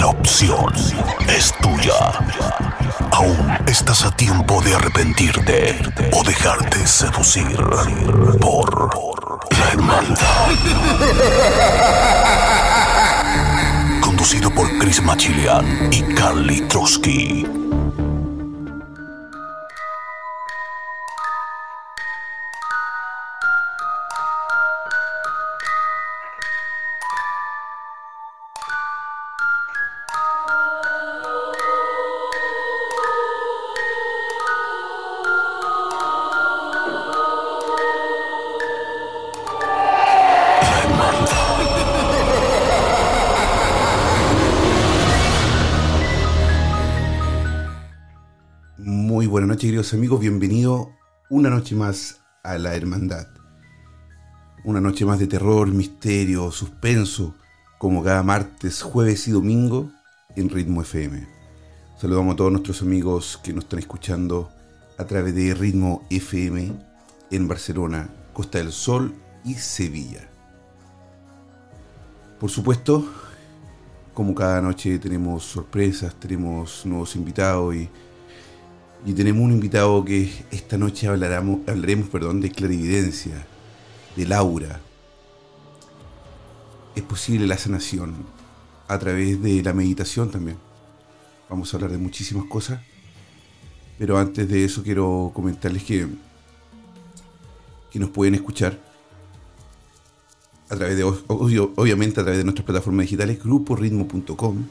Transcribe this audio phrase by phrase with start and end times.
[0.00, 0.72] La opción
[1.28, 1.92] es tuya.
[3.10, 5.78] Aún estás a tiempo de arrepentirte
[6.12, 7.56] o dejarte seducir
[8.40, 8.90] por
[9.50, 10.48] la hermandad.
[14.00, 17.61] Conducido por Chris Machilian y Carly Trotsky.
[49.82, 50.92] Queridos amigos, bienvenido
[51.28, 53.26] una noche más a la Hermandad.
[54.64, 57.34] Una noche más de terror, misterio, suspenso,
[57.78, 59.90] como cada martes, jueves y domingo
[60.36, 61.26] en Ritmo FM.
[62.00, 64.52] Saludamos a todos nuestros amigos que nos están escuchando
[64.98, 66.72] a través de Ritmo FM
[67.32, 69.12] en Barcelona, Costa del Sol
[69.44, 70.30] y Sevilla.
[72.38, 73.04] Por supuesto,
[74.14, 77.90] como cada noche tenemos sorpresas, tenemos nuevos invitados y
[79.04, 83.46] y tenemos un invitado que esta noche hablaremos, hablaremos perdón, de clarividencia,
[84.16, 84.80] de Laura.
[86.94, 88.14] Es posible la sanación
[88.86, 90.58] a través de la meditación también.
[91.48, 92.80] Vamos a hablar de muchísimas cosas.
[93.98, 96.08] Pero antes de eso quiero comentarles que,
[97.90, 98.78] que nos pueden escuchar
[100.68, 104.64] a través de, obviamente a través de nuestras plataformas digitales, gruporitmo.com,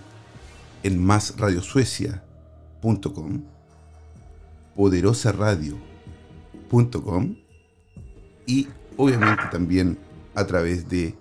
[0.83, 3.60] en másradiosuecia.com
[4.75, 7.35] poderosaradio.com
[8.45, 8.67] y
[8.97, 9.97] obviamente también
[10.35, 11.15] a través de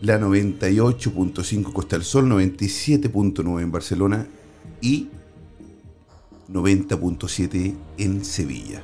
[0.00, 4.26] la 98.5 Costa del Sol, 97.9 en Barcelona
[4.80, 5.08] y
[6.50, 8.82] 90.7 en Sevilla.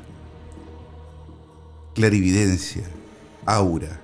[1.94, 2.84] Clarividencia,
[3.44, 4.00] aura,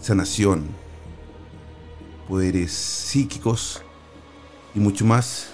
[0.00, 0.64] sanación,
[2.28, 3.82] poderes psíquicos
[4.74, 5.51] y mucho más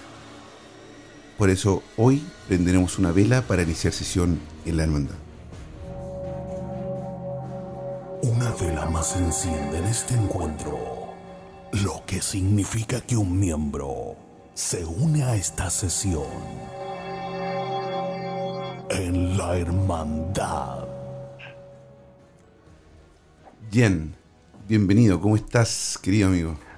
[1.39, 5.15] por eso hoy prenderemos una vela para iniciar sesión en la hermandad.
[8.21, 11.13] Una vela más enciende en este encuentro,
[11.71, 14.17] lo que significa que un miembro
[14.53, 16.27] se une a esta sesión
[18.89, 20.89] en la hermandad.
[23.71, 24.13] Jen,
[24.67, 26.68] bienvenido, ¿cómo estás, querido amigo?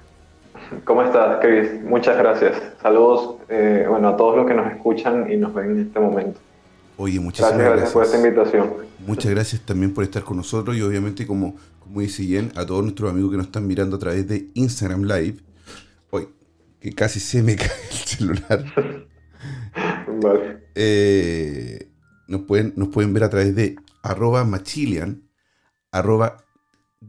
[0.84, 1.82] ¿Cómo estás, Chris?
[1.84, 2.60] Muchas gracias.
[2.82, 6.40] Saludos eh, bueno, a todos los que nos escuchan y nos ven en este momento.
[6.96, 7.70] Oye, muchas gracias.
[7.70, 8.70] Gracias por esta invitación.
[9.06, 12.82] Muchas gracias también por estar con nosotros y obviamente, como, como dice Jen, a todos
[12.82, 15.36] nuestros amigos que nos están mirando a través de Instagram Live.
[16.10, 16.28] Hoy,
[16.80, 18.64] que casi se me cae el celular.
[20.22, 20.58] vale.
[20.74, 21.88] Eh,
[22.28, 25.22] nos, pueden, nos pueden ver a través de arroba machilian,
[25.90, 26.41] arroba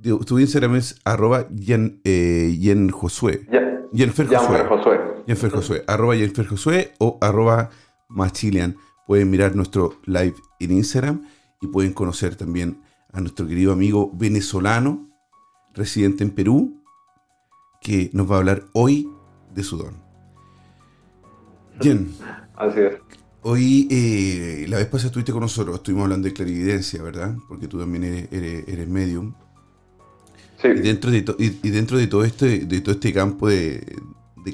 [0.02, 2.58] tu Instagram es arroba Yen, eh,
[2.92, 3.48] Josué.
[3.94, 5.00] Yenfer Josué.
[5.28, 5.84] Yenfer Josué.
[5.88, 7.70] Arroba Yenfer Josué o arroba
[8.09, 8.76] Machilian.
[9.08, 11.22] Pueden mirar nuestro live en Instagram
[11.62, 15.09] y pueden conocer también a nuestro querido amigo venezolano,
[15.74, 16.82] residente en Perú,
[17.82, 19.08] que nos va a hablar hoy
[19.53, 20.02] de su don.
[21.80, 22.14] Jen.
[22.56, 22.96] Así es.
[23.42, 27.36] Hoy, eh, la vez pasada estuviste con nosotros, estuvimos hablando de clarividencia, ¿verdad?
[27.48, 29.34] Porque tú también eres, eres medium.
[30.63, 33.84] Y, dentro de y, dentro de todo este, de todo este campo de,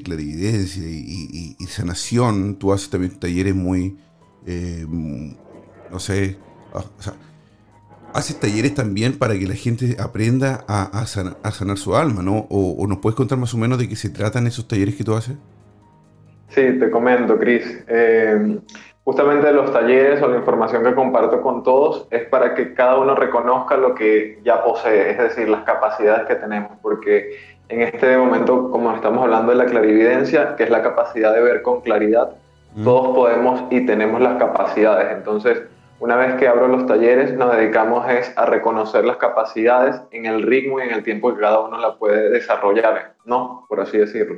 [0.03, 3.97] clarividencia y, sanación, tú haces también talleres muy,
[4.45, 4.85] eh,
[5.91, 6.37] no sé,
[6.73, 7.13] ah, o sea,
[8.13, 12.47] haces talleres también para que la gente aprenda a, sanar, su alma, ¿no?
[12.49, 15.15] O, nos puedes contar más o menos de qué se tratan esos talleres que tú
[15.15, 15.35] haces?
[16.49, 17.63] Sí, te comento, Cris.
[17.87, 18.59] Eh,
[19.09, 23.15] Justamente los talleres o la información que comparto con todos es para que cada uno
[23.15, 27.35] reconozca lo que ya posee, es decir, las capacidades que tenemos, porque
[27.69, 31.63] en este momento, como estamos hablando de la clarividencia, que es la capacidad de ver
[31.63, 32.35] con claridad,
[32.75, 32.83] mm.
[32.83, 35.17] todos podemos y tenemos las capacidades.
[35.17, 35.63] Entonces,
[35.99, 40.43] una vez que abro los talleres, nos dedicamos es a reconocer las capacidades en el
[40.43, 43.65] ritmo y en el tiempo que cada uno la puede desarrollar, ¿no?
[43.67, 44.35] Por así decirlo.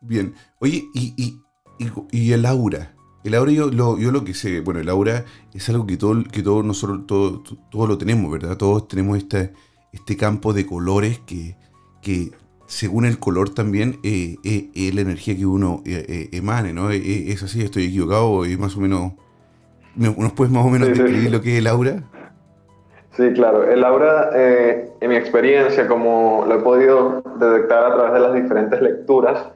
[0.00, 0.34] Bien.
[0.58, 1.43] Oye, y, y,
[1.78, 2.94] y, el aura.
[3.24, 5.24] El aura yo lo, yo lo que sé, bueno, el aura
[5.54, 8.56] es algo que, todo, que todos nosotros todos todo lo tenemos, ¿verdad?
[8.56, 9.52] Todos tenemos este,
[9.92, 11.56] este campo de colores que,
[12.02, 12.32] que
[12.66, 16.90] según el color también eh, eh, es la energía que uno eh, emane, ¿no?
[16.90, 17.62] ¿Es así?
[17.62, 18.44] ¿Estoy equivocado?
[18.44, 19.12] ¿Es más o menos...
[19.96, 22.02] ¿Nos puedes más o menos describir lo que es el aura?
[23.12, 23.70] Sí, claro.
[23.70, 28.82] El aura, en mi experiencia, como lo he podido detectar a través de las diferentes
[28.82, 29.53] lecturas,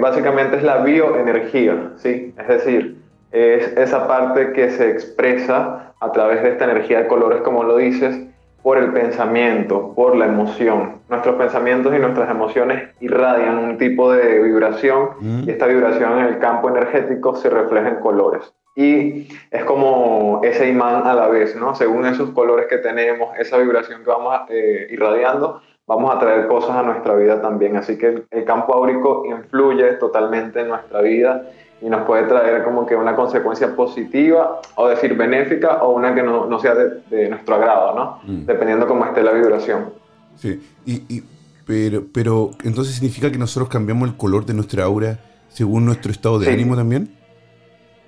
[0.00, 2.34] básicamente es la bioenergía, ¿sí?
[2.38, 2.96] Es decir,
[3.32, 7.76] es esa parte que se expresa a través de esta energía de colores, como lo
[7.78, 8.16] dices,
[8.64, 11.02] por el pensamiento, por la emoción.
[11.10, 15.42] Nuestros pensamientos y nuestras emociones irradian un tipo de vibración mm.
[15.46, 18.54] y esta vibración en el campo energético se refleja en colores.
[18.74, 21.74] Y es como ese imán a la vez, ¿no?
[21.74, 26.70] Según esos colores que tenemos, esa vibración que vamos eh, irradiando, vamos a traer cosas
[26.70, 27.76] a nuestra vida también.
[27.76, 31.50] Así que el, el campo áurico influye totalmente en nuestra vida
[31.80, 36.22] y nos puede traer como que una consecuencia positiva o decir benéfica o una que
[36.22, 38.20] no, no sea de, nuestro agrado, ¿no?
[38.24, 38.46] Mm.
[38.46, 39.92] Dependiendo cómo esté la vibración.
[40.36, 41.22] Sí, y, y,
[41.66, 46.38] pero, pero entonces significa que nosotros cambiamos el color de nuestra aura según nuestro estado
[46.38, 47.14] de ánimo también.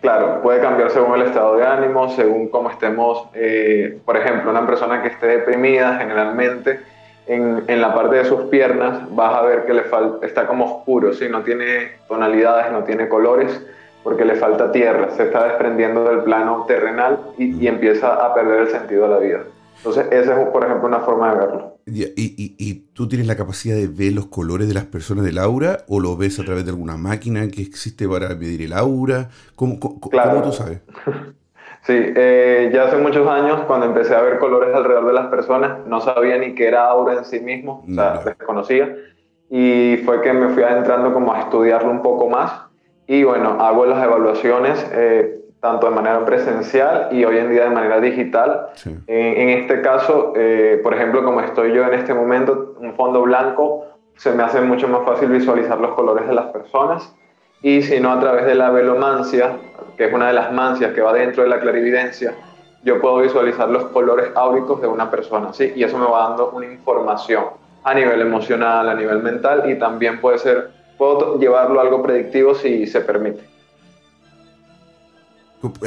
[0.01, 4.67] Claro, puede cambiar según el estado de ánimo, según cómo estemos, eh, por ejemplo, una
[4.67, 6.81] persona que esté deprimida generalmente
[7.27, 9.83] en, en, la parte de sus piernas vas a ver que le
[10.23, 11.29] está como oscuro, ¿sí?
[11.29, 13.61] no tiene tonalidades, no tiene colores,
[14.03, 18.61] porque le falta tierra, se está desprendiendo del plano terrenal y, y empieza a perder
[18.61, 19.41] el sentido de la vida.
[19.79, 21.79] Entonces, esa es, por ejemplo, una forma de verlo.
[21.87, 25.39] ¿Y, y, y tú tienes la capacidad de ver los colores de las personas del
[25.39, 29.29] aura o lo ves a través de alguna máquina que existe para medir el aura?
[29.55, 30.81] ¿Cómo, cómo, ¿cómo tú sabes?
[31.87, 35.87] Sí, eh, ya hace muchos años, cuando empecé a ver colores alrededor de las personas,
[35.87, 38.93] no sabía ni qué era aura en sí mismo, o sea, desconocía.
[39.51, 42.51] Y fue que me fui adentrando como a estudiarlo un poco más.
[43.07, 47.71] Y bueno, hago las evaluaciones eh, tanto de manera presencial y hoy en día de
[47.71, 48.71] manera digital.
[49.07, 53.87] En, este caso, eh, por ejemplo, como estoy yo en este momento, un fondo blanco,
[54.17, 57.15] se me hace mucho más fácil visualizar los colores de las personas.
[57.63, 59.57] Y si no, a través de la velomancia,
[59.97, 62.35] que es una de las mancias que va dentro de la clarividencia,
[62.83, 65.73] yo puedo visualizar los colores áuricos de una persona, ¿sí?
[65.75, 67.45] Y eso me va dando una información
[67.83, 72.55] a nivel emocional, a nivel mental y también puede ser, puedo llevarlo a algo predictivo
[72.55, 73.43] si se permite.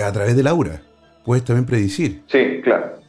[0.03, 0.81] A través del aura,
[1.23, 2.23] puedes también predecir.
[2.27, 2.99] Sí, claro.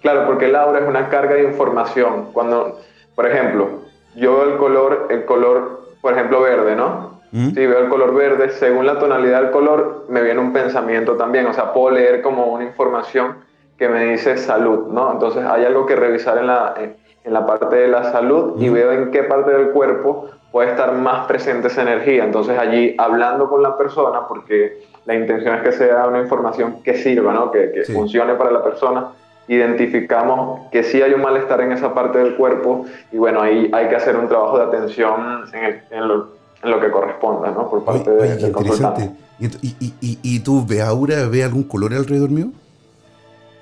[0.00, 2.30] Claro, porque el aura es una carga de información.
[2.32, 2.80] Cuando,
[3.14, 3.82] por ejemplo,
[4.16, 7.07] yo el color, el color, por ejemplo, verde, ¿no?
[7.30, 11.46] Si veo el color verde, según la tonalidad del color, me viene un pensamiento también.
[11.46, 13.36] O sea, puedo leer como una información
[13.76, 15.12] que me dice salud, ¿no?
[15.12, 18.92] Entonces hay algo que revisar en la, en la parte de la salud y veo
[18.92, 22.24] en qué parte del cuerpo puede estar más presente esa energía.
[22.24, 26.94] Entonces allí hablando con la persona, porque la intención es que sea una información que
[26.94, 27.50] sirva, ¿no?
[27.50, 29.08] que, que funcione para la persona,
[29.46, 33.88] identificamos que sí hay un malestar en esa parte del cuerpo y bueno, ahí hay
[33.88, 37.68] que hacer un trabajo de atención en, el, en lo, lo que corresponda, ¿no?
[37.68, 39.10] Por parte de, del interesante.
[39.38, 42.48] ¿Y, y, y, ¿Y, tú ve ahora, ve algún color alrededor mío?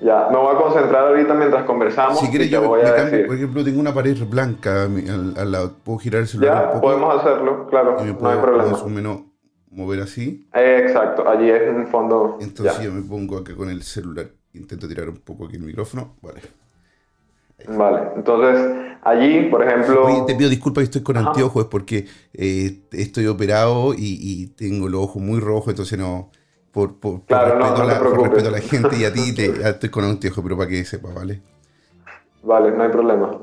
[0.01, 2.19] Ya, me voy a concentrar ahorita mientras conversamos.
[2.21, 3.27] Si quieres, yo voy a decir.
[3.27, 5.73] por ejemplo, tengo una pared blanca al, lado.
[5.83, 6.81] ¿Puedo girar el celular ya, un poco?
[6.83, 7.97] podemos hacerlo, claro.
[7.99, 8.71] no hay problema.
[8.71, 9.21] Más o menos
[9.71, 10.49] mover así.
[10.53, 12.39] exacto, allí es un fondo.
[12.41, 14.27] Entonces yo me pongo acá con el celular.
[14.53, 16.17] Intento tirar un poco aquí el micrófono.
[16.23, 16.41] Vale.
[17.69, 20.25] Vale, entonces allí, por ejemplo...
[20.27, 25.03] te pido disculpas que estoy con anteojos, es porque eh, estoy operado y, tengo los
[25.03, 26.31] ojos muy rojos, entonces no...
[26.73, 29.35] Por, por, claro, respeto, no, a la, por respeto, a la, gente y a ti,
[29.35, 31.41] te, estoy con anteojos, pero para que sepas, ¿vale?
[32.43, 33.39] Vale, no hay problema.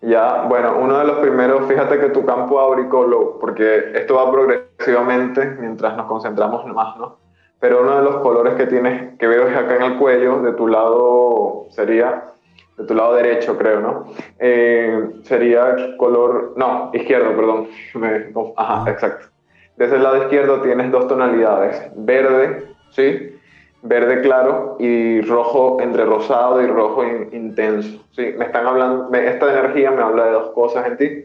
[0.00, 4.30] Ya, bueno, uno de los primeros, fíjate que tu campo áurico, lo, porque esto va
[4.30, 7.18] progresivamente mientras nos concentramos más, ¿no?
[7.60, 10.52] pero uno de los colores que tienes, que veo es acá en el cuello, de
[10.54, 12.24] tu lado sería,
[12.80, 14.04] de tu lado derecho creo, ¿no?
[14.38, 17.68] Eh, sería color, no, izquierdo, perdón.
[18.56, 19.26] ajá, exacto.
[19.76, 23.36] Desde el lado izquierdo tienes dos tonalidades, verde, ¿sí?
[23.82, 28.04] Verde claro y rojo entre rosado y rojo intenso.
[28.12, 31.24] Sí, me están hablando, esta energía me habla de dos cosas en ti.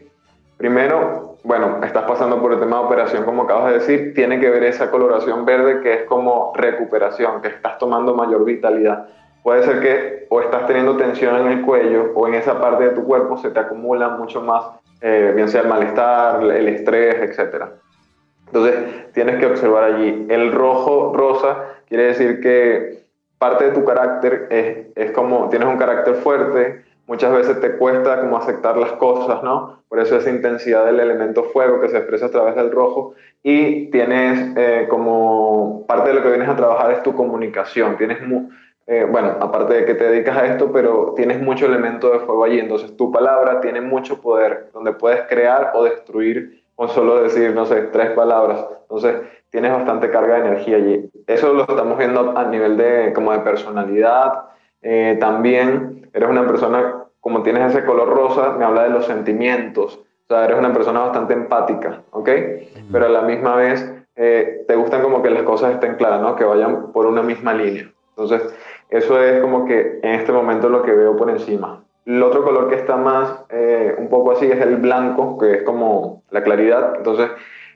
[0.56, 4.48] Primero, bueno, estás pasando por el tema de operación, como acabas de decir, tiene que
[4.48, 9.06] ver esa coloración verde que es como recuperación, que estás tomando mayor vitalidad.
[9.46, 12.90] Puede ser que o estás teniendo tensión en el cuello o en esa parte de
[12.90, 14.64] tu cuerpo se te acumula mucho más,
[15.00, 17.66] eh, bien sea el malestar, el estrés, etc.
[18.46, 20.26] Entonces, tienes que observar allí.
[20.28, 23.04] El rojo, rosa, quiere decir que
[23.38, 28.22] parte de tu carácter es, es como, tienes un carácter fuerte, muchas veces te cuesta
[28.22, 29.80] como aceptar las cosas, ¿no?
[29.88, 33.92] Por eso esa intensidad del elemento fuego que se expresa a través del rojo y
[33.92, 38.18] tienes eh, como parte de lo que vienes a trabajar es tu comunicación, tienes,
[38.86, 42.44] eh, bueno, aparte de que te dedicas a esto, pero tienes mucho elemento de fuego
[42.44, 47.52] allí, entonces tu palabra tiene mucho poder, donde puedes crear o destruir con solo decir,
[47.54, 51.10] no sé, tres palabras, entonces tienes bastante carga de energía allí.
[51.26, 54.44] Eso lo estamos viendo a nivel de, como de personalidad,
[54.82, 59.98] eh, también eres una persona, como tienes ese color rosa, me habla de los sentimientos.
[60.28, 62.28] O sea, eres una persona bastante empática, ¿ok?
[62.92, 66.36] Pero a la misma vez eh, te gustan como que las cosas estén claras, ¿no?
[66.36, 67.90] Que vayan por una misma línea.
[68.10, 68.54] Entonces,
[68.90, 71.82] eso es como que en este momento lo que veo por encima.
[72.04, 75.62] El otro color que está más eh, un poco así es el blanco, que es
[75.64, 76.94] como la claridad.
[76.96, 77.30] Entonces,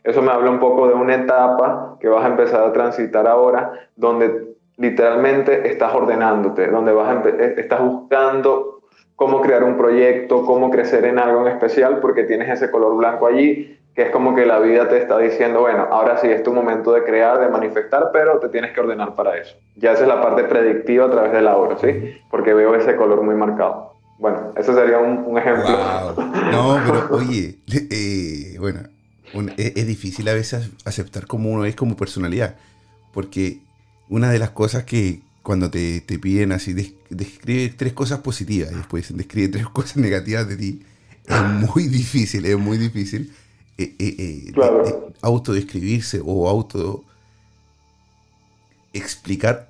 [0.04, 3.72] eso me habla un poco de una etapa que vas a empezar a transitar ahora,
[3.96, 8.80] donde literalmente estás ordenándote, donde vas eh, estás buscando
[9.16, 13.26] cómo crear un proyecto, cómo crecer en algo en especial, porque tienes ese color blanco
[13.26, 16.52] allí, que es como que la vida te está diciendo, bueno, ahora sí es tu
[16.52, 19.56] momento de crear, de manifestar, pero te tienes que ordenar para eso.
[19.76, 22.14] Ya esa es la parte predictiva a través de la obra, ¿sí?
[22.30, 23.94] Porque veo ese color muy marcado.
[24.18, 25.70] Bueno, ese sería un, ejemplo.
[26.52, 28.80] No, pero oye, eh, bueno,
[29.56, 32.56] es, es, difícil a veces aceptar como uno es como personalidad,
[33.12, 33.60] porque
[34.08, 36.74] una de las cosas que cuando te, te piden así,
[37.08, 40.82] describe tres cosas positivas y después describe tres cosas negativas de ti,
[41.26, 43.32] es muy difícil, es muy difícil
[43.82, 47.04] eh, eh, eh autodescribirse o auto
[48.92, 49.68] explicar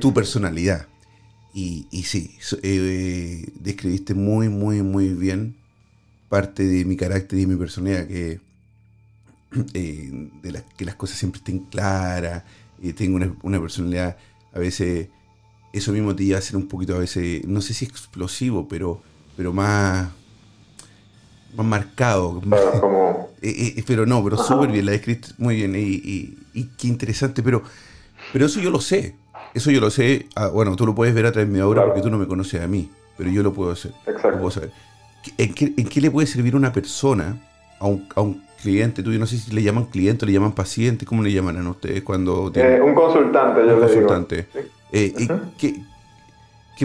[0.00, 0.86] tu personalidad.
[1.54, 5.54] Y, y sí, eh, describiste muy, muy, muy bien
[6.28, 8.40] parte de mi carácter y mi personalidad, que,
[9.50, 12.44] de que las cosas siempre estén claras,
[12.96, 14.16] tengo una, personalidad,
[14.54, 15.08] a veces
[15.74, 19.02] eso mismo te iba a ser un poquito, a veces, no sé si explosivo, pero,
[19.36, 20.10] pero más,
[21.54, 22.40] más marcado.
[22.80, 23.32] como...
[23.44, 26.38] Eh, eh, pero no, pero súper bien, la describiste muy bien y,
[26.78, 27.60] qué interesante, pero,
[28.32, 29.16] pero eso yo lo sé.
[29.52, 31.84] Eso yo lo sé, ah, bueno, tú lo puedes ver a través de mi obra
[31.84, 33.92] porque tú no me conoces a mí, pero yo lo puedo hacer.
[34.06, 34.38] Exacto.
[34.38, 34.70] puedo saber.
[35.38, 37.36] ¿En qué, ¿En qué, le puede servir una persona
[37.80, 41.04] a un, a un cliente tuyo, no sé si le llaman cliente le llaman paciente,
[41.04, 44.46] ¿cómo le llaman a ustedes cuando eh, un consultante, yo un consultante.
[45.58, 45.82] ¿qué,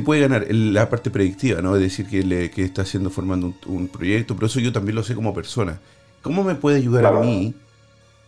[0.01, 0.47] puede ganar?
[0.49, 1.75] La parte predictiva, ¿no?
[1.75, 5.03] Es decir, que, le, que está haciendo, formando un, proyecto, pero eso yo también lo
[5.03, 5.79] sé como persona.
[6.21, 7.53] ¿Cómo me puede ayudar a mí?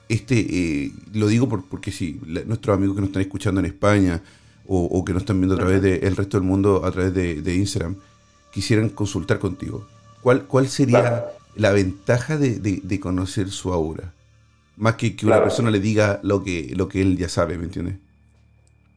[0.07, 4.21] Este, eh, lo digo porque si nuestros amigos que nos están escuchando en España
[4.65, 7.95] o, que nos están viendo a través del resto del mundo, a través de, Instagram,
[8.51, 9.87] quisieran consultar contigo,
[10.21, 11.25] ¿cuál, cuál sería
[11.59, 14.13] la ventaja de, conocer su aura.
[14.77, 17.65] Más que que una persona le diga lo que, lo que él ya sabe, ¿me
[17.65, 17.97] entiendes?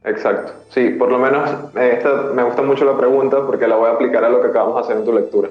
[0.05, 0.51] Exacto.
[0.69, 3.93] Sí, por lo menos eh, esta, me gusta mucho la pregunta porque la voy a
[3.93, 5.49] aplicar a lo que acabamos de hacer en tu lectura.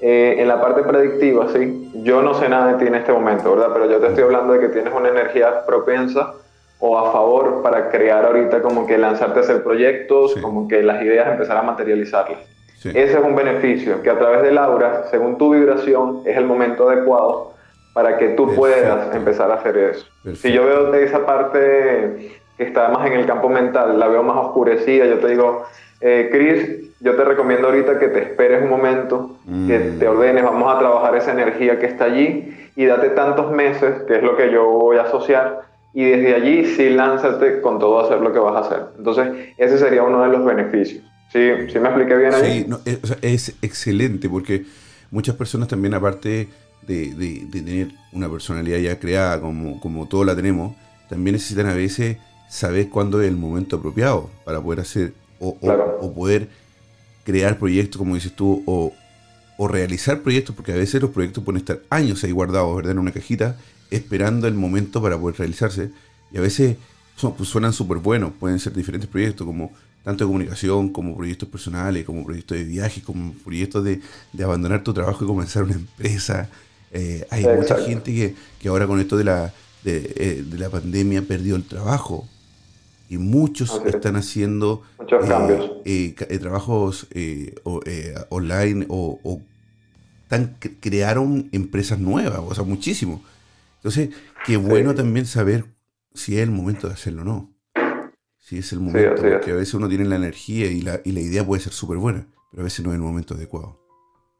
[0.00, 3.54] Eh, en la parte predictiva, sí, yo no sé nada de ti en este momento,
[3.54, 3.70] ¿verdad?
[3.72, 6.32] Pero yo te estoy hablando de que tienes una energía propensa
[6.80, 11.00] o a favor para crear ahorita como que lanzarte a hacer proyectos, como que las
[11.02, 12.40] ideas empezar a materializarlas.
[12.82, 16.88] Ese es un beneficio, que a través del aura, según tu vibración, es el momento
[16.88, 17.52] adecuado
[17.92, 20.06] para que tú puedas empezar a hacer eso.
[20.34, 24.36] Si yo veo esa parte que está más en el campo mental, la veo más
[24.36, 25.64] oscurecida, yo te digo,
[26.00, 29.98] eh, Chris, yo te recomiendo ahorita que te esperes un momento, que mm.
[29.98, 34.16] te ordenes, vamos a trabajar esa energía que está allí y date tantos meses, que
[34.16, 35.62] es lo que yo voy a asociar,
[35.94, 38.82] y desde allí sí lánzate con todo a hacer lo que vas a hacer.
[38.96, 39.28] Entonces,
[39.58, 41.04] ese sería uno de los beneficios.
[41.32, 42.66] Sí, sí me expliqué bien ahí.
[42.84, 44.64] Sí, es, excelente porque
[45.10, 46.48] muchas personas también, aparte
[46.82, 50.74] de, tener una personalidad ya creada como, como todos la tenemos,
[51.08, 52.18] también necesitan a veces
[52.52, 56.50] saber cuándo es el momento apropiado para poder hacer o, poder
[57.24, 58.92] crear proyectos, como dices tú, o,
[59.68, 62.92] realizar proyectos, porque a veces los proyectos pueden estar años ahí guardados, ¿verdad?
[62.92, 63.56] En una cajita,
[63.90, 65.92] esperando el momento para poder realizarse.
[66.32, 66.76] Y a veces
[67.20, 72.04] pues, suenan súper buenos, pueden ser diferentes proyectos, como tanto de comunicación como proyectos personales,
[72.04, 74.00] como proyectos de viaje, como proyectos de,
[74.42, 76.50] abandonar tu trabajo y comenzar una empresa.
[76.90, 79.54] Eh, hay mucha gente que, que, ahora con esto de la,
[79.84, 82.28] de, eh, la pandemia perdió el trabajo
[83.12, 85.72] y muchos están haciendo muchos cambios.
[85.84, 87.06] Eh, trabajos
[88.30, 89.42] online o, o
[90.80, 93.22] crearon empresas nuevas, o sea, muchísimo.
[93.76, 94.10] Entonces,
[94.46, 95.66] qué bueno también saber
[96.14, 97.50] si es el momento de hacerlo o no.
[98.38, 101.20] Si es el momento, porque a veces uno tiene la energía y la, y la
[101.20, 103.78] idea puede ser súper buena, pero a veces no es el momento adecuado,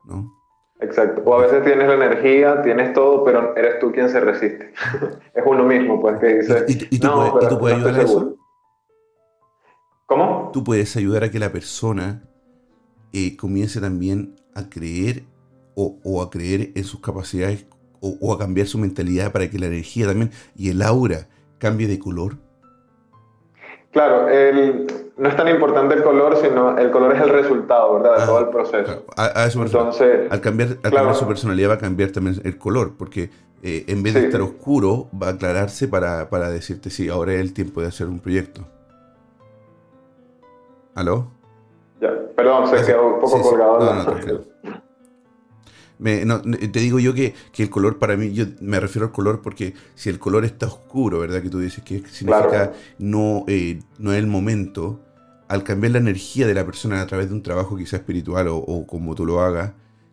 [0.07, 0.33] ¿no?
[0.81, 1.23] Exacto.
[1.27, 4.73] O a veces tienes la energía, tienes todo, pero eres tú quien se resiste.
[5.35, 6.65] es uno mismo, pues, que dice.
[6.69, 7.09] ¿Y, tú,
[7.61, 8.37] puedes, ayudar a eso?
[10.07, 10.51] ¿Cómo?
[10.53, 12.23] Tú puedes ayudar a que la persona
[13.13, 15.25] eh, comience también a creer
[15.75, 17.67] o, a creer en sus capacidades
[18.01, 21.29] o, a cambiar su mentalidad para que la energía también y el aura
[21.59, 22.37] cambie de color?
[23.93, 24.27] Claro,
[25.19, 28.17] no es tan importante el color, sino el color es el resultado, ¿verdad?
[28.17, 29.05] De ah, todo el proceso.
[29.17, 33.31] A, eso Entonces, al cambiar, al su personalidad va a cambiar también el color, porque
[33.63, 37.41] eh, en vez de estar oscuro, va a aclararse para, para decirte, sí, ahora es
[37.41, 38.67] el tiempo de hacer un proyecto.
[40.95, 41.31] ¿Aló?
[42.01, 43.81] Ya, perdón, se quedó un poco colgado.
[45.99, 49.41] No, no, te digo yo que, el color para mí, yo me refiero al color
[49.41, 51.43] porque si el color está oscuro, ¿verdad?
[51.43, 55.01] Que tú dices que significa no, eh, no es el momento,
[55.47, 58.87] al cambiar la energía de la persona a través de un trabajo quizá espiritual o,
[58.87, 59.73] como tú lo hagas,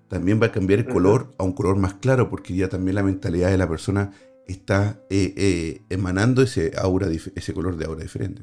[0.09, 3.03] también va a cambiar el color a un color más claro porque ya también la
[3.03, 4.11] mentalidad de la persona
[4.47, 8.41] está eh, eh, emanando ese aura, ese color de aura diferente.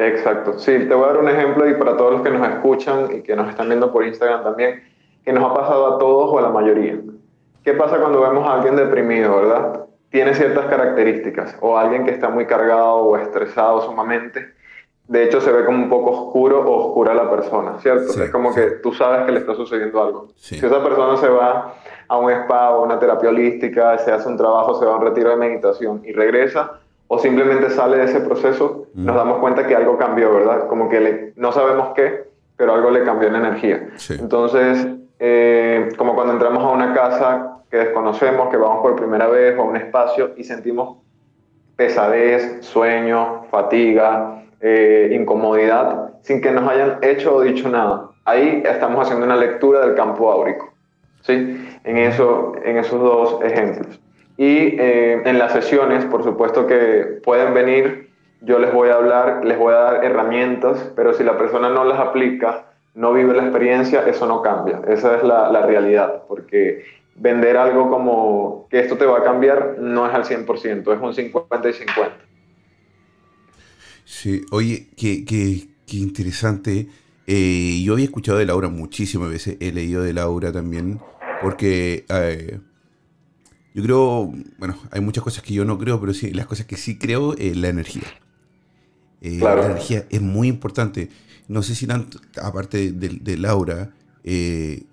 [0.00, 3.08] Exacto, sí, te voy a dar un ejemplo y para todos los que nos escuchan
[3.12, 4.82] y que nos están viendo por Instagram también,
[5.24, 6.98] que nos ha pasado a todos o a la mayoría.
[7.62, 9.84] ¿Qué pasa cuando vemos a alguien deprimido, verdad?
[10.10, 14.54] Tiene ciertas características, o alguien que está muy cargado o estresado sumamente,
[15.06, 18.22] de hecho se ve como un poco oscuro o oscura la persona, ¿cierto?
[18.22, 20.28] es como que tú sabes que le está sucediendo algo.
[20.36, 21.74] Si esa persona se va
[22.06, 25.02] a un spa o una terapia holística, se hace un trabajo, se va a un
[25.02, 26.79] retiro de meditación y regresa,
[27.12, 29.04] o simplemente sale de ese proceso, mm.
[29.04, 30.68] nos damos cuenta que algo cambió, ¿verdad?
[30.68, 33.88] Como que no sabemos qué, pero algo le cambió en energía.
[34.10, 34.86] Entonces,
[35.18, 39.62] eh, como cuando entramos a una casa que desconocemos, que vamos por primera vez o
[39.62, 40.98] a un espacio y sentimos
[41.74, 48.10] pesadez, sueño, fatiga, eh, incomodidad, sin que nos hayan hecho o dicho nada.
[48.24, 50.72] Ahí estamos haciendo una lectura del campo áurico,
[51.22, 51.80] ¿sí?
[51.82, 53.98] En, eso, en esos dos ejemplos.
[54.40, 54.46] Y
[54.80, 58.08] eh, en las sesiones, por supuesto que pueden venir,
[58.40, 61.84] yo les voy a hablar, les voy a dar herramientas, pero si la persona no
[61.84, 64.80] las aplica, no vive la experiencia, eso no cambia.
[64.88, 69.76] Esa es la, la, realidad, porque vender algo como que esto te va a cambiar
[69.78, 72.16] no es al 100%, es un 50 y 50.
[74.06, 76.88] Sí, oye, qué, qué, interesante.
[77.26, 80.98] Eh, yo había escuchado de Laura muchísimas veces, he leído de Laura también,
[81.42, 82.58] porque eh,
[83.74, 86.76] yo creo, bueno, hay muchas cosas que yo no creo, pero sí, las cosas que
[86.76, 88.02] sí creo, es la energía.
[89.20, 91.10] Eh, la energía es muy importante
[91.50, 94.84] no sé si tanto, aparte de, Laura, eh,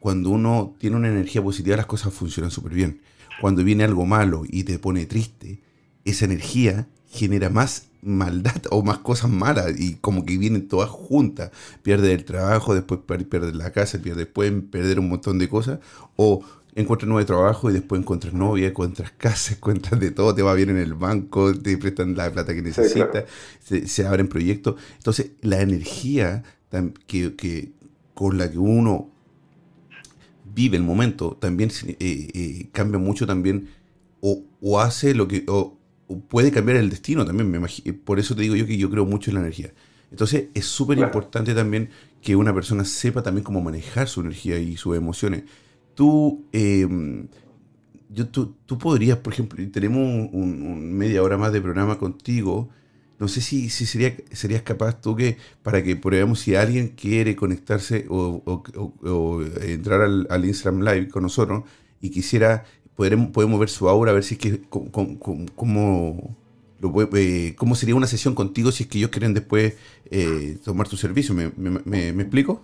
[0.00, 3.02] cuando uno tiene una energía positiva las cosas funcionan súper bien.
[3.42, 5.60] Cuando viene algo malo y te pone triste,
[6.06, 11.50] esa energía genera más maldad o más cosas malas y como que vienen todas juntas.
[11.82, 15.80] Pierde el trabajo, después pierde la casa, pierde, pueden perder un montón de cosas
[16.16, 16.42] o
[16.76, 20.70] encuentras nuevo trabajo y después encuentras novia, encuentras casa, encuentras de todo, te va bien
[20.70, 23.24] en el banco, te prestan la plata que necesitas,
[23.60, 24.76] se, abren proyectos.
[24.98, 26.44] Entonces, la energía
[27.06, 27.72] que, que,
[28.14, 29.10] con la que uno
[30.54, 33.68] vive el momento también eh, eh, cambia mucho también
[34.20, 35.78] o, o, hace lo que o,
[36.28, 39.04] puede cambiar el destino también me imagino por eso te digo yo que yo creo
[39.04, 39.72] mucho en la energía.
[40.10, 41.90] Entonces es súper importante también
[42.22, 45.44] que una persona sepa también cómo manejar su energía y sus emociones
[45.96, 47.26] tú, em,
[48.10, 52.68] yo, tú, tú, podrías, por ejemplo, tenemos un, media hora más de programa contigo.
[53.18, 57.34] No sé si, si sería, serías capaz tú que, para que probemos si alguien quiere
[57.34, 58.62] conectarse o,
[59.62, 61.64] entrar al, Instagram Live con nosotros
[62.00, 66.36] y quisiera, podemos, podemos ver su aura, a ver si es que, cómo,
[67.14, 69.74] eh, cómo sería una sesión contigo si es que ellos quieren después
[70.10, 71.34] eh, tomar tu servicio.
[71.34, 72.62] ¿Me, me, me explico?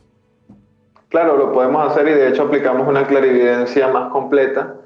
[1.13, 4.77] Claro, lo podemos hacer y de hecho aplicamos una clarividencia más completa.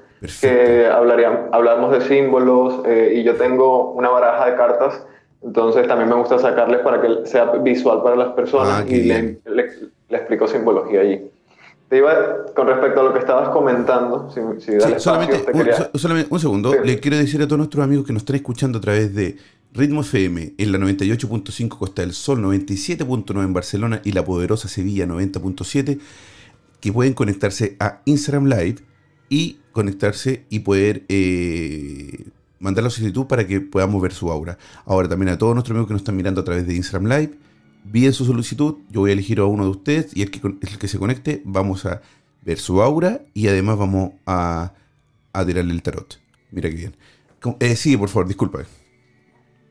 [0.41, 5.05] Que hablaríamos, hablamos de símbolos eh, y yo tengo una baraja de cartas,
[5.43, 9.37] entonces también me gusta sacarles para que sea visual para las personas ah, y le,
[10.09, 11.29] explico simbología allí.
[11.87, 14.41] Te iba, con respecto a lo que estabas comentando, si,
[14.99, 18.37] solamente, un, solamente, un, segundo, le quiero decir a todos nuestros amigos que nos están
[18.37, 19.37] escuchando a través de
[19.73, 25.05] Ritmo FM en la 98.5 Costa del Sol, 97.9 en Barcelona y la poderosa Sevilla
[25.05, 25.99] 90.7,
[26.79, 28.77] que pueden conectarse a Instagram Live
[29.29, 32.25] y conectarse y poder eh,
[32.59, 34.57] mandar la solicitud para que podamos ver su aura.
[34.85, 37.37] Ahora también a todos nuestros amigos que nos están mirando a través de Instagram Live,
[37.85, 40.77] envíen su solicitud, yo voy a elegir a uno de ustedes y el que, el
[40.77, 42.01] que se conecte vamos a
[42.43, 44.73] ver su aura y además vamos a,
[45.33, 46.19] a tirarle el tarot.
[46.51, 46.95] Mira qué bien.
[47.59, 48.65] Eh, sí, por favor, disculpa.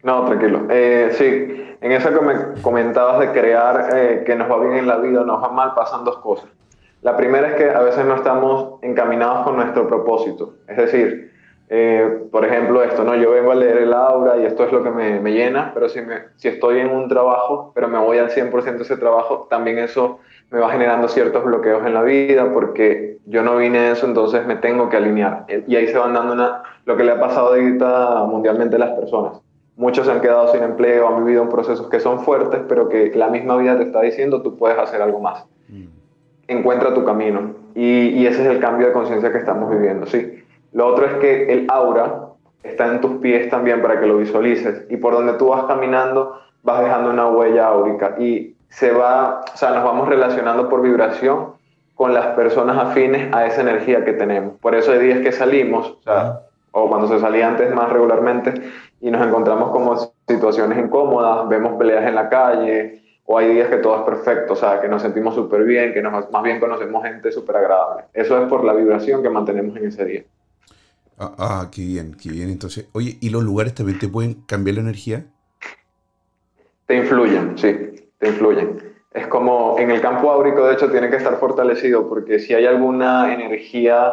[0.06, 0.66] No, tranquilo.
[0.70, 4.86] Eh, sí, en eso que me comentabas de crear eh, que nos va bien en
[4.86, 6.48] la vida, nos va mal, pasan dos cosas.
[7.02, 10.54] La primera es que a veces no estamos encaminados con nuestro propósito.
[10.68, 11.32] Es decir,
[11.68, 13.16] Eh, por ejemplo, esto, ¿no?
[13.16, 15.88] Yo vengo a leer el aura y esto es lo que me, me llena, pero
[15.88, 19.48] si, me, si estoy en un trabajo, pero me voy al 100% de ese trabajo,
[19.50, 20.20] también eso
[20.52, 24.46] me va generando ciertos bloqueos en la vida porque yo no vine a eso, entonces
[24.46, 25.44] me tengo que alinear.
[25.66, 28.92] Y ahí se van dando una, lo que le ha pasado ahorita mundialmente a las
[28.92, 29.40] personas.
[29.76, 33.12] Muchos se han quedado sin empleo, han vivido en procesos que son fuertes, pero que
[33.14, 35.44] la misma vida te está diciendo, tú puedes hacer algo más.
[35.68, 35.84] Mm.
[36.48, 37.54] Encuentra tu camino.
[37.74, 40.42] Y, y ese es el cambio de conciencia que estamos viviendo, sí.
[40.72, 42.26] Lo otro es que el aura
[42.62, 44.84] está en tus pies también para que lo visualices.
[44.90, 48.16] Y por donde tú vas caminando, vas dejando una huella áurica.
[48.18, 51.54] Y se va, o sea, nos vamos relacionando por vibración
[51.94, 54.54] con las personas afines a esa energía que tenemos.
[54.60, 56.40] Por eso hay días que salimos, o, sea,
[56.72, 58.52] o cuando se salía antes más regularmente,
[59.00, 63.78] y nos encontramos como situaciones incómodas, vemos peleas en la calle, o hay días que
[63.78, 67.02] todo es perfecto, o sea, que nos sentimos súper bien, que nos, más bien conocemos
[67.02, 68.04] gente súper agradable.
[68.14, 70.24] Eso es por la vibración que mantenemos en ese día.
[71.18, 72.50] Ah, ah, qué bien, qué bien.
[72.50, 75.24] Entonces, oye, ¿y los lugares también te pueden cambiar la energía?
[76.86, 78.94] Te influyen, sí, te influyen.
[79.12, 82.66] Es como en el campo áurico, de hecho, tiene que estar fortalecido porque si hay
[82.66, 84.12] alguna energía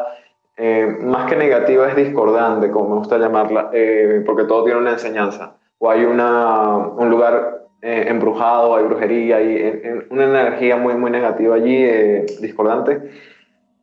[0.56, 4.92] eh, más que negativa, es discordante, como me gusta llamarla, eh, porque todo tiene una
[4.92, 5.56] enseñanza.
[5.80, 11.56] O hay una, un lugar eh, embrujado, hay brujería, hay una energía muy, muy negativa
[11.56, 11.84] allí,
[12.40, 13.02] discordante.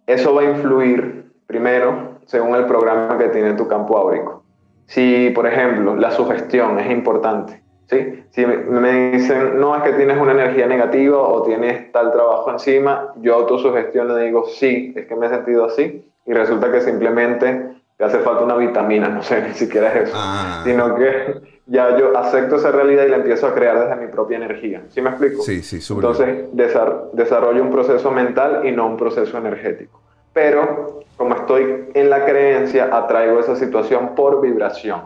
[0.06, 4.44] Eso va a influir primero según el programa que tiene tu campo áurico.
[4.86, 8.24] Si, por ejemplo, la sugestión es importante, ¿sí?
[8.30, 13.12] Si me dicen, no, es que tienes una energía negativa o tienes tal trabajo encima,
[13.16, 17.76] yo autosugestión le digo, sí, es que me he sentido así, y resulta que simplemente
[17.96, 20.62] te hace falta una vitamina, no sé, ni siquiera es eso, ah.
[20.64, 24.38] sino que ya yo acepto esa realidad y la empiezo a crear desde mi propia
[24.38, 24.82] energía.
[24.88, 25.42] ¿Sí me explico?
[25.42, 30.00] Sí, sí, Entonces, desarrollo un proceso mental y no un proceso energético.
[30.32, 35.02] Pero como estoy en la creencia, atraigo esa situación por vibración.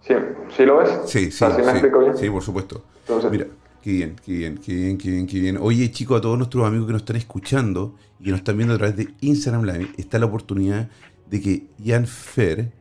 [0.00, 0.14] ¿Sí,
[0.50, 1.00] ¿Sí lo ves?
[1.06, 1.44] Sí, sí.
[1.44, 2.16] ¿Sí me explico bien?
[2.16, 2.82] Sí, por supuesto.
[3.00, 3.46] Entonces, Mira,
[3.84, 5.58] qué bien, qué bien, qué bien, qué bien, qué bien.
[5.60, 8.74] Oye, chicos, a todos nuestros amigos que nos están escuchando y que nos están viendo
[8.74, 10.88] a través de Instagram Live, está la oportunidad
[11.28, 12.72] de que Jan Fer,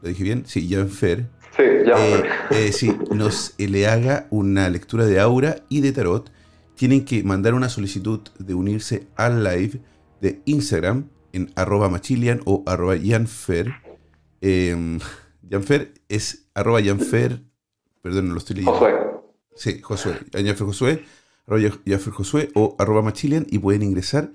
[0.00, 0.44] ¿lo dije bien?
[0.46, 1.28] Sí, Jan Fer.
[1.56, 5.90] Sí, Jan eh, eh, sí, nos eh, le haga una lectura de aura y de
[5.90, 6.30] tarot.
[6.76, 9.80] Tienen que mandar una solicitud de unirse al live
[10.20, 13.72] de Instagram en arroba machilian o arroba yanfer.
[14.40, 14.98] Eh,
[15.42, 17.42] yanfer es arroba yanfer,
[18.00, 18.78] perdón, no lo estoy leyendo.
[18.78, 19.09] Josué.
[19.54, 20.18] Sí, Josué.
[20.32, 21.04] Yanfer Josué,
[21.84, 24.32] yanfer Josué o arroba machilian y pueden ingresar.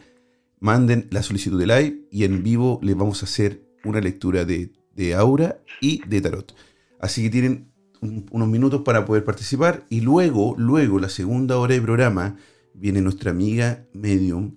[0.59, 4.71] Manden la solicitud de live y en vivo les vamos a hacer una lectura de,
[4.95, 6.55] de aura y de tarot.
[6.99, 11.81] Así que tienen unos minutos para poder participar y luego, luego, la segunda hora de
[11.81, 12.37] programa,
[12.73, 14.55] viene nuestra amiga medium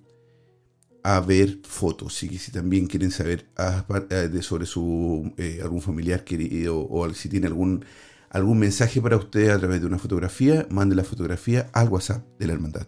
[1.03, 2.23] a ver fotos.
[2.23, 7.29] Y si también quieren saber ah, eh, sobre su eh, algún familiar querido o si
[7.29, 7.85] tiene algún,
[8.31, 12.47] algún mensaje para usted a través de una fotografía, mande la fotografía al WhatsApp de
[12.47, 12.87] la hermandad.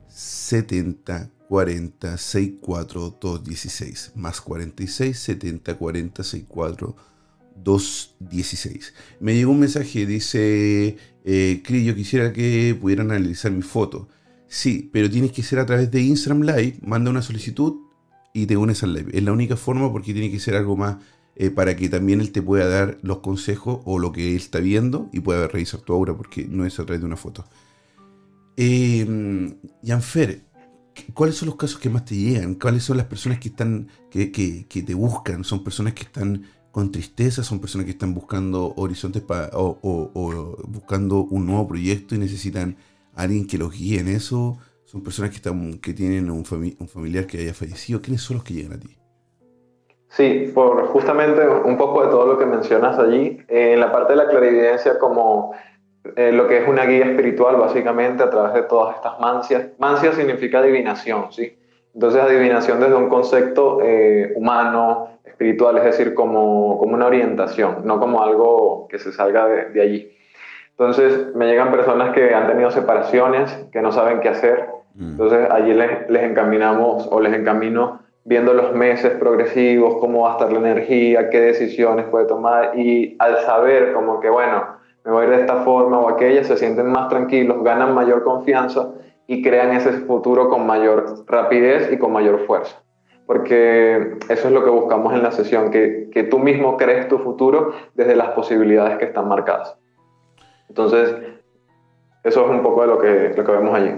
[0.08, 4.12] 70 40 64 216.
[4.14, 6.96] Más 46 70 40 64
[7.64, 8.92] 2.16.
[9.20, 14.08] Me llegó un mensaje, dice, eh, Cris, yo quisiera que pudieran analizar mi foto.
[14.52, 17.82] Sí, pero tienes que ser a través de Instagram Live, manda una solicitud
[18.34, 19.16] y te unes al live.
[19.16, 20.96] Es la única forma porque tiene que ser algo más
[21.36, 24.58] eh, para que también él te pueda dar los consejos o lo que él está
[24.58, 27.44] viendo y pueda revisar tu obra porque no es a través de una foto.
[28.56, 30.42] Eh, Janfer,
[31.14, 32.56] ¿cuáles son los casos que más te llegan?
[32.56, 35.44] ¿Cuáles son las personas que están que, que te buscan?
[35.44, 41.46] ¿Son personas que están con tristeza, son personas que están buscando horizontes o, buscando un
[41.46, 42.76] nuevo proyecto y necesitan
[43.20, 46.44] alguien que los guíe en eso, son personas que, están, que tienen un,
[46.78, 48.00] un familiar que haya fallecido.
[48.00, 48.96] ¿Quiénes son los que llegan a ti?
[50.09, 54.16] Sí, por justamente un poco de todo lo que mencionas allí, en la parte de
[54.16, 55.52] la clarividencia como
[56.16, 59.68] eh, lo que es una guía espiritual básicamente a través de todas estas mancias.
[59.78, 61.56] Mancia significa adivinación, ¿sí?
[61.94, 68.00] Entonces adivinación desde un concepto eh, humano, espiritual, es decir, como, como una orientación, no
[68.00, 70.11] como algo que se salga de, allí.
[70.80, 75.10] Entonces me llegan personas que han tenido separaciones, que no saben qué hacer, mm.
[75.10, 80.32] entonces allí les, les encaminamos o les encamino viendo los meses progresivos, cómo va a
[80.32, 85.24] estar la energía, qué decisiones puede tomar y al saber como que, bueno, me voy
[85.24, 88.88] a ir de esta forma o aquella, se sienten más tranquilos, ganan mayor confianza
[89.26, 92.80] y crean ese futuro con mayor rapidez y con mayor fuerza
[93.26, 97.18] porque eso es lo que buscamos en la sesión, que, que tú mismo crees tu
[97.18, 99.79] futuro desde las posibilidades que están marcadas.
[100.70, 101.16] Entonces,
[102.22, 103.90] eso es un poco de lo que, lo que vemos allí.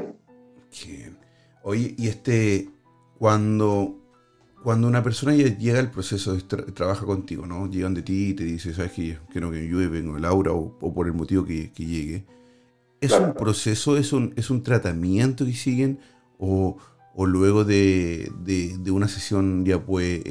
[0.86, 1.18] Bien.
[1.62, 2.70] Oye, y este,
[3.18, 3.98] cuando,
[4.62, 7.68] cuando una persona llega al proceso, de trabaja contigo, ¿no?
[7.68, 9.18] Llegan de ti y te dicen, ¿sabes qué?
[9.30, 12.24] Quiero que llueve, o el aura, o, por el motivo que, llegue.
[13.02, 15.98] ¿Es un proceso, es un, es un tratamiento que siguen?
[16.38, 16.78] ¿O,
[17.14, 20.22] o luego de, de, una sesión ya, pues,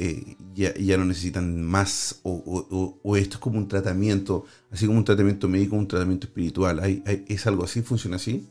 [0.54, 2.20] ya, ya, no necesitan más?
[2.24, 6.80] O, o, esto es como un tratamiento, así como un tratamiento médico, un tratamiento espiritual?
[6.80, 7.82] ¿Hay, es algo así?
[7.82, 8.48] ¿Funciona así?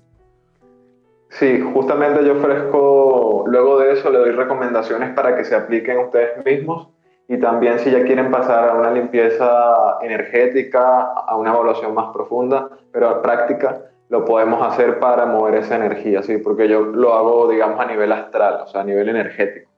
[1.29, 6.45] Sí, justamente yo ofrezco, luego de eso le doy recomendaciones para que se apliquen ustedes
[6.45, 6.89] mismos
[7.27, 12.69] y también si ya quieren pasar a una limpieza energética, a una evaluación más profunda,
[12.91, 16.37] pero práctica, lo podemos hacer para mover esa energía, ¿sí?
[16.37, 19.71] porque yo lo hago, digamos, a nivel astral, o sea, a nivel energético.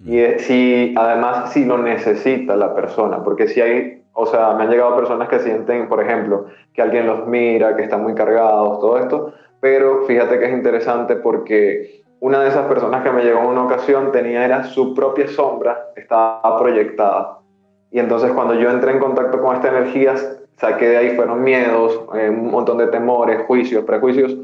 [0.00, 4.70] Y si, además, si lo necesita la persona, porque si hay, o sea, me han
[4.70, 8.96] llegado personas que sienten, por ejemplo, que alguien los mira, que están muy cargados, todo
[8.96, 13.48] esto, pero fíjate que es interesante porque una de esas personas que me llegó en
[13.48, 17.40] una ocasión tenía era su propia sombra, estaba proyectada.
[17.94, 20.16] Y entonces cuando yo entré en contacto con esta energía,
[20.56, 24.34] saqué de ahí fueron miedos, eh, un montón de temores, juicios, prejuicios.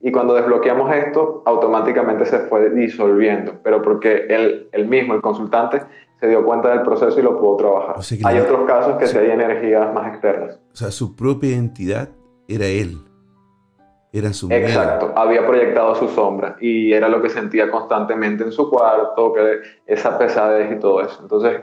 [0.00, 5.82] Y cuando desbloqueamos esto, automáticamente se fue disolviendo, pero porque él, el mismo, el consultante,
[6.20, 7.96] se dio cuenta del proceso y lo pudo trabajar.
[8.22, 10.60] hay otros casos que sí hay energías más externas.
[10.72, 12.10] O sea, su propia identidad
[12.46, 12.96] era él.
[14.12, 18.70] Era su Exacto, había proyectado su sombra y era lo que sentía constantemente en su
[18.70, 21.18] cuarto, que esa pesadez y todo eso.
[21.22, 21.62] Entonces,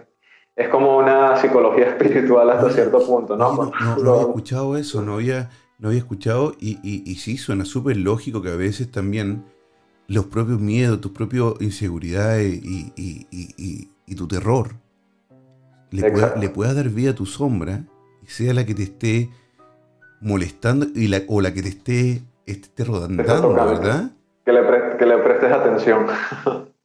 [0.58, 3.56] es como una psicología espiritual hasta cierto punto, ¿no?
[3.56, 7.96] No, no, había escuchado eso, no había, no había escuchado y, y, sí, suena súper
[7.98, 9.46] lógico que a veces también
[10.08, 14.70] los propios miedos, tus propias inseguridades y, y, tu terror
[15.92, 17.84] le pueda, le pueda, dar vida a tu sombra
[18.24, 19.30] y sea la que te esté
[20.22, 24.12] molestando y la, o la que te esté, esté rodando, ¿verdad?
[24.44, 24.62] Que le,
[24.98, 26.08] que le prestes atención.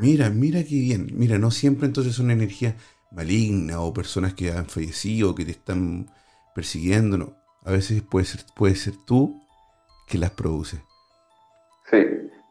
[0.00, 1.08] Mira, mira qué bien.
[1.14, 2.74] Mira, no siempre entonces son energías
[3.10, 6.06] malignas o personas que han fallecido, que te están
[6.54, 7.16] persiguiendo.
[7.16, 7.36] No.
[7.64, 9.40] A veces puede ser, puede ser tú
[10.06, 10.78] que las produce.
[11.90, 12.04] Sí.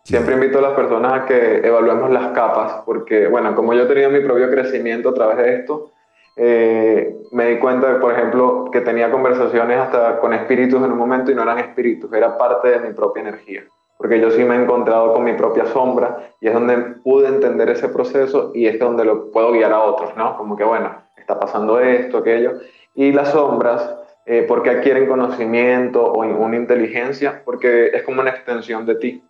[0.03, 3.87] Siempre invito a las personas a que evaluemos las capas, porque, bueno, como yo he
[3.87, 5.91] tenido mi propio crecimiento a través de esto,
[6.35, 11.31] eh, me di cuenta, por ejemplo, que tenía conversaciones hasta con espíritus en un momento
[11.31, 13.63] y no eran espíritus, era parte de mi propia energía
[13.97, 17.69] porque yo sí me he encontrado con mi propia sombra y es donde pude entender
[17.69, 20.37] ese proceso y es donde lo puedo guiar a otros, ¿no?
[20.37, 22.53] Como que, bueno, está pasando esto, aquello.
[22.93, 28.85] Y las sombras, eh, porque adquieren conocimiento o una inteligencia, porque es como una extensión
[28.85, 29.23] de ti.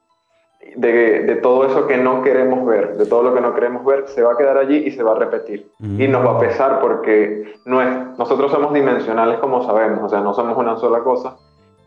[0.76, 4.08] De, de, todo eso que no queremos ver, de todo lo que no queremos ver,
[4.08, 5.70] se va a quedar allí y se va a repetir.
[5.80, 10.22] Y nos va a pesar porque no es, nosotros somos dimensionales como sabemos, o sea,
[10.22, 11.38] no somos una sola cosa,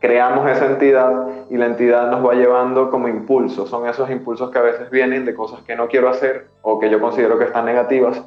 [0.01, 3.69] creamos esa entidad y la entidad nos va llevando como impulsos.
[3.69, 6.91] Son esos impulsos que a veces vienen de cosas que no quiero hacer o que
[6.91, 8.23] yo considero que están negativas,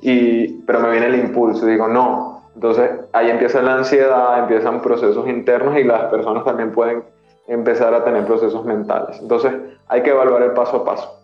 [0.00, 2.40] y, pero me viene el impulso digo, no.
[2.54, 7.04] Entonces ahí empieza la ansiedad, empiezan procesos internos y las personas también pueden
[7.46, 9.18] empezar a tener procesos mentales.
[9.20, 9.52] Entonces
[9.88, 11.16] hay que evaluar el paso a paso.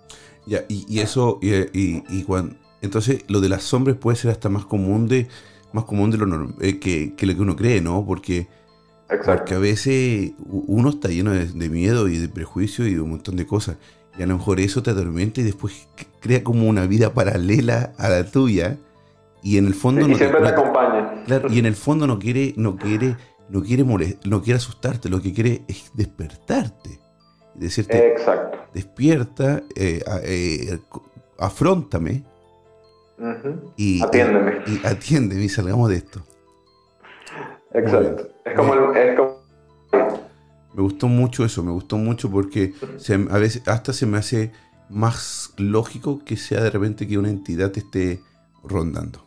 [0.47, 4.65] Ya, y, eso, y, y, cuando, entonces lo de las sombras puede ser hasta más
[4.65, 5.27] común de,
[5.73, 6.27] más común de lo
[6.61, 8.05] eh, que, que lo que uno cree, ¿no?
[8.07, 8.47] Porque
[9.25, 13.37] porque a veces uno está lleno de, miedo y de prejuicio y de un montón
[13.37, 13.77] de cosas.
[14.19, 15.89] Y a lo mejor eso te atormenta y después
[16.21, 18.79] crea como una vida paralela a la tuya.
[19.43, 21.25] Y en el fondo no siempre te, acompaña.
[21.25, 23.17] Claro, y en el fondo no quiere, no quiere,
[23.49, 26.99] no quiere no quiere asustarte, lo que quiere es despertarte.
[27.55, 28.59] Decirte, Exacto.
[28.75, 30.79] despierta, eh, eh,
[31.39, 32.25] afrontame.
[33.77, 34.63] y, atiéndeme.
[34.67, 36.23] Y, y atiéndeme y salgamos de esto.
[37.73, 38.36] Exacto.
[38.47, 38.75] Es como,
[40.75, 42.73] Me gustó mucho eso, me gustó mucho porque
[43.31, 44.53] a veces hasta se me hace
[44.89, 48.21] más lógico que sea de repente que una entidad te esté
[48.63, 49.19] rondando.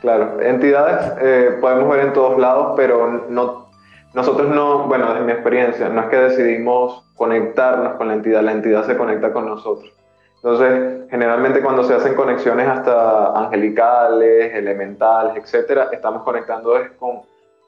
[0.00, 3.68] Claro, entidades eh, podemos ver en todos lados, pero no,
[4.14, 8.52] nosotros no, bueno, desde mi experiencia, no es que decidimos conectarnos con la entidad, la
[8.52, 9.92] entidad se conecta con nosotros.
[10.36, 17.20] Entonces, generalmente cuando se hacen conexiones hasta angelicales, elementales, etcétera, estamos conectando con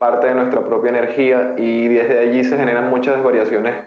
[0.03, 3.85] parte de nuestra propia energía y desde allí se generan muchas variaciones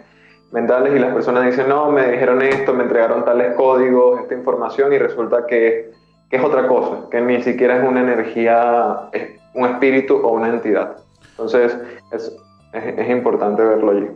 [0.49, 4.93] mentales y las personas dicen, no, me dijeron esto, me entregaron tales códigos, esta información
[4.93, 5.91] y resulta que,
[6.31, 10.95] es otra cosa, que ni siquiera es una energía, es un espíritu o una entidad.
[11.31, 11.77] Entonces
[12.13, 12.31] es,
[12.71, 14.07] es, importante verlo allí.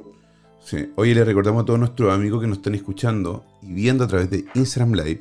[0.62, 0.94] Sí.
[0.96, 4.30] Hoy le recordamos a todos nuestros amigos que nos están escuchando y viendo a través
[4.30, 5.20] de Instagram Live,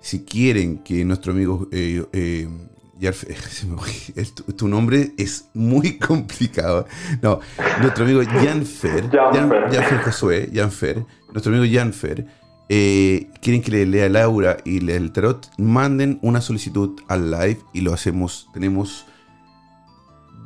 [0.00, 2.48] si quieren que nuestro amigo eh, eh,
[4.56, 6.86] tu nombre es muy complicado.
[7.22, 7.40] No,
[7.80, 12.26] nuestro amigo Janfer, Janfer Josué, Janfer, nuestro amigo Janfer,
[12.68, 17.58] eh, quieren que le lea Laura y lea el tarot, manden una solicitud al live
[17.72, 18.48] y lo hacemos.
[18.52, 19.06] Tenemos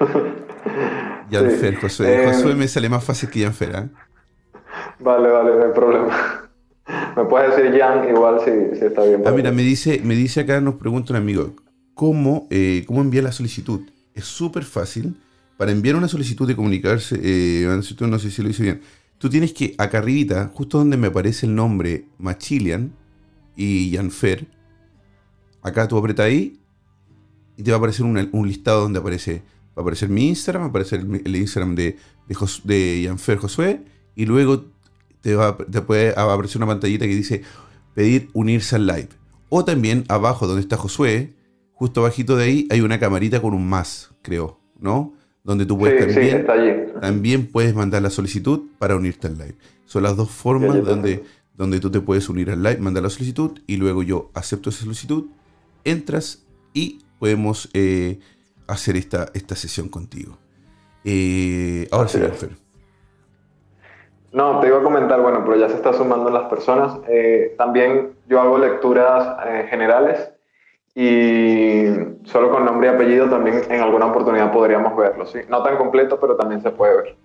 [1.30, 2.24] Janfer, Josué.
[2.24, 3.88] Eh, Josué me sale más fácil que Janfer, ¿eh?
[4.98, 6.50] Vale, vale, no hay problema.
[7.16, 9.22] Me puedes decir Jan igual si, si está bien.
[9.24, 11.54] Ah, mira, me dice, me dice acá, nos pregunta un amigo,
[11.94, 13.80] ¿cómo, eh, cómo enviar la solicitud?
[14.14, 15.16] Es súper fácil.
[15.56, 18.80] Para enviar una solicitud de comunicarse, eh, no sé si lo hice bien,
[19.20, 22.96] Tú tienes que, acá arribita, justo donde me aparece el nombre Machilian
[23.54, 24.48] y Janfer,
[25.60, 26.58] acá tú apretas ahí
[27.54, 30.66] y te va a aparecer un, listado donde aparece, va a aparecer mi Instagram, va
[30.68, 31.98] a aparecer el, Instagram de,
[32.64, 33.84] de, Janfer Josué
[34.16, 34.64] y luego
[35.20, 37.42] te, va, te puede aparecer una pantallita que dice
[37.92, 39.10] pedir unirse al live.
[39.50, 41.36] O también abajo donde está Josué,
[41.74, 45.12] justo abajito de ahí hay una camarita con un más, creo, ¿no?
[45.42, 46.14] Donde tú puedes
[46.46, 49.56] también, también puedes mandar la solicitud para unirte al live.
[49.84, 51.24] Son las dos formas donde,
[51.54, 54.84] donde tú te puedes unir al live, mandar la solicitud y luego yo acepto esa
[54.84, 55.26] solicitud,
[55.84, 58.20] entras y podemos eh,
[58.66, 60.38] hacer esta, esta sesión contigo.
[61.04, 62.50] Eh, ahora sí, Fer.
[64.32, 66.98] No, te iba a comentar, bueno, pero ya se está sumando las personas.
[67.08, 69.36] Eh, también yo hago lecturas
[69.68, 70.30] generales
[70.94, 71.84] y
[72.24, 75.38] solo con nombre y apellido también en alguna oportunidad podríamos verlo, ¿sí?
[75.48, 77.16] No tan completo, pero también se puede ver.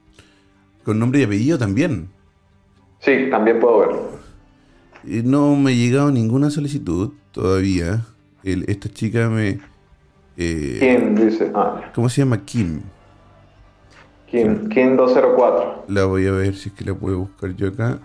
[0.83, 2.09] ¿Con nombre y apellido también?
[2.99, 4.09] Sí, también puedo verlo.
[5.03, 8.01] No me ha llegado ninguna solicitud todavía.
[8.43, 9.59] esta chica me...
[10.37, 11.51] Eh, Kim dice.
[11.55, 11.91] Ah.
[11.93, 12.43] ¿Cómo se llama?
[12.43, 12.81] Kim.
[14.27, 15.85] Kim, Kim 204.
[15.87, 17.99] La voy a ver si es que la puedo buscar yo acá.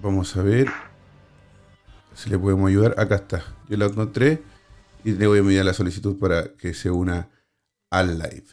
[0.00, 0.68] Vamos a ver
[2.14, 2.94] si le podemos ayudar.
[2.98, 3.44] Acá está.
[3.68, 4.42] Yo la encontré
[5.04, 7.28] y le voy a enviar la solicitud para que se una
[7.90, 8.44] al live.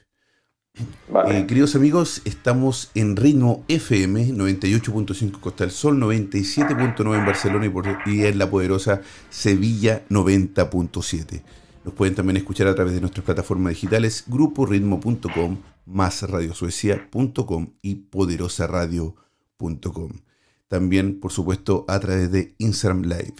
[1.27, 7.69] Eh, queridos amigos, estamos en ritmo FM 98.5 Costa del Sol, 97.9 en Barcelona
[8.05, 11.41] y, en la poderosa Sevilla 90.7.
[11.83, 20.11] Nos pueden también escuchar a través de nuestras plataformas digitales gruporitmo.com, más radiosuecia.com y poderosaradio.com.
[20.69, 23.35] También, por supuesto, a través de Instagram Live.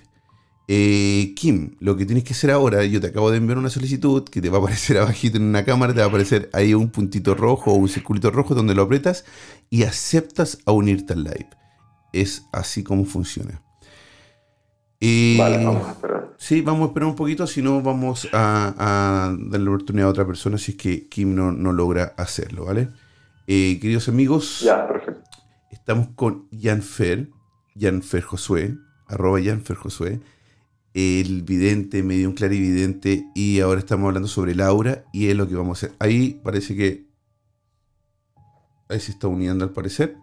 [0.73, 4.23] Eh, Kim, lo que tienes que hacer ahora, yo te acabo de enviar una solicitud
[4.23, 6.89] que te va a aparecer abajito en una cámara, te va a aparecer ahí un
[6.89, 9.25] puntito rojo o un circulito rojo donde lo apretas
[9.69, 11.49] y aceptas a unirte al live.
[12.13, 13.62] Es así como funciona.
[15.01, 16.36] Eh, vale, vamos a esperar.
[16.38, 20.25] Sí, vamos a esperar un poquito, si no vamos a, darle la oportunidad a otra
[20.25, 22.88] persona si es que Kim no, no logra hacerlo, ¿vale?
[23.45, 25.29] Eh, queridos amigos, ya, perfecto.
[25.69, 27.27] estamos con Janfer,
[27.77, 28.77] Janfer Josué,
[29.10, 30.21] arroba Janfer Josué
[30.93, 35.56] el vidente, medio un clarividente, y ahora estamos hablando sobre Laura, y es lo que
[35.56, 35.97] vamos a hacer.
[35.99, 37.08] Ahí parece que.
[38.89, 40.17] Ahí se está uniendo al parecer.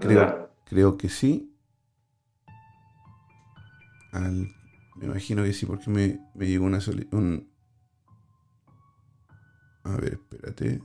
[0.00, 1.54] Creo, creo que sí.
[4.12, 6.78] me imagino que sí, porque me, llegó una
[7.12, 7.48] un,
[9.84, 10.82] A ver, espérate.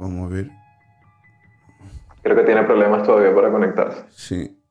[0.00, 0.50] Vamos a ver.
[2.22, 4.06] Creo que tiene problemas todavía para conectarse.
[4.10, 4.63] Sí.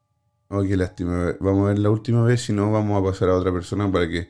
[0.55, 1.33] Oh, qué lástima.
[1.39, 4.07] Vamos a ver la última vez, si no, vamos a pasar a otra persona para
[4.07, 4.29] que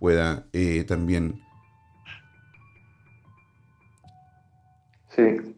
[0.00, 1.40] pueda eh, también.
[5.10, 5.56] Sí.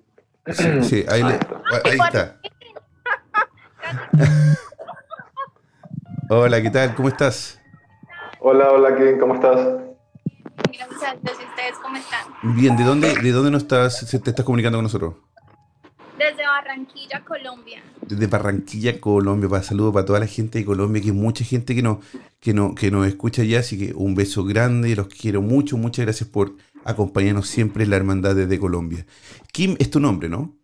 [0.82, 1.22] Sí, ahí,
[2.04, 2.38] está.
[6.28, 6.94] hola, ¿qué tal?
[6.96, 7.58] ¿Cómo estás?
[8.40, 9.56] Hola, hola, Kim, ¿cómo estás?
[10.66, 12.26] Gracias a Dios, ¿y ustedes cómo están?
[12.54, 15.14] Bien, ¿de dónde, de dónde nos estás, te estás comunicando con nosotros?
[16.54, 17.82] Barranquilla, Colombia.
[18.06, 19.48] Desde Barranquilla, Colombia.
[19.48, 22.00] Para saludo para toda la gente de Colombia, que hay mucha gente que, no,
[22.38, 23.58] que, no, que nos escucha ya.
[23.58, 25.76] Así que un beso grande, los quiero mucho.
[25.76, 29.04] Muchas gracias por acompañarnos siempre en la hermandad desde Colombia.
[29.52, 30.54] Kim es tu nombre, ¿no?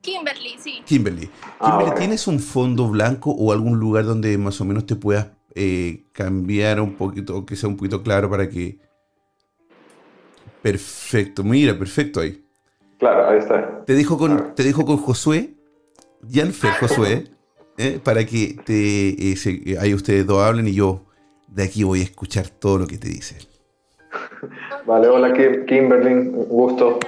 [0.00, 0.82] Kimberly, sí.
[0.86, 1.28] Kimberly.
[1.60, 1.94] Kimberly.
[1.98, 6.80] ¿tienes un fondo blanco o algún lugar donde más o menos te puedas eh, cambiar
[6.80, 8.78] un poquito, o que sea un poquito claro para que...
[10.60, 12.41] Perfecto, mira, perfecto ahí.
[13.02, 13.84] Claro, ahí está.
[13.84, 15.54] Te dejo con, te dejo con Josué,
[16.32, 17.24] Janfer Josué,
[17.76, 21.00] eh, para que te, eh, se- ahí ustedes dos hablen y yo
[21.48, 23.38] de aquí voy a escuchar todo lo que te dice.
[24.86, 27.00] Vale, hola Kim- Kimberly, un gusto.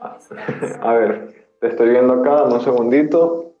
[0.82, 3.52] A ver, te estoy viendo acá, un segundito.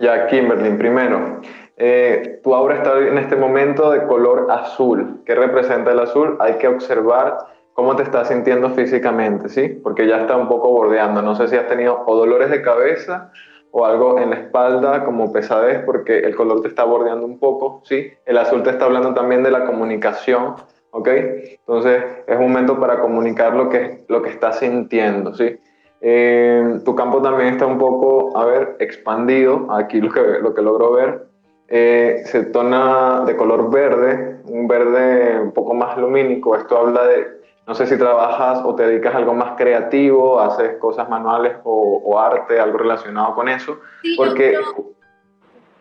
[0.00, 1.42] Ya, Kimberly, primero,
[1.76, 5.20] eh, tu aura está en este momento de color azul.
[5.26, 6.38] ¿Qué representa el azul?
[6.40, 9.68] Hay que observar cómo te estás sintiendo físicamente, ¿sí?
[9.68, 11.22] Porque ya está un poco bordeando.
[11.22, 13.30] No sé si has tenido o dolores de cabeza
[13.70, 17.80] o algo en la espalda como pesadez porque el color te está bordeando un poco,
[17.84, 18.10] ¿sí?
[18.26, 20.56] El azul te está hablando también de la comunicación,
[20.90, 21.08] ¿ok?
[21.08, 25.60] Entonces es momento para comunicar lo que, lo que estás sintiendo, ¿sí?
[26.00, 30.62] Eh, tu campo también está un poco, a ver, expandido, aquí lo que, lo que
[30.62, 31.28] logro ver,
[31.68, 37.37] eh, se torna de color verde, un verde un poco más lumínico, esto habla de,
[37.68, 42.00] no sé si trabajas o te dedicas a algo más creativo, haces cosas manuales o,
[42.04, 44.54] o arte, algo relacionado con eso, Sí, porque...
[44.54, 44.92] yo,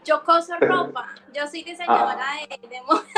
[0.04, 1.06] yo coso ropa.
[1.34, 3.02] Yo soy diseñadora de, de moda.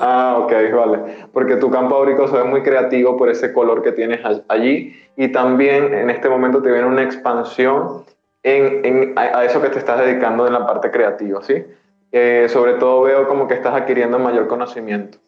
[0.00, 1.26] Ah, ok, vale.
[1.32, 5.32] Porque tu campo áurico se ve muy creativo por ese color que tienes allí y
[5.32, 8.04] también en este momento te viene una expansión
[8.44, 11.64] en, en- a, a eso que te estás dedicando en la parte creativa, ¿sí?
[12.12, 15.18] Eh, sobre todo veo como que estás adquiriendo mayor conocimiento.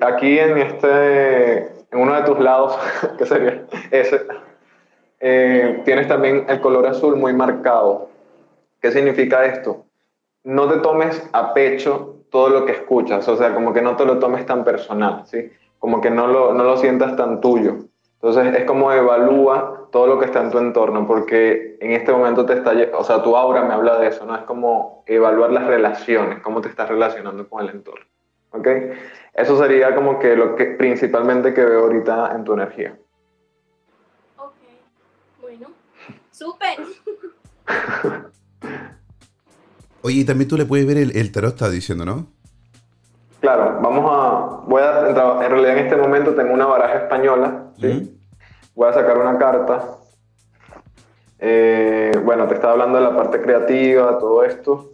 [0.00, 2.78] Aquí en este, en uno de tus lados,
[3.18, 4.26] que sería ese,
[5.20, 8.08] eh, tienes también el color azul muy marcado.
[8.80, 9.86] ¿Qué significa esto?
[10.44, 14.04] no te tomes a pecho todo lo que escuchas, o sea, como que no te
[14.04, 15.50] lo tomes tan personal, ¿sí?
[15.78, 17.76] Como que no lo, no lo sientas tan tuyo.
[18.14, 22.46] Entonces es como evalúa todo lo que está en tu entorno, porque en este momento
[22.46, 24.34] te está, o sea, tu aura me habla de eso, ¿no?
[24.36, 28.06] Es como evaluar las relaciones, cómo te estás relacionando con el entorno,
[28.52, 28.68] ¿ok?
[29.34, 32.96] Eso sería como que lo que principalmente que veo ahorita en tu energía.
[34.36, 34.54] Ok,
[35.40, 35.68] bueno,
[36.30, 36.78] súper.
[40.02, 42.26] Oye, y también tú le puedes ver el, el tarot, está diciendo, ¿no?
[43.40, 48.18] Claro, vamos a, voy a, en realidad en este momento tengo una baraja española, ¿sí?
[48.74, 49.96] Voy a sacar una carta.
[51.38, 54.92] Eh, bueno, te estaba hablando de la parte creativa, todo esto.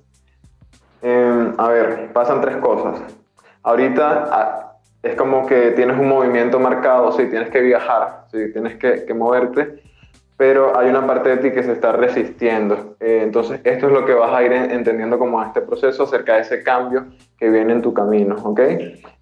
[1.03, 3.03] Eh, a ver, pasan tres cosas.
[3.69, 8.77] Ahorita ah, es como que tienes un movimiento marcado, sí, tienes que viajar, sí, tienes
[8.77, 9.83] que, moverte,
[10.39, 12.97] pero hay una parte de ti que se está resistiendo.
[12.99, 16.37] Eh, entonces, esto es lo que vas a ir en- entendiendo como este proceso acerca
[16.37, 18.61] de ese cambio que viene en tu camino, ¿ok?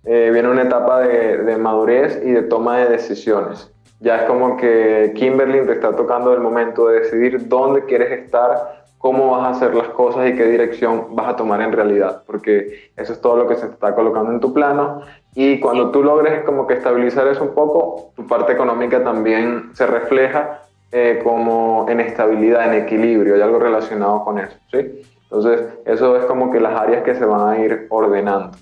[0.04, 3.72] Eh, viene una etapa de, de madurez y de toma de decisiones.
[3.98, 8.75] Ya es como que Kimberly te está tocando el momento de decidir dónde quieres estar,
[9.06, 12.90] cómo vas a hacer las cosas y qué dirección vas a tomar en realidad, porque
[12.96, 15.00] eso es todo lo que se está colocando en tu plano
[15.36, 19.86] y cuando tú logres como que estabilizar eso un poco, tu parte económica también se
[19.86, 25.02] refleja eh, como en estabilidad, en equilibrio, hay algo relacionado con eso, ¿sí?
[25.22, 28.58] Entonces, eso es como que las áreas que se van a ir ordenando.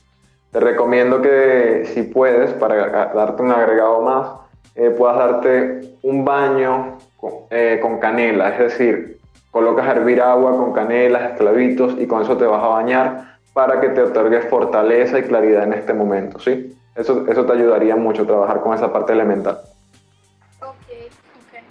[0.53, 4.29] Te recomiendo que si puedes, para darte un agregado más,
[4.75, 9.14] eh, puedas darte un baño con, eh, con canela, es decir,
[9.55, 13.81] colocas a hervir agua con canela, esclavitos y con eso te vas a bañar para
[13.81, 16.77] que te otorgue fortaleza y claridad en este momento, ¿sí?
[16.97, 19.61] Eso, eso te ayudaría mucho trabajar con esa parte elemental.
[20.61, 21.63] Ok, ok.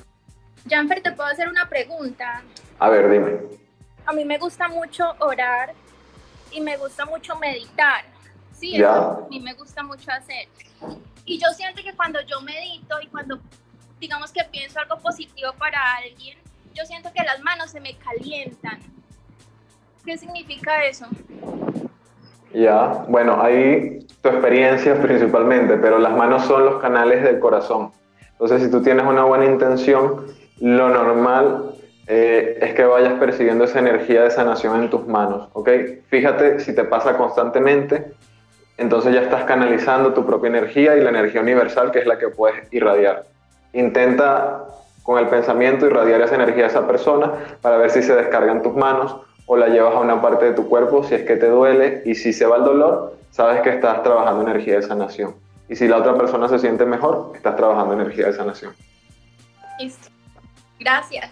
[0.70, 2.42] Janfer, te puedo hacer una pregunta.
[2.80, 3.40] A ver, dime.
[4.06, 5.74] A mí me gusta mucho orar
[6.52, 8.06] y me gusta mucho meditar.
[8.54, 8.92] Sí, Ya.
[8.92, 10.48] eso a mí me gusta mucho hacer.
[11.26, 13.40] Y yo siento que cuando yo medito y cuando,
[14.00, 16.38] digamos que pienso algo positivo para alguien,
[16.74, 18.80] yo siento que las manos se me calientan.
[20.06, 21.06] ¿Qué significa eso?
[22.54, 27.92] Ya, bueno, ahí tu experiencia principalmente, pero las manos son los canales del corazón.
[28.32, 30.26] Entonces, si tú tienes una buena intención,
[30.60, 31.76] lo normal
[32.08, 35.70] eh, es que vayas percibiendo esa energía de sanación en tus manos, ¿ok?
[36.08, 38.12] Fíjate si te pasa constantemente,
[38.78, 42.28] entonces ya estás canalizando tu propia energía y la energía universal, que es la que
[42.28, 43.24] puedes irradiar.
[43.72, 44.66] Intenta
[45.04, 48.62] con el pensamiento irradiar esa energía a esa persona para ver si se descarga en
[48.62, 51.48] tus manos o la llevas a una parte de tu cuerpo si es que te
[51.50, 55.36] duele y si se va el dolor, sabes que estás trabajando energía de sanación.
[55.70, 58.74] Y si la otra persona se siente mejor, estás trabajando energía de sanación.
[59.80, 60.08] Listo.
[60.80, 61.30] Gracias.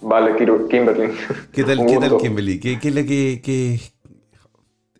[0.00, 1.12] Vale, Kiru- Kimberly.
[1.52, 2.16] ¿Qué tal, ¿qué tal.
[2.16, 2.58] Kimberly?
[2.60, 3.80] ¿Qué, qué es lo que, que-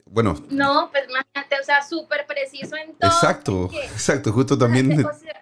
[0.07, 3.11] Bueno, No, pues imagínate, o sea, súper preciso en todo.
[3.11, 4.93] exacto, exacto, justo también...
[5.07, 5.38] O sea,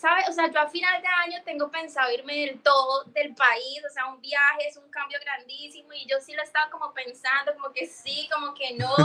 [0.00, 0.28] ¿sabes?
[0.30, 3.92] O sea, yo a final de año tengo pensado irme del todo del país, o
[3.92, 7.72] sea, un viaje es un cambio grandísimo y yo sí lo estaba como pensando, como
[7.74, 8.96] que sí, como que no,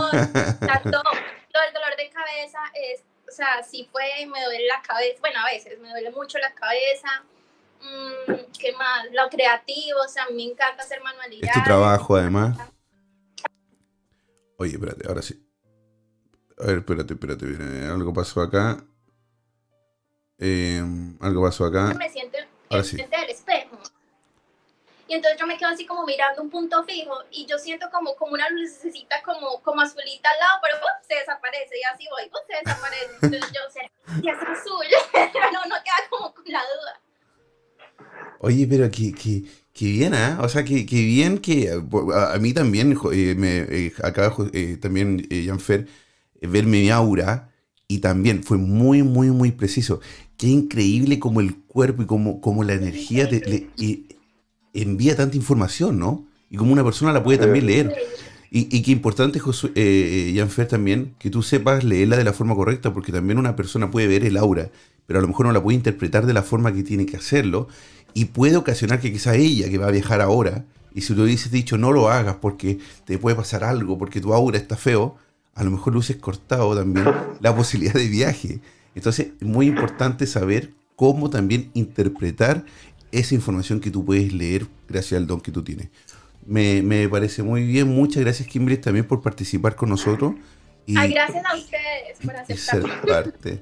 [0.65, 1.01] tanto,
[1.53, 5.39] lo del dolor de cabeza es, o sea, sí fue, me duele la cabeza, bueno,
[5.41, 7.09] a veces me duele mucho la cabeza,
[7.81, 9.05] mmm, ¿qué más?
[9.11, 11.57] Lo creativo, o sea, a mí me encanta hacer manualidades.
[11.57, 12.57] Es tu trabajo, además.
[14.57, 15.41] Oye, espérate, ahora sí.
[16.57, 17.45] A ver, espérate, espérate,
[17.91, 18.81] algo pasó acá.
[20.39, 20.81] Eh,
[21.21, 21.93] algo pasó acá.
[21.93, 22.37] Me siento
[22.69, 23.77] en frente del espejo.
[25.07, 28.15] Y entonces yo me quedo así como mirando un punto fijo y yo siento como,
[28.15, 30.77] como una lucecita como, como azulita al lado, pero
[31.07, 33.11] se desaparece y así voy, se desaparece.
[33.21, 34.85] Entonces yo, que es azul?
[35.13, 37.01] pero no, no queda como con la duda.
[38.39, 40.37] Oye, pero que, que, que bien, ¿eh?
[40.39, 45.27] O sea, que, que bien que a, mí también eh, me eh, acaba eh, también
[45.29, 45.87] eh, Janfer
[46.41, 47.51] ver mi aura
[47.87, 49.99] y también fue muy, muy, muy preciso.
[50.37, 53.67] Qué increíble como el cuerpo y como, como la energía le,
[54.73, 56.25] envía tanta información, ¿no?
[56.49, 57.95] Y como una persona la puede también leer.
[58.51, 62.93] Y, qué importante, Josué, eh, Janfer, también, que tú sepas leerla de la forma correcta,
[62.93, 64.69] porque también una persona puede ver el aura,
[65.05, 67.67] pero a lo mejor no la puede interpretar de la forma que tiene que hacerlo,
[68.13, 70.63] y puede ocasionar que quizá ella, que va a viajar ahora,
[70.93, 74.33] y si tú dices dicho no lo hagas porque te puede pasar algo, porque tu
[74.33, 75.17] aura está feo,
[75.55, 77.07] a lo mejor luces cortado también
[77.39, 78.59] la posibilidad de viaje.
[78.93, 82.65] Entonces, es muy importante saber cómo también interpretar
[83.11, 85.89] esa información que tú puedes leer gracias al don que tú tienes.
[86.45, 87.87] Me, me parece muy bien.
[87.87, 90.35] Muchas gracias, Kimberly, también por participar con nosotros.
[90.85, 93.01] Y, Ay, gracias a ustedes por aceptar.
[93.01, 93.61] Parte.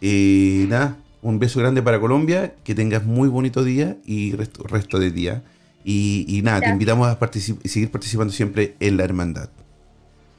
[0.00, 4.98] y nada, un beso grande para Colombia, que tengas muy bonito día y resto, resto
[4.98, 5.42] de día.
[5.84, 7.18] Y, y nada, te invitamos a
[7.64, 9.50] seguir participando siempre en la hermandad.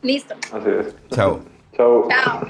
[0.03, 0.35] Listo.
[0.51, 0.95] Así es.
[1.11, 1.41] Chao.
[1.75, 2.07] Chao.
[2.09, 2.47] Chao.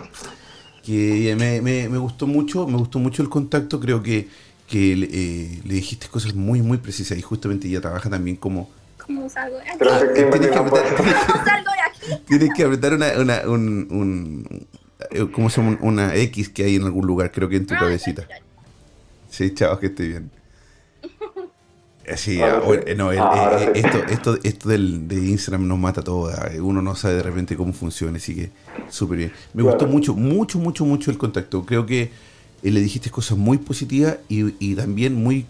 [0.83, 4.27] Que me, me, me, gustó mucho, me gustó mucho el contacto, creo que,
[4.67, 8.69] que eh, le dijiste cosas muy, muy precisas y justamente ella trabaja también como...
[9.05, 9.77] ¿Cómo salgo de aquí?
[9.79, 11.11] tienes, que apretar, ¿Cómo
[11.45, 12.23] salgo de aquí?
[12.27, 14.67] tienes que apretar una, una, un, un,
[15.11, 15.77] eh, ¿cómo se llama?
[15.81, 18.27] Una X que hay en algún lugar, creo que en tu ah, cabecita.
[19.29, 20.31] Sí, chao, que esté bien.
[22.15, 22.41] Sí,
[22.97, 26.29] no, esto, esto, esto del, de Instagram nos mata todo.
[26.29, 28.49] Ah, uno no sabe de repente cómo funciona, así que
[28.89, 29.31] súper bien.
[29.53, 31.65] Me gustó mucho, mucho, mucho, mucho el contacto.
[31.65, 35.45] Creo que eh, le dijiste cosas muy positivas y, y también muy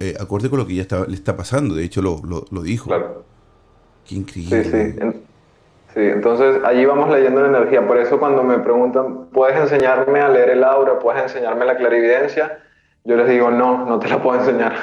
[0.00, 1.76] eh, acorde con lo que ya está, le está pasando.
[1.76, 2.88] De hecho, lo, lo, dijo.
[2.88, 3.24] Claro.
[4.04, 4.64] Qué increíble.
[4.64, 5.22] Sí, sí.
[5.94, 7.86] sí, entonces allí vamos leyendo la energía.
[7.86, 10.98] Por eso cuando me preguntan, ¿puedes enseñarme a leer el aura?
[10.98, 12.58] ¿Puedes enseñarme la clarividencia?
[13.04, 14.74] Yo les digo, no, no te la puedo enseñar.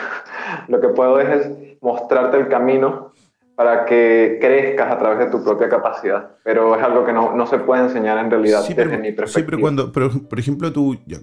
[0.67, 1.49] Lo que puedo es,
[1.81, 3.13] mostrarte el camino
[3.55, 6.37] para que crezcas a través de tu propia capacidad.
[6.43, 9.27] Pero es algo que no, no se puede enseñar en realidad sí, desde mi perspectiva.
[9.27, 11.17] Sí, pero cuando, pero, por ejemplo, tú, ya,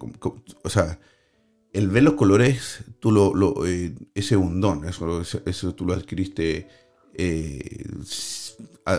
[0.62, 0.99] o sea,
[1.72, 5.86] el ver los colores, tú lo, lo eh, ese es un don, eso, eso, tú
[5.86, 6.68] lo adquiriste,
[7.14, 7.84] eh,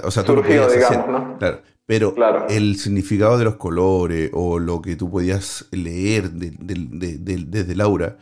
[0.03, 0.99] o sea, tú lo podías hacer.
[1.39, 2.13] Claro, pero
[2.49, 7.75] el significado de los colores o lo que tú podías leer de, de, de, desde
[7.75, 8.17] Laura,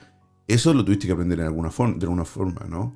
[0.48, 2.96] eso lo tuviste que aprender en alguna forma, de alguna forma, ¿no?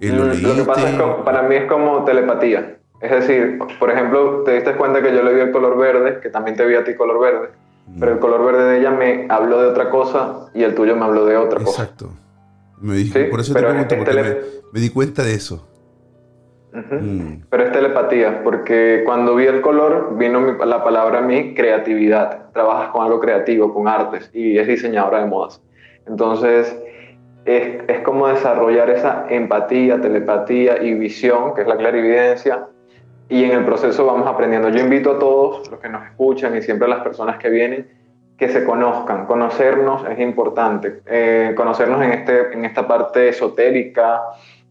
[0.00, 2.76] Eh, lo, lo, que pasa es que para mí es como telepatía.
[3.00, 6.28] Es decir, por ejemplo, te diste cuenta que yo le vi el color verde, que
[6.28, 7.50] también te vi a ti color verde,
[8.00, 8.20] pero el mm.
[8.20, 11.36] color verde de ella me habló de otra cosa y el tuyo me habló de
[11.36, 11.82] otra cosa.
[11.82, 12.10] Exacto.
[12.80, 14.36] Me dije, por eso te pregunto, porque me,
[14.72, 15.68] me di cuenta de eso.
[16.72, 17.44] Mm.
[17.50, 22.50] Pero es telepatía, porque cuando vi el color vino la palabra a mí creatividad.
[22.52, 25.62] Trabajas con algo creativo, con artes, y es diseñadora de modas.
[26.06, 26.76] Entonces,
[27.44, 32.66] es, es como desarrollar esa empatía, telepatía y visión, que es la clarividencia,
[33.28, 34.68] y en el proceso vamos aprendiendo.
[34.68, 37.88] Yo invito a todos los que nos escuchan y siempre a las personas que vienen,
[38.36, 39.26] que se conozcan.
[39.26, 41.00] Conocernos es importante.
[41.06, 44.20] Eh, conocernos en, este, en esta parte esotérica,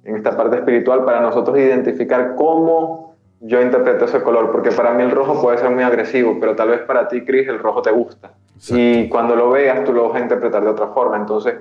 [0.04, 5.02] en esta parte espiritual para nosotros identificar cómo yo interpreto ese color, porque para mí
[5.02, 7.92] el rojo puede ser muy agresivo, pero tal vez para ti, Chris, el rojo te
[7.92, 8.34] gusta.
[8.70, 11.18] Y cuando lo veas, tú lo vas a interpretar de otra forma.
[11.18, 11.56] Entonces,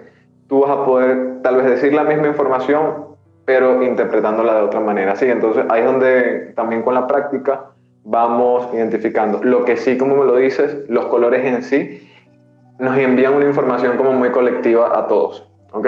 [0.46, 3.06] tú vas a poder tal vez decir la misma información,
[3.46, 5.16] pero interpretándola de otra manera.
[5.16, 7.70] Sí, entonces ahí es donde también con la práctica
[8.04, 9.42] vamos identificando.
[9.42, 12.06] Lo que sí, como me lo dices, los colores en sí
[12.78, 15.48] nos envían una información como muy colectiva a todos.
[15.72, 15.86] ¿Ok?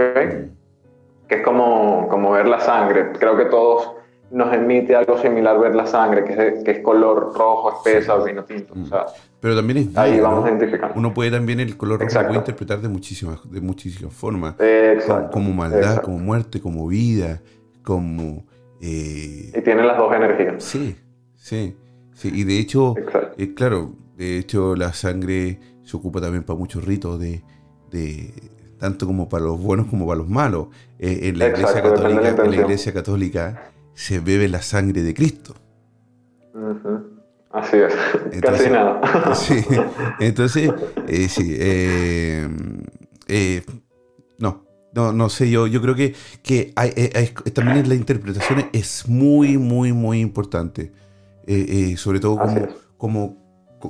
[1.33, 3.11] Que es como, como ver la sangre.
[3.19, 3.91] Creo que todos
[4.31, 8.45] nos emite algo similar ver la sangre, que es, que es color rojo, espesa vino
[8.45, 8.75] tinto.
[8.75, 9.07] O sea,
[9.41, 10.95] Pero también es ahí vamos identificando.
[10.95, 14.57] Uno puede también el color rojo lo puede interpretar de muchísimas, de muchísimas formas.
[14.61, 15.31] Exacto.
[15.31, 17.41] Como, maldad, como muerte, como vida,
[17.83, 18.45] como...
[18.83, 19.53] Eh...
[19.55, 20.63] Y tiene las dos energías.
[20.63, 20.97] Sí,
[21.37, 21.75] sí.
[22.13, 22.31] sí.
[22.35, 22.95] Y de hecho,
[23.39, 27.43] eh, claro, de hecho la sangre se ocupa también para muchos ritos de,
[27.91, 28.35] de
[28.83, 30.67] tanto como para los buenos como para los malos.
[30.99, 35.55] Eh, en, la iglesia católica, en la iglesia católica se bebe la sangre de Cristo.
[37.53, 37.95] Así es,
[38.41, 39.35] casi nada.
[39.37, 39.65] Sí,
[40.19, 40.73] entonces,
[41.07, 43.63] eh, sí, eh,
[44.41, 46.73] no, no, no sé, yo, yo creo que, que
[47.55, 50.91] también la interpretación es muy, muy, muy importante.
[51.95, 53.37] sobre todo como, como,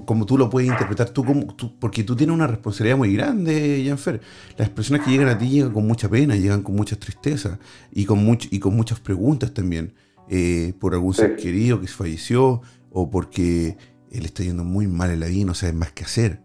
[0.01, 4.21] como tú lo puedes interpretar, tú, como, porque tú tienes una responsabilidad muy grande, Janfer.
[4.57, 7.59] Las personas que llegan a ti llegan con mucha pena, llegan con mucha tristeza
[7.93, 9.95] y con, much, y con muchas preguntas también,
[10.29, 13.77] eh, por algún ser querido que falleció o porque
[14.11, 16.41] él está yendo muy mal en la vida y no sabe más qué hacer.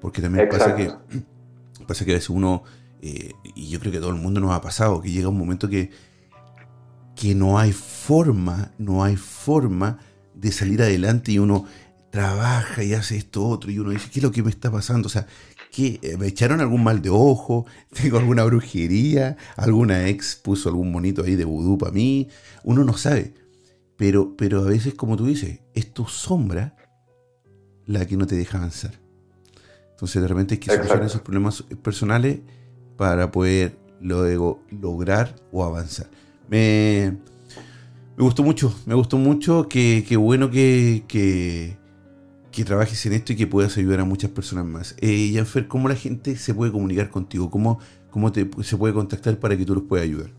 [0.00, 0.92] Porque también pasa que,
[1.86, 2.62] pasa que a veces uno,
[3.00, 5.68] eh, y yo creo que todo el mundo nos ha pasado, que llega un momento
[5.68, 5.90] que,
[7.16, 9.98] que no hay forma, no hay forma
[10.34, 11.66] de salir adelante y uno
[12.10, 15.06] trabaja y hace esto otro y uno dice, ¿qué es lo que me está pasando?
[15.06, 15.26] O sea,
[15.70, 17.66] ¿qué, ¿me echaron algún mal de ojo?
[17.92, 19.36] ¿Tengo alguna brujería?
[19.56, 22.28] ¿Alguna ex puso algún monito ahí de vudú para mí?
[22.64, 23.34] Uno no sabe.
[23.96, 26.74] Pero, pero a veces, como tú dices, es tu sombra
[27.86, 28.98] la que no te deja avanzar.
[29.90, 32.40] Entonces de repente hay que solucionar esos problemas personales
[32.96, 36.08] para poder luego lograr o avanzar.
[36.48, 37.18] Me,
[38.16, 41.76] me gustó mucho, me gustó mucho, que, bueno que, que
[42.64, 44.96] trabajes en esto y que puedas ayudar a muchas personas más.
[45.00, 47.50] Eh, Janfer, ¿cómo la gente se puede comunicar contigo?
[47.50, 47.78] ¿Cómo,
[48.10, 50.30] cómo te, se puede contactar para que tú los puedas ayudar?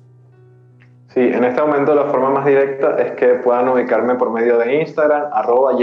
[1.14, 4.82] Sí, en este momento la forma más directa es que puedan ubicarme por medio de
[4.82, 5.74] Instagram, arroba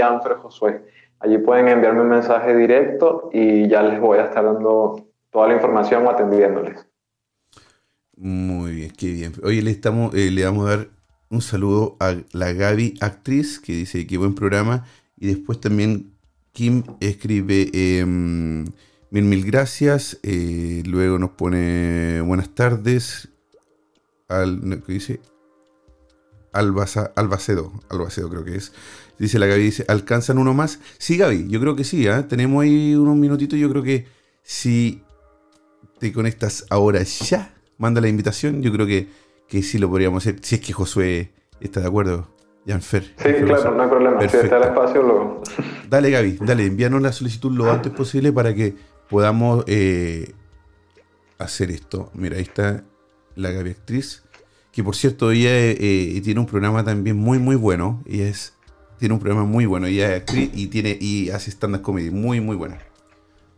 [0.40, 0.82] Josué.
[1.20, 5.54] Allí pueden enviarme un mensaje directo y ya les voy a estar dando toda la
[5.54, 6.86] información o atendiéndoles.
[8.16, 9.32] Muy bien, qué bien.
[9.42, 10.88] Hoy le, estamos, eh, le vamos a dar
[11.30, 14.84] un saludo a la Gaby Actriz, que dice que buen programa.
[15.16, 16.17] Y después también
[16.58, 18.64] Kim escribe em,
[19.12, 20.18] mil mil gracias.
[20.24, 23.28] Eh, luego nos pone buenas tardes.
[24.26, 25.20] Al, ¿qué dice?
[26.52, 28.72] Albacedo, Albacedo creo que es.
[29.20, 30.80] Dice la Gaby, dice, ¿alcanzan uno más?
[30.98, 32.26] Sí, Gaby, yo creo que sí, ¿ah?
[32.26, 34.08] tenemos ahí unos minutitos, yo creo que
[34.42, 35.04] si
[36.00, 39.06] te conectas ahora ya, manda la invitación, yo creo que,
[39.46, 42.36] que sí lo podríamos hacer, si es que Josué está de acuerdo.
[42.68, 43.04] Janfer.
[43.16, 44.20] Sí, claro, no hay problema.
[44.28, 45.42] Si está el espacio, lo...
[45.88, 48.76] Dale, Gaby, dale, envíanos la solicitud lo antes posible para que
[49.08, 50.34] podamos eh,
[51.38, 52.10] hacer esto.
[52.14, 52.84] Mira, ahí está
[53.36, 54.22] la Gaby actriz,
[54.70, 58.02] que por cierto, ella eh, tiene un programa también muy, muy bueno.
[58.04, 58.54] Y es,
[58.98, 59.86] tiene un programa muy bueno.
[59.86, 62.78] Ella es actriz y, tiene, y hace stand-up comedy muy, muy buena.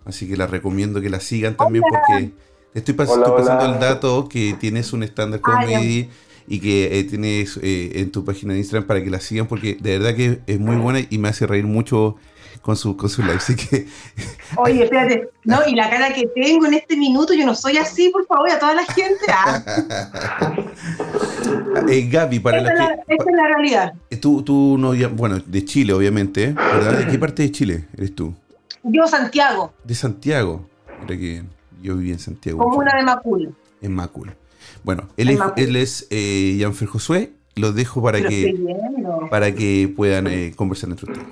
[0.04, 2.32] Así que la recomiendo que la sigan también porque
[2.74, 6.08] estoy, pasando el dato que tienes un stand-up comedy
[6.50, 9.78] y que eh, tienes eh, en tu página de Instagram para que la sigan porque
[9.80, 12.16] de verdad que es muy buena y me hace reír mucho
[12.60, 13.36] con su, con su live.
[13.36, 13.86] Así que...
[14.56, 18.10] Oye, espérate, no, y la cara que tengo en este minuto, yo no soy así,
[18.10, 19.26] por favor, a toda la gente.
[19.32, 20.52] Ah.
[21.88, 23.92] eh, Gaby, para la que, esta es la realidad.
[24.20, 26.98] Tú, tú no, bueno, de Chile, obviamente, ¿verdad?
[26.98, 28.34] ¿De qué parte de Chile eres tú?
[28.82, 29.72] Yo, Santiago.
[29.84, 30.68] De Santiago.
[31.02, 31.44] Mira que
[31.80, 32.58] yo viví en Santiago.
[32.58, 33.54] Como una de Macul.
[33.80, 34.34] En Macul.
[34.82, 37.30] Bueno, él es, él es eh, Janfer Josué.
[37.56, 38.54] Los dejo para que,
[39.30, 41.28] para que puedan eh, conversar entre ustedes.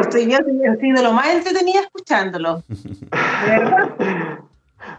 [0.00, 2.62] estoy bien, estoy de lo más entretenida escuchándolo.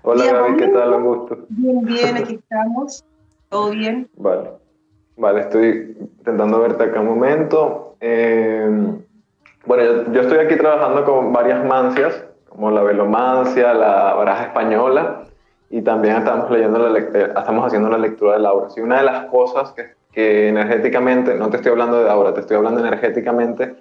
[0.03, 0.93] Hola Gaby, ¿qué tal?
[0.93, 1.45] Un gusto.
[1.49, 3.03] Bien, bien, aquí estamos.
[3.49, 4.07] ¿Todo bien?
[4.17, 4.51] Vale.
[5.17, 7.95] Vale, estoy intentando verte acá un momento.
[7.99, 8.67] Eh,
[9.65, 15.23] bueno, yo, yo, estoy aquí trabajando con varias mancias, como la velomancia, la baraja española,
[15.70, 18.68] y también estamos, leyendo la estamos haciendo la lectura de Laura.
[18.76, 22.41] Y una de las cosas que, que, energéticamente, no te estoy hablando de Laura, te
[22.41, 23.76] estoy hablando energéticamente,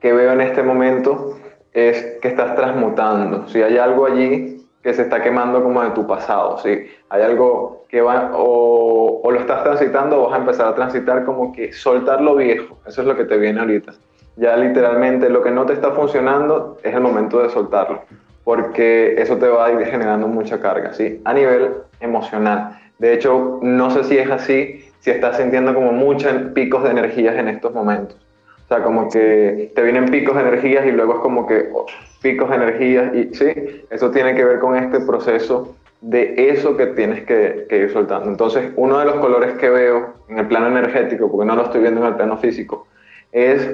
[0.00, 1.36] que veo en este momento
[1.72, 3.46] es que estás transmutando.
[3.48, 7.84] Si hay algo allí que se está quemando como de tu pasado, si hay algo
[7.88, 12.34] que va o, lo estás transitando vas a empezar a transitar como que soltar lo
[12.36, 13.92] viejo, eso es lo que te viene ahorita.
[14.36, 18.00] Ya literalmente lo que no te está funcionando es el momento de soltarlo
[18.44, 21.20] porque eso te va a ir generando mucha carga, ¿sí?
[21.24, 22.78] A nivel emocional.
[22.98, 27.36] De hecho, no sé si es así, si estás sintiendo como muchos picos de energías
[27.36, 28.16] en estos momentos.
[28.64, 31.86] O sea, como que te vienen picos de energías y luego es como que oh,
[32.22, 36.86] picos de energías y sí, eso tiene que ver con este proceso de eso que
[36.86, 38.28] tienes que, que, ir soltando.
[38.28, 41.82] Entonces, uno de los colores que veo en el plano energético, porque no lo estoy
[41.82, 42.86] viendo en el plano físico,
[43.32, 43.70] es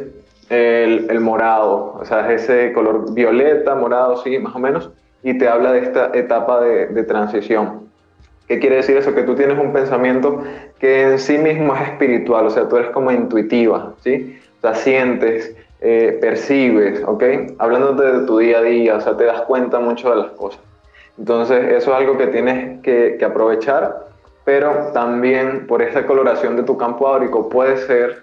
[0.48, 4.90] el, morado, o sea, es ese color violeta, morado, sí, más o menos,
[5.22, 7.86] y te habla de esta etapa de, transición.
[8.46, 9.14] ¿Qué quiere decir eso?
[9.14, 10.42] Que tú tienes un pensamiento
[10.78, 14.38] que en sí mismo es espiritual, o sea, tú eres como intuitiva, ¿sí?
[14.58, 17.22] O sea, sientes, eh, percibes, ¿ok?
[17.58, 20.60] Hablando de tu día a día, o sea, te das cuenta mucho de las cosas.
[21.18, 24.06] Entonces, eso es algo que tienes que, aprovechar,
[24.44, 28.22] pero también por esa coloración de tu campo áurico puede ser,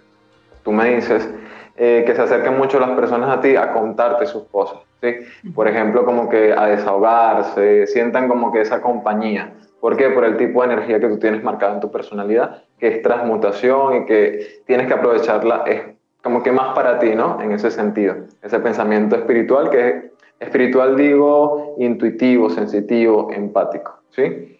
[0.63, 1.29] tú me dices,
[1.75, 4.79] eh, que se acerquen mucho las personas a ti a contarte sus cosas.
[5.01, 5.15] ¿sí?
[5.53, 9.53] Por ejemplo, como que a desahogarse, sientan como que esa compañía.
[9.79, 10.09] ¿Por qué?
[10.09, 13.97] Por el tipo de energía que tú tienes marcada en tu personalidad, que es transmutación
[13.97, 15.81] y que tienes que aprovecharla, es
[16.23, 17.41] como que más para ti, ¿no?
[17.41, 18.15] En ese sentido.
[18.41, 19.95] Ese pensamiento espiritual que es
[20.39, 24.57] espiritual, digo, intuitivo, sensitivo, empático, ¿sí?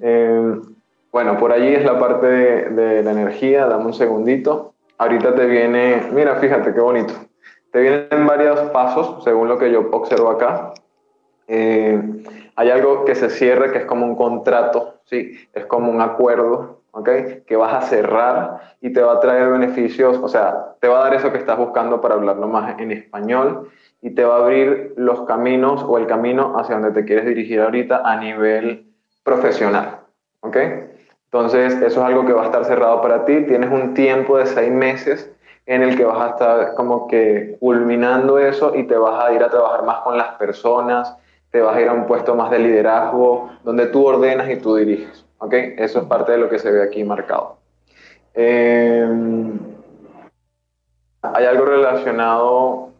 [0.00, 0.54] Eh,
[1.12, 4.73] bueno, por allí es la parte de, la energía, dame un segundito.
[4.98, 7.14] Ahorita te viene, mira, fíjate qué bonito.
[7.72, 10.72] Te vienen varios pasos, según lo que yo observo acá.
[11.48, 12.00] Eh,
[12.56, 15.48] hay algo que se cierre, que es como un contrato, ¿sí?
[15.52, 17.08] Es como un acuerdo, ¿ok?
[17.46, 21.04] Que vas a cerrar y te va a traer beneficios, o sea, te va a
[21.04, 23.70] dar eso que estás buscando para hablarlo más en español
[24.00, 27.60] y te va a abrir los caminos o el camino hacia donde te quieres dirigir
[27.60, 28.86] ahorita a nivel
[29.24, 30.02] profesional,
[30.40, 30.56] ¿ok?
[31.34, 33.40] Entonces, eso es algo que va a estar cerrado para ti.
[33.40, 35.32] Tienes un tiempo de seis meses
[35.66, 39.42] en el que vas a estar como que culminando eso y te vas a ir
[39.42, 41.16] a trabajar más con las personas,
[41.50, 44.76] te vas a ir a un puesto más de liderazgo, donde tú ordenas y tú
[44.76, 45.26] diriges.
[45.38, 45.54] ¿ok?
[45.76, 47.56] Eso es parte de lo que se ve aquí marcado.
[48.32, 49.58] Em,
[51.20, 52.90] hay algo relacionado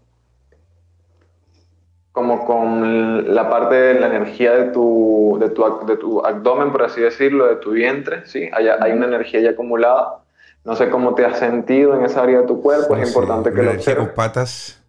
[2.15, 6.85] como con la parte de la energía de tu, de tu, de tu abdomen, por
[6.85, 8.49] así decirlo, de tu vientre, ¿sí?
[8.53, 10.21] Hay, hay, una energía ya acumulada.
[10.65, 13.65] No sé cómo te has sentido en esa área de tu cuerpo, es importante que
[13.65, 14.07] lo observes.
[14.07, 14.81] con patas.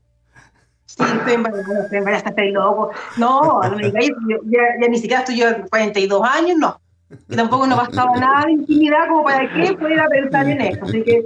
[0.86, 2.92] Sí, estoy embarazada, estoy embarazada, estoy loco.
[3.18, 4.12] No, no me digáis,
[4.46, 6.80] ya, ya, ni siquiera estoy yo 42 años, no.
[7.28, 10.86] Y tampoco nos bastaba nada de intimidad como para que pueda pensar en eso.
[10.86, 11.24] Así que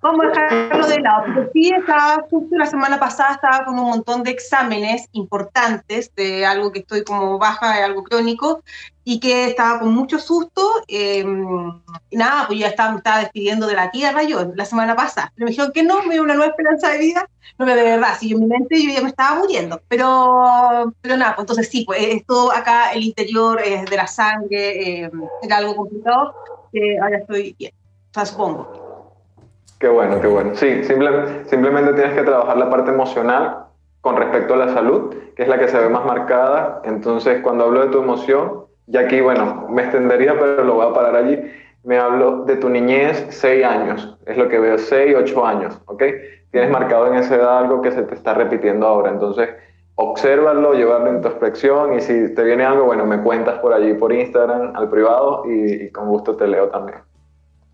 [0.00, 1.24] vamos a dejarlo de lado.
[1.26, 6.46] Porque sí, estaba, justo la semana pasada estaba con un montón de exámenes importantes de
[6.46, 8.62] algo que estoy como baja, de algo crónico,
[9.04, 10.62] y que estaba con mucho susto.
[10.88, 11.24] Eh,
[12.10, 15.32] y nada, pues ya estaba, me estaba despidiendo de la tierra yo la semana pasada.
[15.34, 17.28] Pero me dijeron que no, me dio una nueva esperanza de vida.
[17.58, 19.80] No, de verdad, si yo en mi mente yo ya me estaba muriendo.
[19.88, 25.02] Pero, pero nada, pues entonces sí, pues esto acá, el interior es de la sangre,
[25.04, 25.10] eh,
[25.42, 26.34] era algo complicado.
[26.72, 27.72] que ahora estoy bien,
[28.10, 28.79] o sea, supongo.
[29.80, 30.54] Qué bueno, qué bueno.
[30.54, 33.64] Sí, simplemente tienes que trabajar la parte emocional
[34.02, 36.82] con respecto a la salud, que es la que se ve más marcada.
[36.84, 40.92] Entonces, cuando hablo de tu emoción, y aquí, bueno, me extendería, pero lo voy a
[40.92, 41.40] parar allí.
[41.82, 46.02] Me hablo de tu niñez, 6 años, es lo que veo, 6, 8 años, ¿ok?
[46.50, 49.48] Tienes marcado en esa edad algo que se te está repitiendo ahora, entonces
[49.94, 54.12] obsérvalo, llevarlo en introspección y si te viene algo, bueno, me cuentas por allí, por
[54.12, 56.98] Instagram, al privado y, con gusto te leo también.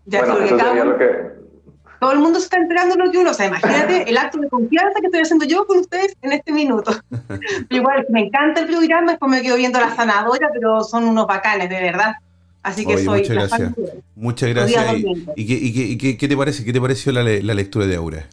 [0.05, 1.46] bueno, eso sería lo que,
[1.99, 4.49] todo el mundo se está entregando lo que uno, o sea, imagínate el acto de
[4.49, 6.91] confianza que estoy haciendo yo con ustedes en este minuto.
[7.69, 11.69] igual, me encanta el programa, después me quedo viendo la sanadora, pero son unos bacanes,
[11.69, 12.15] de verdad.
[12.63, 13.21] Así que soy.
[13.21, 13.71] Muchas gracias.
[14.15, 14.95] Muchas gracias.
[15.35, 16.65] ¿Y, qué, te parece?
[16.65, 18.27] ¿Qué te pareció la, lectura de Aura?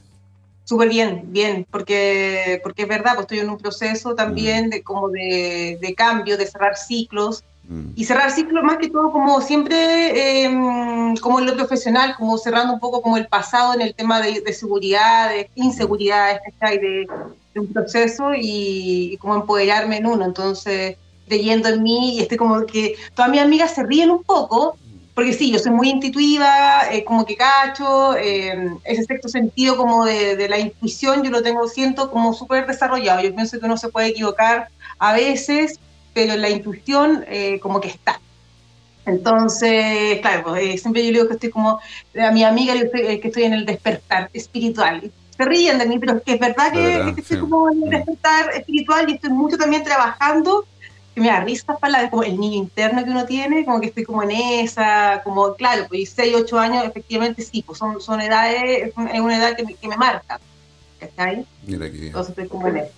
[0.65, 4.71] Súper bien, bien, porque, porque es verdad, pues estoy en un proceso también mm.
[4.71, 7.91] de como de, de cambio, de cerrar ciclos, Mm.
[7.95, 12.75] Y cerrar ciclos más que todo como siempre, em, como en lo profesional, como cerrando
[12.75, 17.07] un poco como el pasado en el tema de, seguridad, de inseguridad, de,
[17.55, 20.25] de, un proceso y, como empoderarme en uno.
[20.25, 20.97] Entonces,
[21.27, 24.77] creyendo en mí y estoy como que todas mis amigas se ríen un poco,
[25.15, 30.05] porque sí, yo soy muy intuitiva, eh, como que cacho, em, ese sexto sentido como
[30.05, 33.23] de, de, la intuición yo lo tengo, siento como súper desarrollado.
[33.23, 35.79] Yo pienso que uno se puede equivocar a veces,
[36.15, 38.21] pero la intuición eh, como que está.
[39.05, 41.79] Entonces, claro, pues, eh, siempre yo digo que estoy como,
[42.19, 45.11] a mi amiga le digo que estoy en el despertar espiritual.
[45.37, 48.51] Se ríen de mí, pero es que es verdad que, estoy como en el despertar
[48.55, 50.65] espiritual y estoy mucho también trabajando,
[51.15, 54.05] que me da risa para como el niño interno que uno tiene, como que estoy
[54.05, 58.89] como en esa, como, claro, pues 6, 8 años, efectivamente sí, pues son, son edades,
[58.89, 60.41] es una edad que me, que me marca.
[61.01, 61.45] ¿Está ahí?
[61.67, 62.93] Entonces estoy como en eso.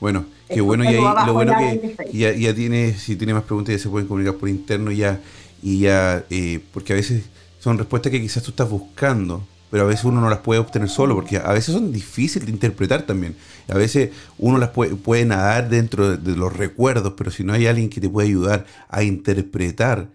[0.00, 3.74] Bueno, qué bueno, y ahí lo bueno que ya, ya tiene, si tiene más preguntas
[3.74, 5.20] ya se pueden comunicar por interno ya,
[5.62, 7.24] y ya, eh, porque a veces
[7.58, 10.90] son respuestas que quizás tú estás buscando, pero a veces uno no las puede obtener
[10.90, 13.34] solo, porque a veces son difíciles de interpretar también.
[13.68, 17.66] A veces uno las puede, puede nadar dentro de, los recuerdos, pero si no hay
[17.66, 20.10] alguien que te pueda ayudar a interpretar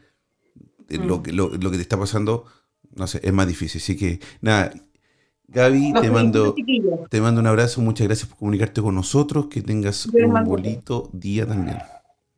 [0.88, 1.24] eh, lo, mm.
[1.24, 2.46] que, lo, lo que te está pasando,
[2.96, 3.82] no sé, es más difícil.
[3.82, 4.72] Así que nada,
[5.52, 6.56] Gaby, te mando,
[7.10, 11.48] te mando un abrazo, muchas gracias por comunicarte con nosotros, que tengas un bonito día
[11.48, 11.78] también.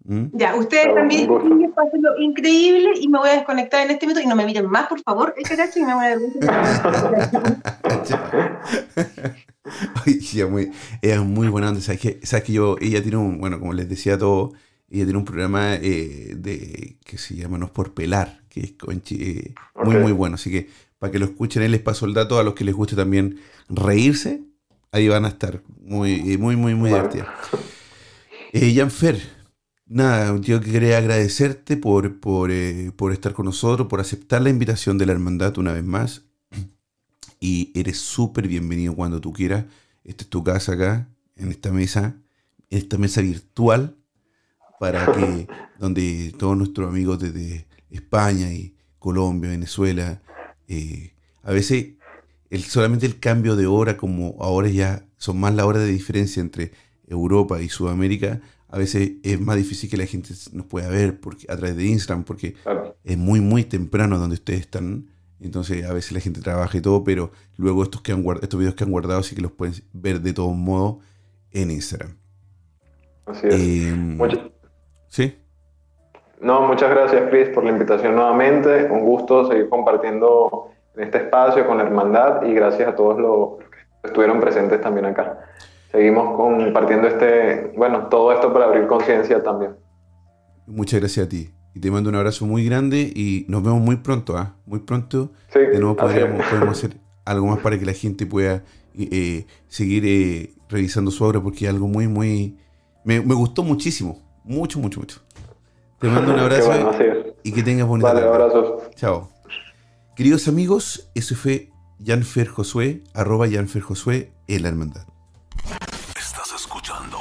[0.03, 0.28] ¿Mm?
[0.34, 1.28] Ya, ustedes también
[1.76, 4.66] pasen lo increíble y me voy a desconectar en este minuto y no me miren
[4.68, 5.43] más, por favor, y
[5.82, 6.18] me voy a
[10.05, 13.39] ella, muy, ella es muy buena onda, sabes que, sabes que yo, ella tiene un,
[13.39, 14.53] bueno, como les decía todo,
[14.89, 18.74] ella tiene un programa eh, de que se llama Nos por Pelar, que es
[19.12, 20.36] eh, muy, muy bueno.
[20.36, 20.68] Así que
[21.02, 23.39] para que lo escuchen, él les paso el dato a los que les guste también
[23.68, 24.43] reírse.
[24.91, 27.28] Ahí van a estar muy, muy, muy, muy divertidos.
[28.54, 29.20] Eh, Janfer,
[29.88, 32.52] nada, yo quería agradecerte por, por,
[32.95, 36.22] por estar con nosotros, por aceptar la invitación de la hermandad una vez más.
[37.39, 39.66] Y eres súper bienvenido cuando tú quieras.
[40.04, 42.16] Esta es tu casa acá, en esta mesa,
[42.70, 43.97] en esta mesa virtual
[44.80, 45.47] para que
[45.80, 50.22] donde todos nuestros amigos desde España y Colombia, Venezuela,
[50.74, 51.13] eh,
[51.43, 51.95] a veces
[52.49, 56.39] el, solamente el cambio de hora, como ahora ya son más la hora de diferencia
[56.39, 56.72] entre
[57.07, 61.45] Europa y Sudamérica, a veces es más difícil que la gente nos pueda ver porque,
[61.49, 62.55] a través de Instagram, porque
[63.03, 65.09] es muy, muy temprano donde ustedes están.
[65.41, 68.76] Entonces a veces la gente trabaja y todo, pero luego estos, que han, estos videos
[68.76, 71.03] que han guardado sí que los pueden ver de todos modos
[71.51, 72.15] en Instagram.
[73.26, 73.53] Así es.
[73.55, 74.17] Em,
[75.09, 75.36] Sí.
[76.42, 78.89] No, muchas gracias, Chris, por la invitación nuevamente.
[78.89, 83.60] Un gusto seguir compartiendo en este espacio con la hermandad y gracias a todos los
[83.70, 85.39] que estuvieron presentes también acá.
[85.92, 89.76] Seguimos compartiendo este, bueno, todo esto para abrir conciencia también.
[90.66, 91.52] Muchas gracias a ti.
[91.76, 94.56] Y te mando un abrazo muy grande y nos vemos muy pronto, ¿ah?
[94.66, 95.30] Muy pronto.
[95.54, 98.64] de nuevo podemos hacer algo más para que la gente pueda
[98.98, 102.58] eh, seguir eh, revisando su obra porque es algo muy, muy...
[103.06, 104.18] Me, me gustó muchísimo.
[104.44, 105.22] Mucho, mucho, mucho.
[106.02, 106.72] Te mando un abrazo
[107.43, 108.89] y que tengas bonita Vale, abrazos.
[108.95, 109.30] Chao.
[110.16, 111.70] Queridos amigos, eso fue
[112.04, 115.06] Janfer Josué, arroba Janfer Josué en la hermandad.
[116.20, 117.20] Estás escuchando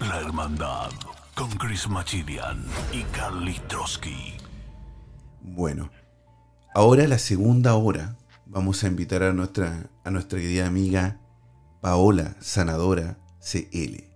[0.00, 0.90] La Hermandad
[1.34, 2.62] con Chris Machilian
[2.92, 4.34] y Carly Trotsky.
[5.40, 5.90] Bueno,
[6.74, 11.20] ahora la segunda hora vamos a invitar a nuestra, a nuestra querida amiga
[11.80, 14.07] Paola Sanadora CL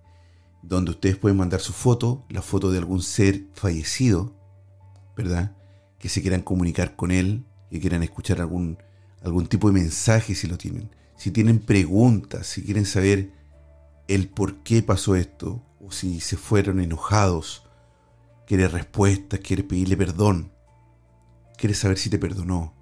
[0.62, 4.34] donde ustedes pueden mandar su foto, la foto de algún ser fallecido,
[5.16, 5.56] ¿verdad?
[5.98, 8.78] Que se quieran comunicar con él, que quieran escuchar algún,
[9.22, 10.90] algún tipo de mensaje si lo tienen.
[11.16, 13.32] Si tienen preguntas, si quieren saber
[14.08, 17.64] el por qué pasó esto, o si se fueron enojados,
[18.46, 20.52] quiere respuestas, quiere pedirle perdón,
[21.56, 22.74] quiere saber si te perdonó,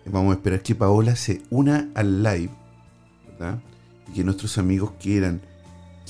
[0.07, 2.51] Vamos a esperar que Paola se una al live,
[3.27, 3.59] ¿verdad?
[4.09, 5.41] Y que nuestros amigos quieran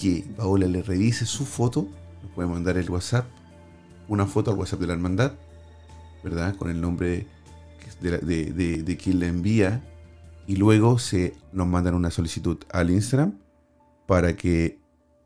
[0.00, 1.86] que Paola le revise su foto,
[2.22, 3.26] nos puede mandar el WhatsApp,
[4.08, 5.32] una foto al WhatsApp de la hermandad,
[6.24, 6.56] ¿verdad?
[6.56, 7.28] Con el nombre
[8.00, 9.80] de, de, de quien la envía
[10.48, 13.34] y luego se nos mandan una solicitud al Instagram
[14.06, 14.78] para que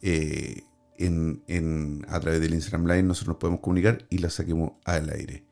[0.03, 0.63] eh,
[0.99, 5.45] en, a través del Instagram Live nosotros nos podemos comunicar y la saquemos al aire.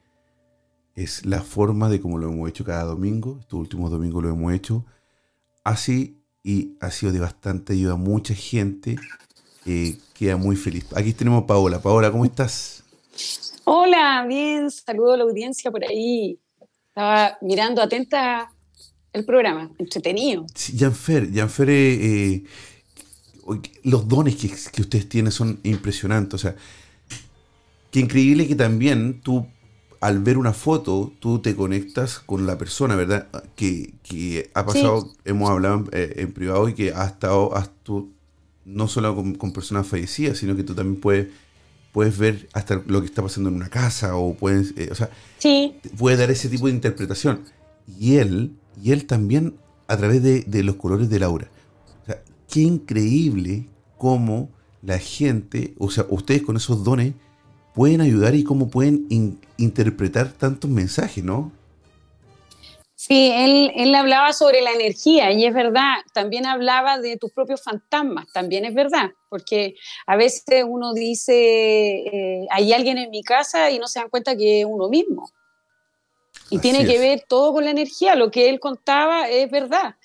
[0.95, 3.39] Es la forma de cómo lo hemos hecho cada domingo.
[3.41, 4.85] Estos últimos domingos lo hemos hecho
[5.63, 8.97] así y ha sido de bastante ayuda a mucha gente.
[9.67, 10.87] Eh, queda muy feliz.
[10.95, 11.83] Aquí tenemos a Paola.
[11.83, 12.85] Paola, ¿cómo estás?
[13.65, 14.71] Hola, bien.
[14.71, 16.39] Saludo a la audiencia por ahí.
[16.89, 18.51] Estaba mirando atenta
[19.13, 20.47] el programa, entretenido.
[20.55, 22.45] Sí, Janfer, Janfer eh,
[23.83, 26.35] los dones que, ustedes tienen son impresionantes.
[26.35, 26.57] O sea,
[27.91, 29.47] qué increíble que también tú,
[30.01, 33.29] al ver una foto, tú te conectas con la persona, ¿verdad?
[33.55, 38.13] Que, ha pasado, hemos hablado eh, en, privado y que ha estado, tú,
[38.65, 41.29] no solo con, personas fallecidas, sino que tú también puedes
[41.93, 45.09] puedes ver hasta lo que está pasando en una casa o puedes, eh, o sea,
[45.97, 47.41] puede dar ese tipo de interpretación.
[47.99, 49.55] Y él, y él también
[49.89, 51.49] a través de, de los colores de Laura
[52.51, 53.67] qué increíble
[53.99, 54.49] cómo
[54.83, 57.15] la gente, o sea, ustedes con esos dones
[57.75, 59.07] pueden ayudar y cómo pueden
[59.57, 61.53] interpretar tantos mensajes, ¿no?
[62.95, 67.63] Sí, él, él, hablaba sobre la energía y es verdad, también hablaba de tus propios
[67.63, 69.75] fantasmas, también es verdad, porque
[70.07, 74.35] a veces uno dice, eh, hay alguien en mi casa y no se dan cuenta
[74.35, 75.31] que es uno mismo.
[76.49, 79.97] Y tiene que ver todo con la energía, lo que él contaba es verdad.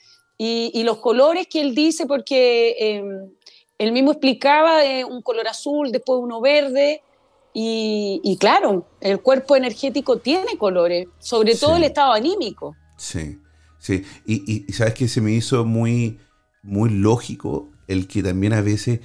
[0.44, 3.30] Y, los colores que él dice, porque em,
[3.78, 7.04] él mismo explicaba de un color azul, después uno verde,
[7.54, 12.76] y, claro, el cuerpo energético tiene colores, sobre todo el estado anímico.
[12.98, 13.40] Sí,
[13.78, 14.04] sí.
[14.26, 16.18] Y, sabes que se me hizo muy,
[16.64, 19.02] muy lógico el que también a veces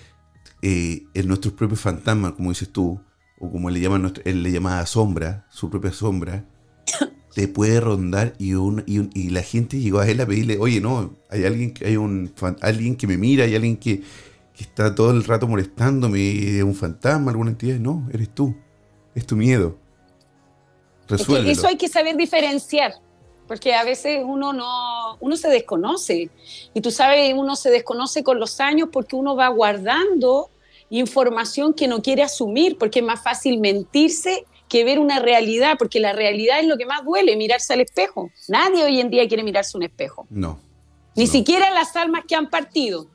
[0.62, 2.98] eh, en nuestros propios fantasmas, como dices tú,
[3.38, 6.48] o como le llaman él le llamaba sombra, su propia sombra,
[7.36, 11.14] te puede rondar y, un, y, la gente llegó a él a pedirle, oye, no,
[11.28, 12.32] hay alguien, hay un,
[12.62, 14.00] alguien que me mira, hay alguien que,
[14.54, 17.78] que está todo el rato molestándome, un fantasma, alguna entidad.
[17.78, 18.56] No, eres tú.
[19.14, 19.76] Es tu miedo.
[21.08, 21.50] Resuélvelo.
[21.50, 22.94] eso hay que saber diferenciar,
[23.46, 26.30] porque a veces uno no, uno se desconoce.
[26.72, 30.48] Y tú sabes, uno se desconoce con los años porque uno va guardando
[30.88, 36.00] información que no quiere asumir, porque es más fácil mentirse que ver una realidad, porque
[36.00, 38.30] la realidad es lo que más duele, mirarse al espejo.
[38.48, 40.26] Nadie hoy en día quiere mirarse un espejo.
[40.30, 40.58] No.
[41.14, 43.06] Ni siquiera las almas que han partido.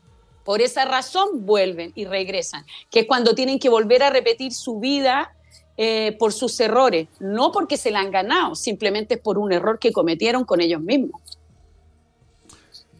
[0.44, 4.80] Por esa razón vuelven y regresan, que es cuando tienen que volver a repetir su
[4.80, 5.32] vida
[5.76, 9.92] eh, por sus errores, no porque se la han ganado, simplemente por un error que
[9.92, 11.20] cometieron con ellos mismos.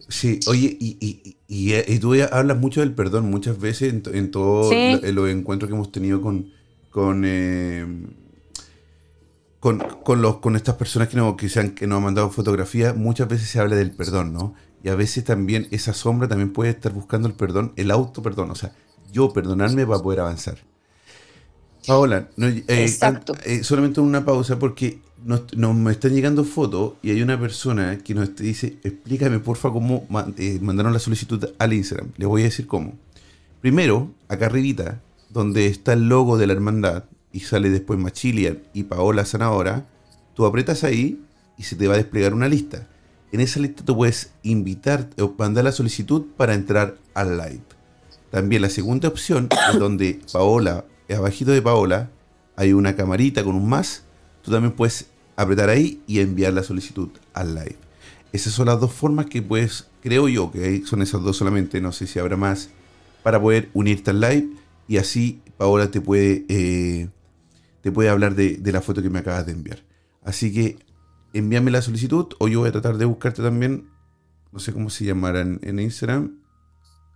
[0.09, 5.69] Sí, oye, y, y, tú hablas mucho del perdón muchas veces en, todos los encuentros
[5.69, 6.53] que hemos tenido con,
[6.91, 7.87] con, eh,
[9.63, 12.97] con, los, con estas personas que, no, que, se han, que nos han mandado fotografías,
[12.97, 14.55] muchas veces se habla del perdón, ¿no?
[14.83, 18.51] Y a veces también esa sombra también puede estar buscando el perdón, el auto perdón,
[18.51, 18.73] o sea,
[19.13, 20.59] yo perdonarme para poder avanzar.
[21.87, 22.91] Paola, eh,
[23.45, 25.45] eh, solamente una pausa porque nos,
[25.77, 30.09] me están llegando fotos y hay una persona que nos dice, explícame porfa cómo
[30.39, 32.11] eh, mandaron la solicitud al Instagram.
[32.17, 32.95] Le voy a decir cómo.
[33.61, 35.01] Primero, acá arribita,
[35.31, 39.87] donde está el logo de la hermandad y sale después Machilian y Paola Sanadora,
[40.35, 41.21] tú apretas ahí
[41.57, 42.89] y se te va a desplegar una lista.
[43.33, 47.63] En esa lista tú puedes invitar o mandar la solicitud para entrar al live.
[48.31, 52.11] También la segunda opción es donde Paola, abajito de Paola,
[52.57, 54.05] hay una camarita con un más.
[54.43, 55.07] Tú también puedes
[55.37, 57.77] apretar ahí y enviar la solicitud al live.
[58.33, 61.93] Esas son las dos formas que puedes, creo yo que son esas dos solamente, no
[61.93, 62.71] sé si habrá más,
[63.23, 64.49] para poder unirte al live
[64.89, 67.09] y así Paola te puede, eh,
[67.83, 69.85] te puede hablar de, de la foto que me acabas de enviar.
[70.23, 70.79] Así que
[71.33, 73.91] envíame la solicitud o yo voy a tratar de buscarte también,
[74.53, 76.41] no sé cómo se llamará en, Instagram,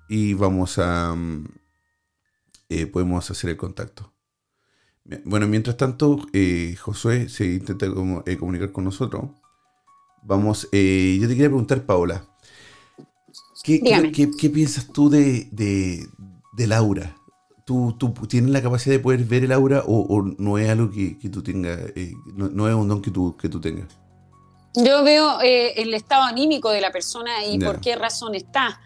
[0.08, 1.44] y vamos a, mm,
[2.68, 4.12] eh, podemos hacer el contacto.
[5.24, 7.86] Bueno, mientras tanto, eh, Josué se intenta
[8.26, 9.30] eh, comunicar con nosotros.
[10.24, 12.26] Vamos, yo te quería preguntar, Paola,
[13.62, 13.80] ¿qué,
[14.12, 17.16] qué, piensas tú de, de, Laura?
[17.66, 21.18] ¿Tú, ¿Tú, tienes la capacidad de poder ver el aura o, no es algo que,
[21.28, 21.80] tú tengas,
[22.36, 23.88] no, no, es un don que tú, que tú tengas?
[24.76, 28.80] Yo veo eh, el estado anímico de la persona y por qué razón está.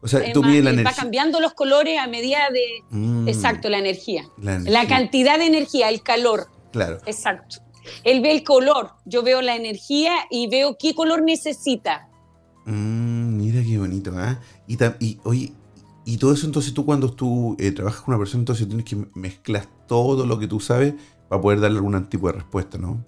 [0.00, 0.82] O sea, tú la energía.
[0.82, 2.64] Va cambiando los colores a medida de.
[2.90, 3.28] Mm.
[3.28, 4.24] exacto, la energía.
[4.38, 6.48] la cantidad de energía, el calor.
[6.72, 6.98] Claro.
[7.06, 7.58] Exacto.
[8.02, 12.08] Él ve el color, yo veo la energía y veo qué color necesita.
[12.64, 14.40] Mm, mira qué bonito, ¿ah?
[14.66, 15.52] Y, y, oye,
[16.04, 18.96] y todo eso entonces tú cuando tú eh, trabajas con una persona, entonces tienes que
[19.14, 20.94] mezclar todo lo que tú sabes
[21.28, 23.04] para poder darle algún tipo de respuesta, ¿no?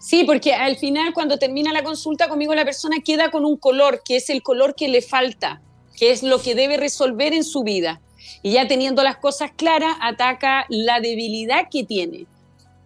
[0.00, 4.02] Sí, porque al final cuando termina la consulta conmigo la persona queda con un color,
[4.04, 5.62] que es el color que le falta,
[5.96, 8.00] que es lo que debe resolver en su vida.
[8.42, 12.26] Y ya teniendo las cosas claras, ataca la debilidad que tiene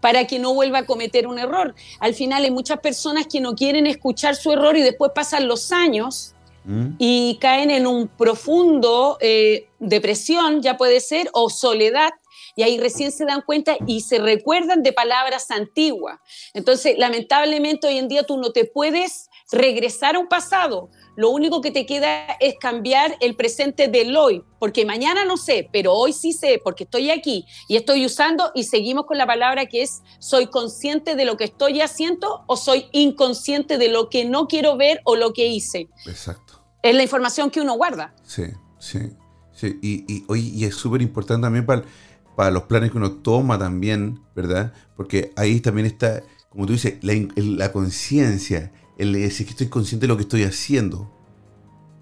[0.00, 1.74] para que no vuelva a cometer un error.
[2.00, 5.70] Al final hay muchas personas que no quieren escuchar su error y después pasan los
[5.70, 6.31] años
[6.98, 12.10] y caen en un profundo eh, depresión, ya puede ser, o soledad,
[12.54, 16.18] y ahí recién se dan cuenta y se recuerdan de palabras antiguas.
[16.54, 20.90] Entonces, lamentablemente hoy en día tú no te puedes regresar a un pasado.
[21.14, 25.68] Lo único que te queda es cambiar el presente del hoy, porque mañana no sé,
[25.70, 29.66] pero hoy sí sé, porque estoy aquí y estoy usando y seguimos con la palabra
[29.66, 34.24] que es soy consciente de lo que estoy haciendo o soy inconsciente de lo que
[34.24, 35.88] no quiero ver o lo que hice.
[36.06, 36.51] Exacto.
[36.82, 38.14] Es la información que uno guarda.
[38.22, 38.44] Sí,
[38.78, 38.98] sí,
[39.52, 39.78] sí.
[39.82, 41.84] Y, y, y es súper importante también para
[42.36, 44.72] para los planes que uno toma también, ¿verdad?
[44.96, 50.08] Porque ahí también está, como tú dices, la, conciencia, el decir que estoy consciente de
[50.08, 51.10] lo que estoy haciendo.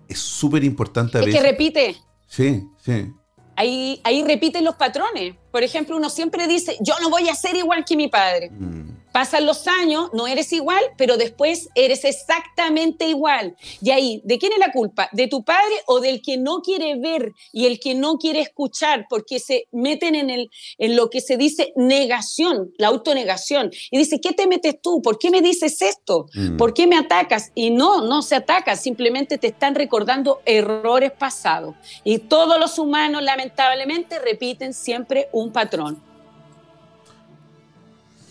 [0.08, 1.96] Es súper importante a es que repite.
[2.26, 3.12] Sí, sí.
[3.56, 5.34] Ahí, ahí repiten los patrones.
[5.50, 8.50] Por ejemplo, uno siempre dice, yo no voy a ser igual que mi padre.
[8.50, 8.99] Mm.
[9.12, 13.56] Pasan los años, no eres igual, pero después eres exactamente igual.
[13.82, 15.08] Y ahí, ¿de quién es la culpa?
[15.12, 19.06] ¿De tu padre o del que no quiere ver y el que no quiere escuchar?
[19.08, 23.70] Porque se meten en, el, en lo que se dice negación, la autonegación.
[23.90, 25.02] Y dice, ¿qué te metes tú?
[25.02, 26.26] ¿Por qué me dices esto?
[26.34, 26.56] Mm.
[26.56, 27.50] ¿Por qué me atacas?
[27.54, 31.74] Y no, no se ataca, simplemente te están recordando errores pasados.
[32.04, 36.00] Y todos los humanos, lamentablemente, repiten siempre un patrón.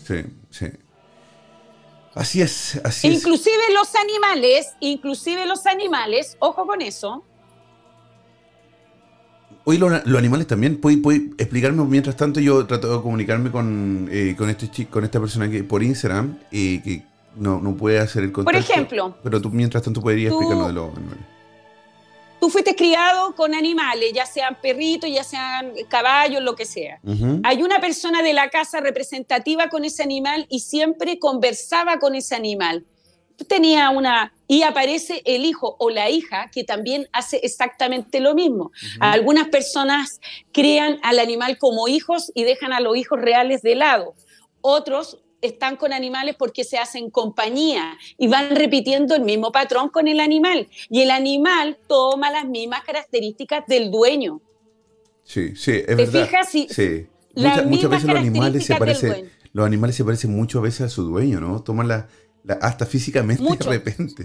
[0.06, 0.66] Sí, sí.
[2.14, 7.24] Así es, así inclusive los animales, inclusive los animales, ojo con eso.
[9.64, 10.98] Hoy los, animales también, ¿puede,
[11.38, 12.40] explicarme mientras tanto?
[12.40, 16.80] Yo trato de comunicarme con, eh, con, este con esta persona que por Instagram, eh,
[16.82, 17.04] que
[17.36, 18.58] no, no puede hacer el contacto.
[18.58, 19.16] Por ejemplo.
[19.22, 21.39] Pero tú mientras tanto podrías explicarnos de los animales
[22.40, 27.00] tú fuiste criado con animales, ya sean perritos, ya sean caballos, lo que sea.
[27.44, 32.34] Hay una persona de la casa representativa con ese animal y siempre conversaba con ese
[32.34, 32.84] animal.
[33.36, 34.32] Tú tenías una...
[34.46, 38.72] Y aparece el hijo o la hija que también hace exactamente lo mismo.
[38.98, 40.20] Algunas personas
[40.52, 44.14] crían al animal como hijos y dejan a los hijos reales de lado.
[44.60, 50.08] Otros están con animales porque se hacen compañía y van repitiendo el mismo patrón con
[50.08, 50.68] el animal.
[50.88, 54.40] Y el animal toma las mismas características del dueño.
[55.24, 56.50] Sí, sí, es ¿Te Fijas?
[56.50, 57.06] Sí.
[57.66, 61.40] muchas veces los animales se parecen, los animales se parecen mucho veces a su dueño,
[61.40, 61.62] ¿no?
[61.62, 62.08] Toman la,
[62.60, 64.24] hasta físicamente de repente.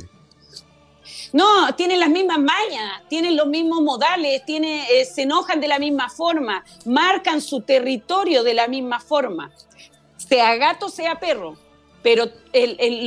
[1.34, 5.80] No, tienen las mismas mañas, tienen los mismos modales, tiene, eh, se enojan de la
[5.80, 9.52] misma forma, marcan su territorio de la misma forma
[10.28, 11.58] sea gato, sea perro,
[12.06, 12.30] pero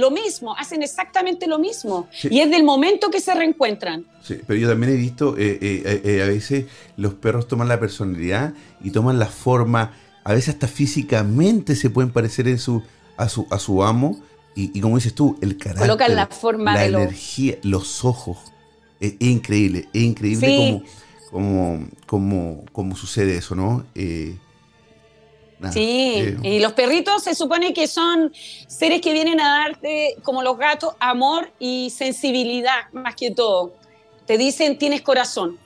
[0.01, 2.09] lo mismo, hacen exactamente lo mismo.
[2.25, 4.05] Y es del momento que se reencuentran.
[4.25, 6.67] Sí, pero yo también he visto, eh, eh, eh, a veces
[6.97, 9.93] los perros toman la personalidad y toman la forma,
[10.25, 12.83] a veces hasta físicamente se pueden parecer en su,
[13.17, 14.21] a, su, a su amo.
[14.57, 18.39] Y, como dices tú, el carácter, Colocan la, forma la energía, los ojos.
[18.99, 20.83] Es, increíble, es increíble
[21.31, 23.87] cómo, cómo, cómo, sucede eso, ¿no?
[25.73, 28.33] Sí, y los perritos se supone que son
[28.67, 33.75] seres que vienen a darte, como los gatos, amor y sensibilidad, más que todo.
[34.27, 35.59] Te dicen, tienes corazón.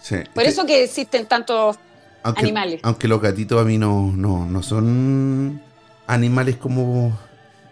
[0.00, 0.16] Sí.
[0.34, 1.76] Por eso que existen tantos
[2.22, 2.80] animales.
[2.82, 5.62] Aunque los gatitos a mí no, no, no son
[6.06, 7.18] animales como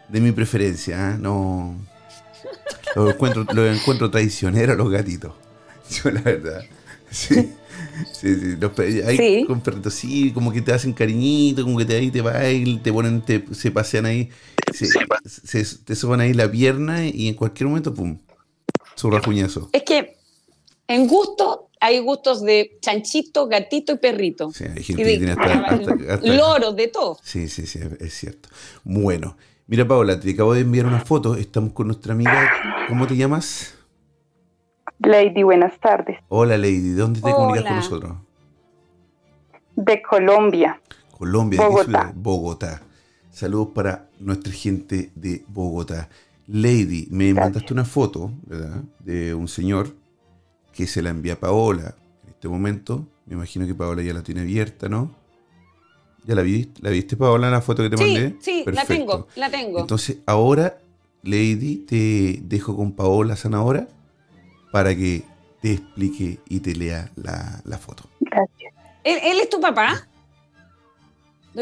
[0.09, 1.17] de mi preferencia, ¿eh?
[1.19, 1.77] no...
[2.95, 5.33] Los encuentro, los encuentro traicioneros los gatitos.
[5.91, 6.63] Yo la verdad.
[7.11, 7.55] Sí.
[8.13, 11.97] Sí, sí, los, hay con perritos, sí, como que te hacen cariñito, como que te
[11.97, 14.31] ahí te bailan, te ponen, te, se pasean ahí,
[14.73, 18.19] se, te suban ahí la pierna y en cualquier momento, pum,
[18.95, 19.71] su rajuñazo.
[19.73, 20.17] Es que
[20.89, 24.53] en gusto hay gustos de chanchito, gatito y perrito.
[24.53, 27.19] Sí, hay gente que tiene hasta, loros, de todo.
[27.23, 28.49] Sí, sí, sí, es cierto.
[28.85, 33.17] Bueno, mira Paola, te acabo de enviar una foto, estamos con nuestra amiga, ¿cómo te
[33.17, 33.75] llamas?
[35.05, 36.19] Lady, buenas tardes.
[36.29, 38.13] Hola Lady, ¿dónde te comunicas con nosotros?
[39.75, 40.81] De Colombia.
[41.19, 42.13] Colombia, Bogotá.
[42.15, 42.83] Bogotá.
[43.31, 46.09] Saludos para nuestra gente de Bogotá.
[46.47, 48.83] Lady, me mandaste una foto, ¿verdad?
[49.01, 49.89] De un señor
[50.73, 51.95] que se la envía a Paola
[52.25, 53.07] en este momento.
[53.27, 55.15] Me imagino que Paola ya la tiene abierta, ¿no?
[56.25, 56.81] ¿Ya la viste?
[56.83, 58.37] ¿La viste, Paola, la foto que te mandé?
[58.41, 59.81] Sí, la tengo, la tengo.
[59.81, 60.79] Entonces, ahora,
[61.23, 63.89] Lady, te dejo con Paola Sanadora
[64.73, 65.23] para que
[65.61, 68.05] te explique y te lea la, foto.
[68.19, 68.75] Gracias.
[69.05, 70.09] ¿Él, es tu papá?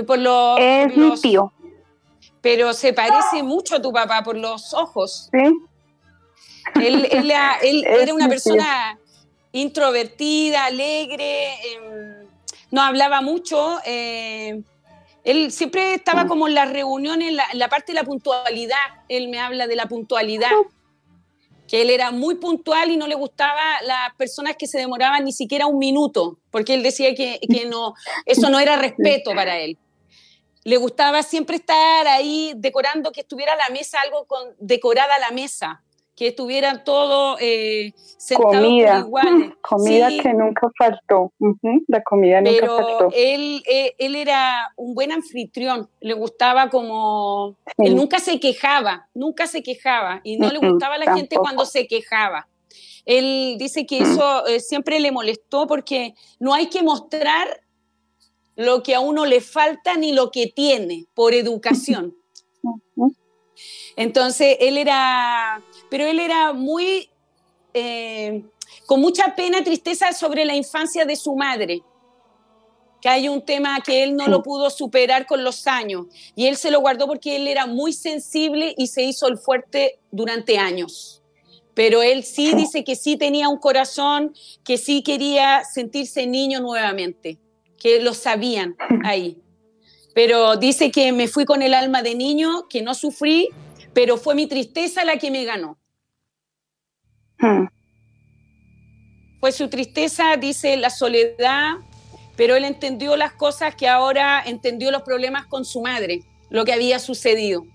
[0.07, 1.53] Por los, es mi tío.
[2.41, 5.29] Pero se parece mucho a tu papá por los ojos.
[5.33, 5.55] Sí.
[6.81, 7.07] Él,
[7.85, 8.99] era una persona
[9.53, 12.29] introvertida, alegre, em,
[12.71, 13.81] no hablaba mucho.
[13.85, 14.63] Eh,
[15.25, 19.05] él siempre estaba como en las reuniones, la, la, parte de la puntualidad.
[19.09, 20.51] Él me habla de la puntualidad
[21.71, 25.31] que él era muy puntual y no le gustaba las personas que se demoraban ni
[25.31, 27.95] siquiera un minuto, porque él decía que, que no,
[28.27, 29.79] eso no era respeto para él.
[30.65, 35.81] Le gustaba siempre estar ahí decorando que estuviera la mesa, algo con, decorada la mesa
[36.21, 39.53] que estuvieran todos eh, sentados comida, iguales.
[39.63, 41.33] Comida que nunca faltó.
[41.89, 43.09] La comida nunca faltó.
[43.15, 45.89] Él, eh, él era un buen anfitrión.
[46.03, 47.57] Le gustaba como.
[47.79, 50.21] Él nunca se quejaba, nunca se quejaba.
[50.23, 52.49] Y no le gustaba a la gente cuando se quejaba.
[53.07, 57.63] Él dice que eso eh, siempre le molestó porque no hay que mostrar
[58.57, 62.15] lo que a uno le falta ni lo que tiene por educación.
[63.97, 67.11] Entonces, él era, pero él era muy,
[67.75, 68.45] eh,
[68.87, 71.83] con mucha pena, tristeza sobre la infancia de su madre.
[73.03, 76.05] que hay un tema que él no lo pudo superar con los años
[76.37, 79.99] y él se lo guardó porque él era muy sensible y se hizo el fuerte
[80.11, 81.23] durante años.
[81.73, 84.35] Pero él sí dice que sí tenía un corazón,
[84.65, 87.39] que sí quería sentirse niño nuevamente,
[87.79, 89.39] que lo sabían ahí.
[90.15, 93.49] Pero dice que me fui con el alma de niño, que no sufrí,
[93.93, 95.79] pero fue mi tristeza la que me ganó.
[97.39, 97.67] Hmm.
[99.41, 101.77] Fue su tristeza, dice, la soledad,
[102.37, 106.73] pero él entendió las cosas que ahora entendió los problemas con su madre, lo que
[106.73, 107.67] había sucedido.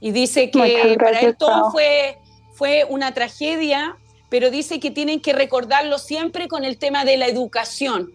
[0.00, 2.18] Y dice que para él todo fue,
[2.52, 3.96] fue una tragedia,
[4.28, 8.12] pero dice que tienen que recordarlo siempre con el tema de la educación,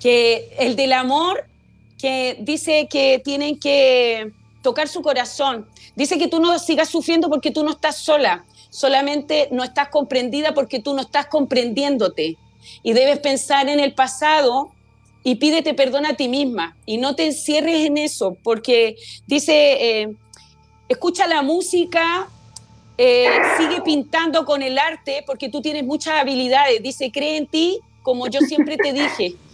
[0.00, 1.46] que el del amor,
[2.04, 5.66] que dice que tienen que tocar su corazón.
[5.96, 10.52] Dice que tú no sigas sufriendo porque tú no estás sola, solamente no estás comprendida
[10.52, 12.36] porque tú no estás comprendiéndote.
[12.82, 14.70] Y debes pensar en el pasado
[15.22, 20.14] y pídete perdón a ti misma y no te encierres en eso, porque dice, eh,
[20.90, 22.28] escucha la música,
[22.98, 26.82] eh, sigue pintando con el arte porque tú tienes muchas habilidades.
[26.82, 29.36] Dice, cree en ti como yo siempre te dije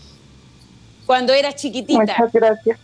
[1.10, 1.98] cuando eras chiquitita.
[1.98, 2.78] Muchas gracias.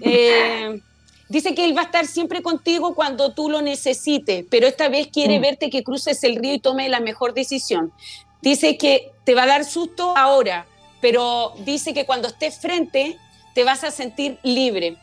[0.00, 0.80] Eh,
[1.28, 5.08] Dice que Él va a estar siempre contigo cuando tú lo necesites, pero esta vez
[5.08, 5.42] quiere mm.
[5.42, 7.92] verte que cruces el río y tome la mejor decisión.
[8.40, 10.66] Dice que te va a dar susto ahora,
[11.02, 13.18] pero dice que cuando estés frente
[13.54, 14.96] te vas a sentir libre.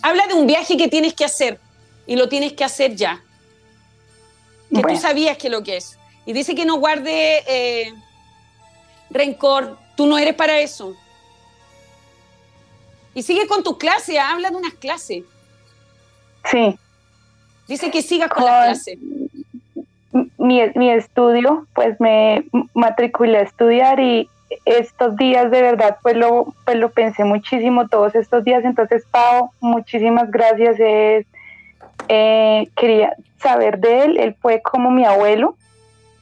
[0.00, 1.60] Habla de un viaje que tienes que hacer
[2.06, 3.22] y lo tienes que hacer ya.
[4.74, 5.98] Que tú sabías que lo que es.
[6.24, 7.92] Y dice que no guarde eh,
[9.10, 9.76] rencor.
[9.98, 10.96] Tú no eres para eso.
[13.14, 15.24] Y sigue con tu clase, habla de unas clases.
[16.50, 16.78] Sí.
[17.68, 18.98] Dice que sigas con, la clase.
[20.38, 22.44] Mi, mi estudio, pues me
[22.74, 24.28] matriculé a estudiar y
[24.64, 28.64] estos días de verdad pues lo, pues lo pensé muchísimo todos estos días.
[28.64, 30.76] Entonces, Pau, muchísimas gracias.
[30.78, 31.26] Es,
[32.08, 34.18] eh, quería saber de él.
[34.18, 35.56] Él fue como mi abuelo.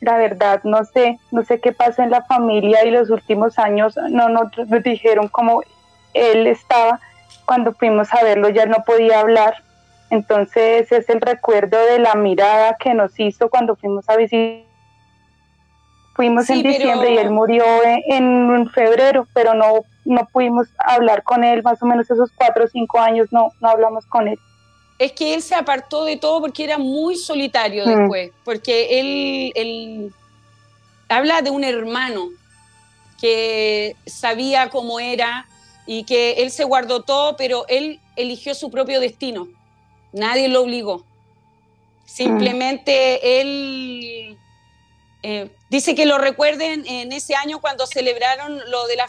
[0.00, 3.98] La verdad, no sé, no sé qué pasó en la familia y los últimos años
[4.10, 4.50] no nos
[4.82, 5.62] dijeron cómo
[6.14, 7.00] él estaba.
[7.44, 9.62] Cuando fuimos a verlo ya no podía hablar
[10.10, 14.68] entonces es el recuerdo de la mirada que nos hizo cuando fuimos a visitar.
[16.14, 21.62] Fuimos en diciembre y él murió en, febrero, pero no, no pudimos hablar con él,
[21.62, 24.38] más o menos esos cuatro o cinco años no, no hablamos con él.
[24.98, 27.88] Es que él se apartó de todo porque era muy solitario mm.
[27.88, 30.12] después, porque él, él
[31.08, 32.28] habla de un hermano
[33.18, 35.46] que sabía cómo era
[35.86, 39.48] y que él se guardó todo, pero él eligió su propio destino
[40.12, 41.04] nadie lo obligó.
[42.04, 44.36] Simplemente él
[45.22, 49.08] eh, dice que lo recuerden en ese año cuando celebraron lo de la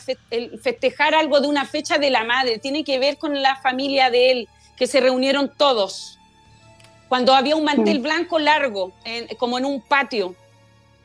[0.61, 2.59] festejar algo de una fecha de la madre.
[2.59, 6.19] Tiene que ver con la familia de él, que se reunieron todos.
[7.09, 8.93] Cuando había un mantel blanco largo,
[9.37, 10.35] como en un patio.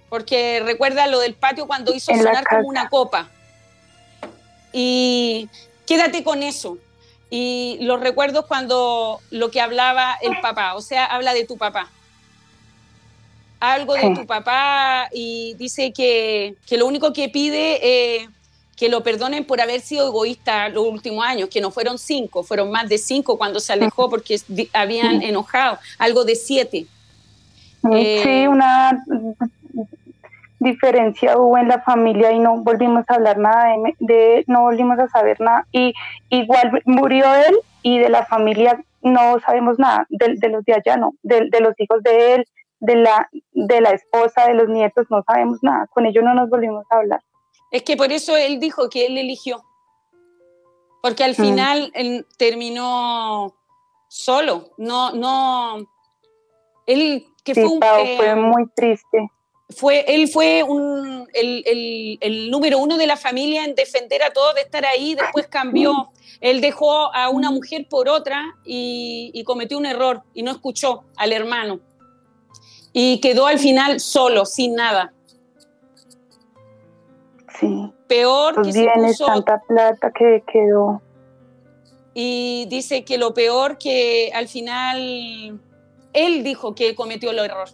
[0.08, 3.28] Porque recuerda lo del patio cuando hizo sonar como una copa.
[4.78, 5.48] Y
[5.86, 6.76] quédate con eso.
[7.30, 11.90] Y los recuerdos cuando lo que hablaba el papá, o sea, habla de tu papá.
[13.58, 18.28] Algo de tu papá y dice que, que lo único que pide es
[18.76, 22.70] que lo perdonen por haber sido egoísta los últimos años, que no fueron cinco, fueron
[22.70, 24.38] más de cinco cuando se alejó porque
[24.74, 26.86] habían enojado, algo de siete.
[27.80, 29.02] Sí, eh, una
[30.66, 35.08] diferencia hubo en la familia y no volvimos a hablar nada de, no volvimos a
[35.08, 35.66] saber nada.
[35.72, 35.94] Y
[36.28, 40.06] igual murió él y de la familia no sabemos nada.
[40.10, 41.14] De, los de allá no.
[41.22, 42.44] De, los hijos de él
[42.78, 45.86] de la de la esposa de los nietos no sabemos nada.
[45.86, 47.20] Con ellos no nos volvimos a hablar.
[47.70, 49.62] Es que por eso él dijo que él eligió.
[51.02, 51.34] Porque al mm.
[51.34, 53.54] final él terminó
[54.08, 54.72] solo.
[54.76, 55.76] No no
[56.86, 57.80] él que fue un,
[58.16, 59.30] fue muy triste
[59.68, 60.60] fue, él fue
[61.34, 66.10] el, número uno de la familia en defender a todos de estar ahí, después cambió,
[66.40, 71.32] él dejó a una mujer por otra y, cometió un error y no escuchó al
[71.32, 71.80] hermano.
[72.92, 75.12] Y quedó al final solo, sin nada.
[77.60, 77.92] Sí.
[78.06, 81.02] Peor que se puso, tanta plata que quedó.
[82.14, 85.60] Y dice que lo peor que al final
[86.12, 87.68] él dijo que cometió el error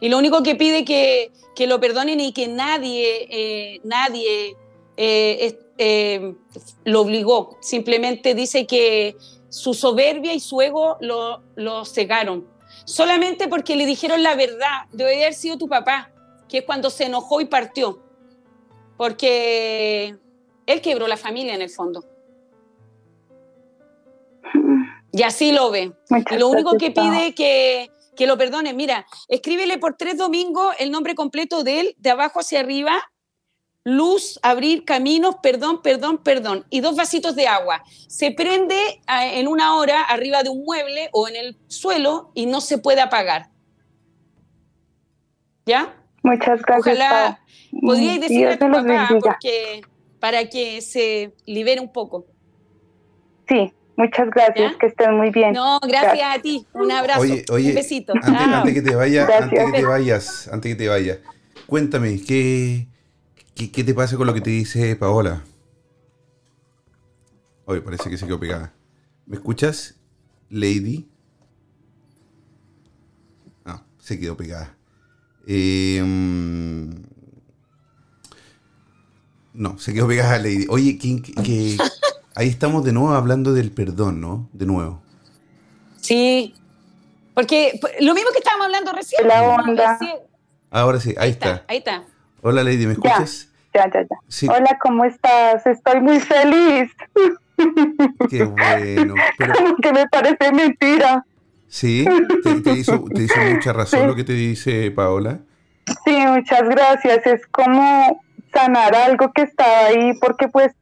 [0.00, 4.56] y lo único que pide que, que lo perdonen y que nadie, eh, nadie
[4.96, 6.34] eh, eh,
[6.84, 7.58] lo obligó.
[7.60, 9.16] Simplemente dice que
[9.48, 12.46] su soberbia y su ego lo, lo cegaron.
[12.84, 16.10] Solamente porque le dijeron la verdad, debe haber sido tu papá,
[16.48, 18.02] que es cuando se enojó y partió.
[18.96, 20.16] porque
[20.66, 22.04] él quebró la familia en el fondo.
[25.12, 25.92] Y así lo ve.
[26.30, 27.90] y lo único que pide que,
[28.20, 28.74] que lo perdone.
[28.74, 33.00] Mira, escríbele por tres domingos el nombre completo de él, de abajo hacia arriba,
[33.82, 37.82] luz, abrir caminos, perdón, perdón, perdón, y dos vasitos de agua.
[38.08, 38.76] Se prende
[39.08, 43.00] en una hora arriba de un mueble o en el suelo y no se puede
[43.00, 43.48] apagar.
[45.64, 45.96] ¿Ya?
[46.22, 46.98] Muchas gracias.
[46.98, 47.40] Ojalá
[47.80, 49.80] podríais decirle a tu papá porque,
[50.18, 52.26] para que se libere un poco.
[53.48, 55.52] Sí, muchas gracias, que estén muy bien.
[55.52, 56.66] No, gracias, a ti.
[56.72, 58.14] Un abrazo, un besito.
[58.22, 61.18] Antes, que te vaya, antes que te vayas, antes que te vayas,
[61.66, 62.86] cuéntame, ¿qué,
[63.54, 65.42] ¿Qué, te pasa con lo que te dice Paola?
[67.66, 68.72] Oye, parece que se quedó pegada.
[69.26, 69.96] ¿Me escuchas,
[70.48, 71.08] Lady?
[73.66, 74.76] Ah, se quedó pegada.
[75.46, 76.90] Em,
[79.52, 80.66] no, se quedó pegada Lady.
[80.70, 81.76] Oye, que,
[82.40, 84.48] ahí estamos de nuevo hablando del perdón, ¿no?
[84.54, 85.02] De nuevo.
[86.00, 86.54] Sí,
[87.34, 89.28] porque lo mismo que estábamos hablando recién.
[89.28, 89.98] La onda.
[90.70, 91.64] Ahora sí, ahí, está.
[91.68, 92.02] Ahí está.
[92.40, 93.48] Hola Lady, ¿me escuchas?
[93.74, 94.52] Ya, ya, ya.
[94.52, 95.66] Hola, ¿cómo estás?
[95.66, 96.90] Estoy muy feliz.
[98.30, 99.14] Qué bueno.
[99.36, 99.54] Pero...
[99.82, 101.26] que me parece mentira.
[101.68, 102.06] Sí,
[102.64, 103.04] te, hizo,
[103.52, 105.40] mucha razón lo que te dice Paola.
[106.06, 107.26] Sí, muchas gracias.
[107.26, 108.22] Es como
[108.52, 110.72] sanar algo que estaba ahí porque pues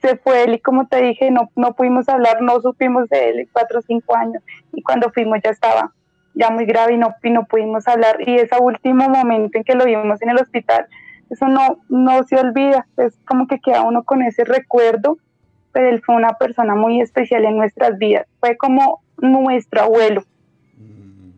[0.00, 3.40] se fue él y como te dije, no, no pudimos hablar, no supimos de él
[3.40, 4.42] en cuatro o cinco años
[4.72, 5.92] y cuando fuimos ya estaba
[6.34, 9.84] ya muy grave y no, no pudimos hablar y ese último momento en que lo
[9.86, 10.86] vimos en el hospital,
[11.30, 15.18] eso no, no se olvida, es como que queda uno con ese recuerdo,
[15.72, 20.24] pero él fue una persona muy especial en nuestras vidas, fue como nuestro abuelo.
[20.78, 21.30] Mm.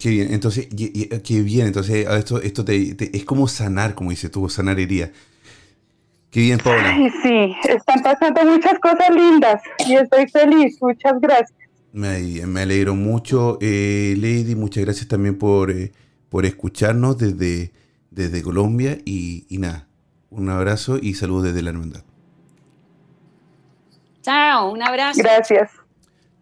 [0.00, 4.48] Qué bien, entonces, qué bien, entonces esto, esto te, es como sanar, como dice tú,
[4.48, 5.10] sanar herida.
[6.34, 6.90] Qué bien, Paula.
[6.90, 11.54] Ay, sí, están pasando muchas cosas lindas y estoy feliz, muchas gracias.
[11.92, 15.92] Me, me alegro mucho, eh, Lady, muchas gracias también por, eh,
[16.28, 17.72] por escucharnos desde
[18.14, 19.86] desde Colombia y, nada,
[20.30, 22.02] un abrazo y saludos desde la hermandad.
[24.22, 25.20] Chao, un abrazo.
[25.22, 25.70] Gracias.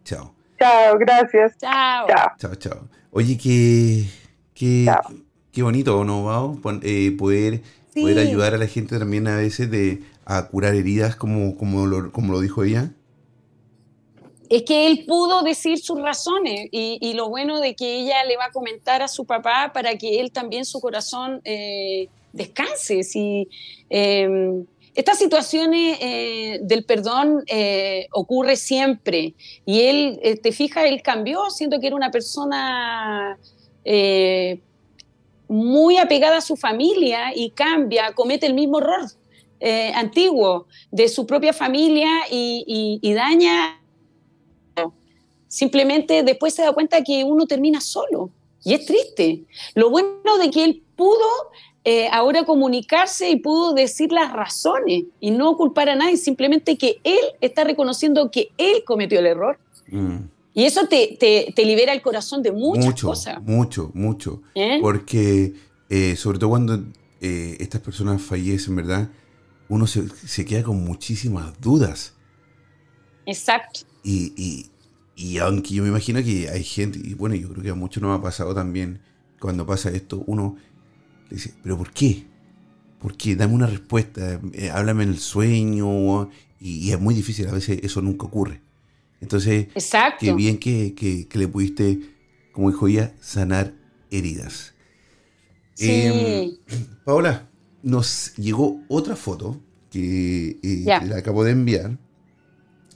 [0.03, 0.33] Chao.
[0.59, 1.57] Chao, gracias.
[1.57, 2.07] Chao.
[2.37, 2.87] Chao, chao.
[3.11, 4.05] Oye, qué,
[4.53, 4.91] qué,
[5.51, 7.61] qué bonito, ¿no, eh, poder,
[7.93, 12.33] poder ayudar a la gente también a veces de, a curar heridas como, como, como
[12.33, 12.93] lo dijo ella
[14.55, 18.45] es que él pudo decir sus razones y, lo bueno de que ella le va
[18.45, 23.01] a comentar a su papá para que él también su corazón eh, descanse.
[23.03, 23.47] Si,
[23.89, 29.33] em, estas situaciones eh, del perdón eh, ocurre siempre
[29.65, 33.39] y él, te fijas, él cambió, siento que era una persona
[35.53, 39.09] muy apegada a su familia y cambia, comete el mismo error
[39.95, 43.79] antiguo de su propia familia y, y daña
[45.53, 48.31] Simplemente después se da cuenta que uno termina solo
[48.63, 49.43] y es triste.
[49.75, 51.27] Lo bueno de que él pudo
[51.83, 56.99] eh, ahora comunicarse y pudo decir las razones y no culpar a nadie, simplemente que
[57.03, 59.59] él está reconociendo que él cometió el error.
[59.89, 60.21] Mm.
[60.53, 63.41] Y eso te, te, libera el corazón de muchas mucho, cosas.
[63.43, 64.41] Mucho, mucho.
[64.53, 64.77] ¿Eh?
[64.81, 65.53] Porque,
[65.89, 66.83] eh, sobre todo cuando
[67.19, 69.09] estas personas fallecen, ¿verdad?
[69.69, 72.13] Uno se, se, queda con muchísimas dudas.
[73.25, 73.81] Exacto.
[74.03, 74.69] y,
[75.15, 78.01] y aunque yo me imagino que hay gente, y bueno, yo creo que a muchos
[78.01, 78.99] nos ha pasado también,
[79.39, 80.55] cuando pasa esto, uno
[81.29, 82.25] le dice, pero ¿por qué?
[82.99, 83.35] ¿Por qué?
[83.35, 88.01] Dame una respuesta, eh, háblame en el sueño, y, es muy difícil, a veces eso
[88.01, 88.61] nunca ocurre.
[89.23, 89.67] Entonces,
[90.19, 91.99] qué bien que, que, le pudiste,
[92.51, 93.73] como dijo ella, sanar
[94.11, 94.73] heridas.
[95.73, 95.89] Sí.
[95.91, 96.51] Em,
[97.05, 97.49] Paola,
[97.81, 99.59] nos llegó otra foto
[99.89, 101.97] que eh, la acabo de enviar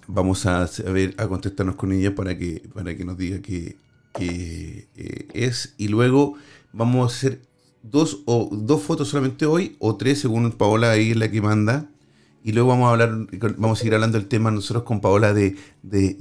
[0.08, 3.78] vamos a, ver, a contestarnos con ella para que, para que nos diga qué,
[4.20, 5.76] eh, es.
[5.78, 6.36] Y luego
[6.74, 7.42] vamos a hacer
[7.84, 11.90] dos, o, dos fotos solamente hoy, o tres según Paola ahí es la que manda.
[12.48, 15.58] Y luego vamos a hablar, vamos a seguir hablando del tema nosotros con Paola de,
[15.84, 16.16] de,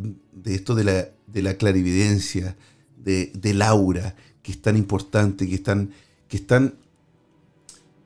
[0.46, 2.56] esto de la, de la clarividencia,
[2.96, 5.92] de, del aura, que es tan importante, que están,
[6.26, 6.74] que están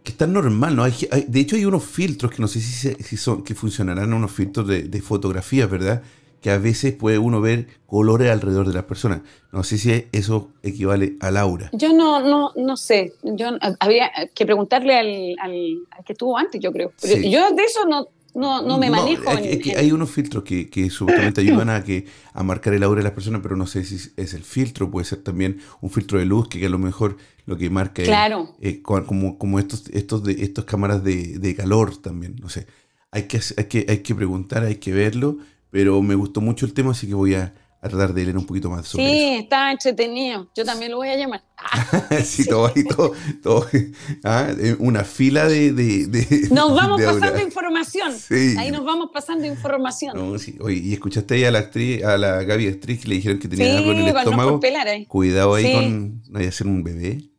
[0.02, 0.84] que está normal, ¿no?
[0.84, 0.94] Hay,
[1.28, 4.68] de hecho hay unos filtros que no sé si, si son, que funcionarán unos filtros
[4.68, 6.02] de, de fotografía, ¿verdad?
[6.40, 9.20] Que a veces puede uno ver colores alrededor de las personas.
[9.52, 11.70] No sé si eso equivale a Laura.
[11.72, 13.12] Yo no, no, no sé.
[13.22, 13.48] Yo
[13.78, 16.92] habría que preguntarle al, al, que estuvo antes, yo creo.
[17.02, 19.28] Yo de eso no, no, no me manejo.
[19.30, 23.12] hay unos filtros que, que supuestamente ayudan a que a marcar el aura de las
[23.12, 26.48] personas, pero no sé si es el filtro, puede ser también un filtro de luz
[26.48, 28.54] que, a lo mejor lo que marca claro.
[28.60, 32.36] es, como, como estos, estos de estos cámaras de, de calor también.
[32.40, 32.66] No sé.
[33.10, 35.38] Hay que, hay que, hay que preguntar, hay que verlo,
[35.70, 38.44] pero me gustó mucho el tema, así que voy a, a tratar de leer un
[38.44, 40.50] poquito más sobre Sí, está entretenido.
[40.54, 41.42] Yo también lo voy a llamar.
[42.24, 43.66] sí, todo ahí, todo, todo
[44.24, 44.48] ah,
[44.78, 46.48] una fila de...
[46.50, 48.12] nos vamos pasando información.
[48.12, 48.54] Sí.
[48.58, 50.14] Ahí nos vamos pasando información.
[50.14, 50.56] No, sí.
[50.60, 53.48] Oye, ¿y escuchaste ahí a la actriz, a la Gaby Strix, que le dijeron que
[53.48, 54.60] tenía algo en el estómago?
[54.86, 55.06] ahí.
[55.06, 56.22] Cuidado ahí con...
[56.28, 57.30] ¿No a ser un bebé?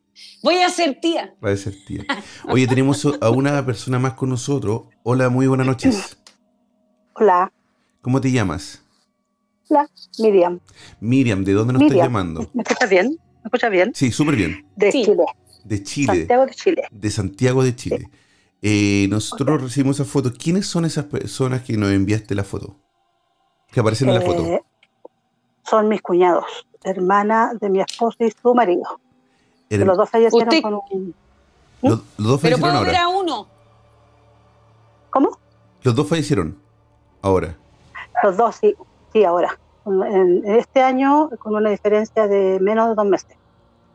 [0.42, 1.34] Voy a ser tía.
[1.40, 2.04] Voy a ser tía.
[2.48, 4.82] Oye, tenemos a una persona más con nosotros.
[5.04, 6.18] Hola, muy buenas noches.
[7.14, 7.52] Hola.
[8.02, 8.82] ¿Cómo te llamas?
[10.18, 10.60] Miriam.
[11.00, 12.50] Miriam, ¿de dónde nos estás llamando?
[12.52, 13.08] ¿Me escuchas bien?
[13.08, 13.92] ¿Me escuchas bien?
[13.94, 14.66] Sí, súper bien.
[14.76, 15.24] De Chile.
[15.64, 16.06] De Chile.
[16.18, 16.82] Santiago de Chile.
[16.90, 18.10] De Santiago de Chile.
[18.60, 20.32] Eh, nosotros recibimos esa foto.
[20.32, 22.76] ¿Quiénes son esas personas que nos enviaste la foto?
[23.70, 24.44] Que aparecen en la foto.
[24.44, 24.62] Eh,
[25.64, 26.44] son mis cuñados,
[26.82, 28.82] hermana de mi esposo y su marido.
[29.70, 31.14] los dos fallecieron con un...
[31.82, 32.90] Los, dos Pero puedo ahora.
[32.90, 33.48] ver a uno.
[35.10, 35.38] ¿Cómo?
[35.82, 36.58] Los dos fallecieron
[37.22, 37.56] ahora.
[38.22, 38.74] Los dos, sí,
[39.12, 43.36] sí, ahora en, este año con una diferencia de menos de dos meses.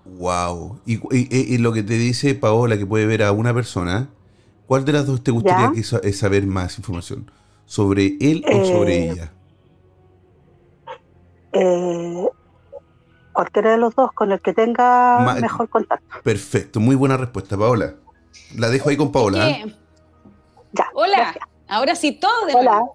[0.05, 0.79] Wow.
[0.85, 4.09] Y, lo que te dice Paola, que puede ver a una persona,
[4.65, 7.29] ¿cuál de las dos te gustaría que, saber más información?
[7.65, 9.33] ¿Sobre él o sobre eh, ella?
[11.51, 12.27] Eh,
[13.33, 16.05] cualquiera de los dos, con el que tenga mejor contacto.
[16.23, 17.95] Perfecto, muy buena respuesta, Paola.
[18.55, 19.49] La dejo ahí con Paola.
[19.49, 19.75] ¿eh?
[20.71, 21.35] Ya, Hola,
[21.67, 22.85] ahora sí todo de Hola.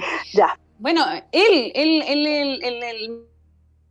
[0.32, 0.58] ya.
[0.78, 3.26] Bueno, él, él, él, él,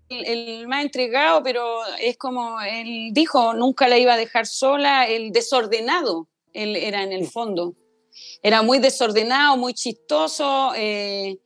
[0.10, 5.32] el más entregado, pero es como él dijo, nunca la iba a dejar sola, el
[5.32, 7.76] desordenado, él era en el fondo.
[8.42, 10.74] Era muy desordenado, muy chistoso.
[10.76, 11.40] Eh,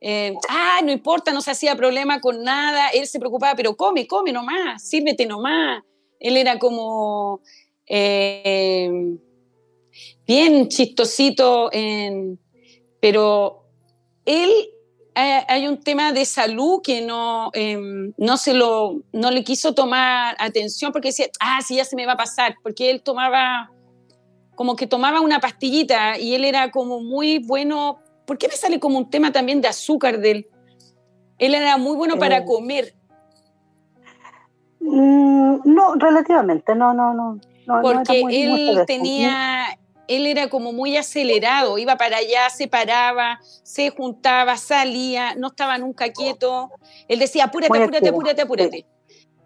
[0.00, 2.88] eh, ah, no importa, no se hacía problema con nada.
[2.88, 5.82] Él se preocupaba, pero come, come nomás, sírvete nomás.
[6.18, 7.40] Él era como
[7.86, 8.90] eh,
[10.26, 12.40] bien chistosito, en,
[13.00, 13.67] pero
[14.28, 14.50] él
[15.14, 20.36] hay un tema de salud que no, em, no, se lo, no le quiso tomar
[20.38, 23.72] atención porque decía, ah, sí, ya se me va a pasar, porque él tomaba,
[24.54, 28.78] como que tomaba una pastillita y él era como muy bueno, ¿por qué me sale
[28.78, 30.46] como un tema también de azúcar de él?
[31.38, 32.44] Él era muy bueno para eh.
[32.44, 32.94] comer.
[34.80, 37.40] Mm, no, relativamente, no, no, no.
[37.82, 39.77] porque él tenía,
[40.08, 45.78] él era como muy acelerado, iba para allá, se paraba, se juntaba, salía, no estaba
[45.78, 46.70] nunca quieto.
[47.06, 48.86] Él decía, apúrate, apúrate, apúrate, apúrate.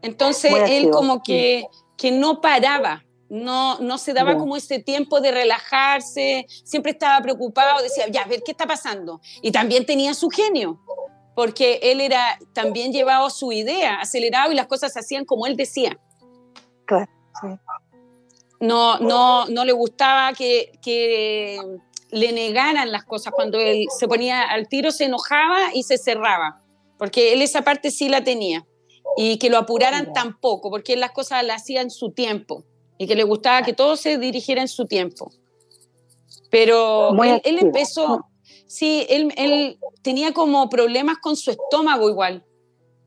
[0.00, 1.66] Entonces él como que,
[1.96, 7.82] que no paraba, no, no se daba como ese tiempo de relajarse, siempre estaba preocupado,
[7.82, 9.20] decía, ya, a ver qué está pasando.
[9.42, 10.80] Y también tenía su genio,
[11.34, 15.56] porque él era también llevado su idea, acelerado y las cosas se hacían como él
[15.56, 15.98] decía.
[16.84, 17.10] Claro,
[17.40, 17.48] sí
[18.62, 21.58] no, no, no le gustaba que, que
[22.12, 23.32] le negaran las cosas.
[23.34, 26.62] Cuando él se ponía al tiro se enojaba y se cerraba,
[26.96, 28.64] porque él esa parte sí la tenía.
[29.16, 32.64] Y que lo apuraran tampoco, porque él las cosas las hacía en su tiempo
[32.98, 35.32] y que le gustaba que todo se dirigiera en su tiempo.
[36.48, 38.26] Pero él, empezó,
[38.66, 42.44] sí, él, él, tenía como problemas con su estómago igual,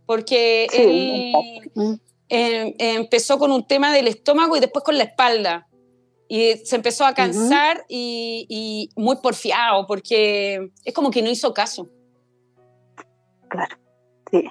[0.05, 1.31] porque él,
[2.37, 5.69] Em, empezó con un tema del estómago y después con la espalda.
[6.27, 11.87] Y se empezó a cansar y, muy porfiado, porque es como que no hizo caso.
[13.47, 13.77] Claro,
[14.29, 14.49] sí.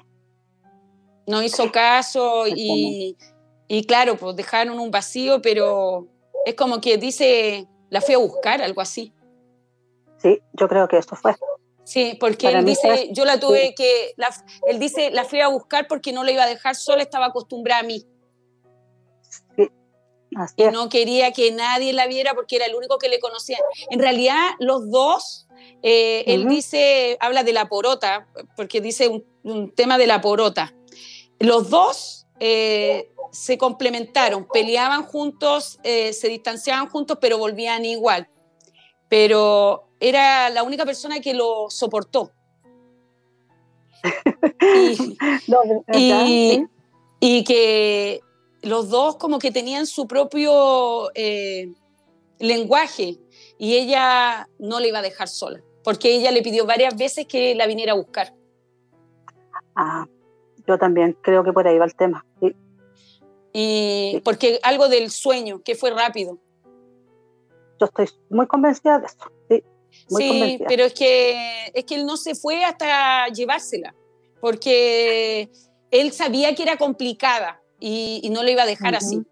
[1.27, 3.17] No hizo caso y,
[3.67, 6.07] y claro, pues dejaron un vacío, pero
[6.45, 9.13] es como que dice, la fui a buscar, algo así.
[10.17, 11.35] Sí, yo creo que esto fue.
[11.85, 14.15] Sí, porque él dice, yo la tuve que,
[14.67, 17.81] él dice, la fui a buscar porque no la iba a dejar sola, estaba acostumbrada
[17.81, 18.03] a mí.
[19.55, 19.69] Sí.
[20.57, 23.59] y no quería que nadie la viera porque era el único que le conocía.
[23.91, 25.47] En realidad, los dos,
[25.83, 30.73] eh, él dice, habla de la porota, porque dice un, tema de la porota.
[31.39, 38.27] Los dos eh, se complementaron, peleaban juntos, eh, se distanciaban juntos, pero volvían igual.
[39.07, 42.31] Pero era la única persona que lo soportó.
[47.21, 48.21] y, que
[48.61, 51.73] los dos como que tenían su propio eh,
[52.39, 53.17] lenguaje
[53.57, 57.55] y ella no le iba a dejar sola, porque ella le pidió varias veces que
[57.55, 58.33] la viniera a buscar.
[59.75, 60.05] Ah,
[60.67, 62.25] yo también creo que por ahí va el tema.
[63.53, 66.37] Y porque algo del sueño, que fue rápido.
[67.79, 69.31] Yo estoy muy convencida de eso.
[69.49, 69.63] sí,
[70.67, 73.95] pero es que, es que él no se fue hasta llevársela,
[74.39, 75.49] porque
[75.91, 79.23] él sabía que era complicada y, no lo iba a dejar así,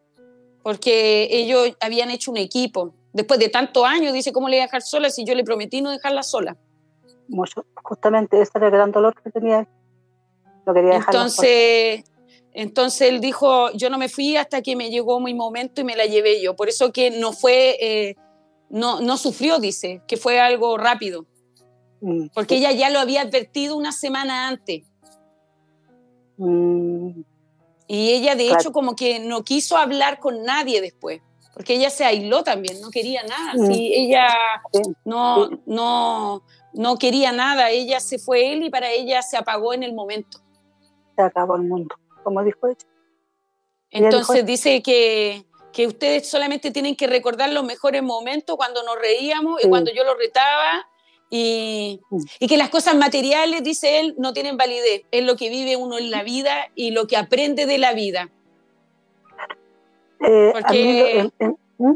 [0.63, 2.93] porque ellos habían hecho un equipo.
[3.11, 5.81] Después de tantos años, dice, ¿cómo le iba a dejar sola si yo le prometí
[5.81, 6.57] no dejarla sola?
[7.83, 9.67] justamente ese era el gran dolor que tenía.
[10.65, 12.03] Lo quería dejar entonces,
[12.53, 15.95] entonces él dijo, yo no me fui hasta que me llegó mi momento y me
[15.95, 16.55] la llevé yo.
[16.55, 18.15] Por eso que no fue, eh,
[18.73, 21.27] no, no sufrió, dice, que fue algo rápido.
[22.01, 22.29] Mm.
[22.33, 24.83] Porque ella ya lo había advertido una semana antes.
[26.37, 27.21] Mm.
[27.87, 31.21] Y ella, de hecho, como que no quiso hablar con nadie después,
[31.53, 33.53] porque ella se aisló también, no quería nada.
[33.55, 33.71] Mm.
[33.71, 34.27] ella
[35.05, 36.41] no, no,
[36.73, 40.39] no quería nada, ella se fue él y para ella se apagó en el momento.
[41.15, 41.93] Se acabó el mundo,
[42.23, 42.87] como dijo ella.
[43.91, 49.63] Entonces dice que, que, ustedes solamente tienen que recordar los mejores momentos cuando nos reíamos
[49.63, 50.87] y cuando yo lo retaba
[51.29, 51.99] y,
[52.39, 55.01] y, que las cosas materiales, dice él, no tienen validez.
[55.09, 58.29] Es lo que vive uno en la vida y lo que aprende de la vida.
[60.19, 61.31] Eh, Porque
[61.77, 61.93] ¿Mm?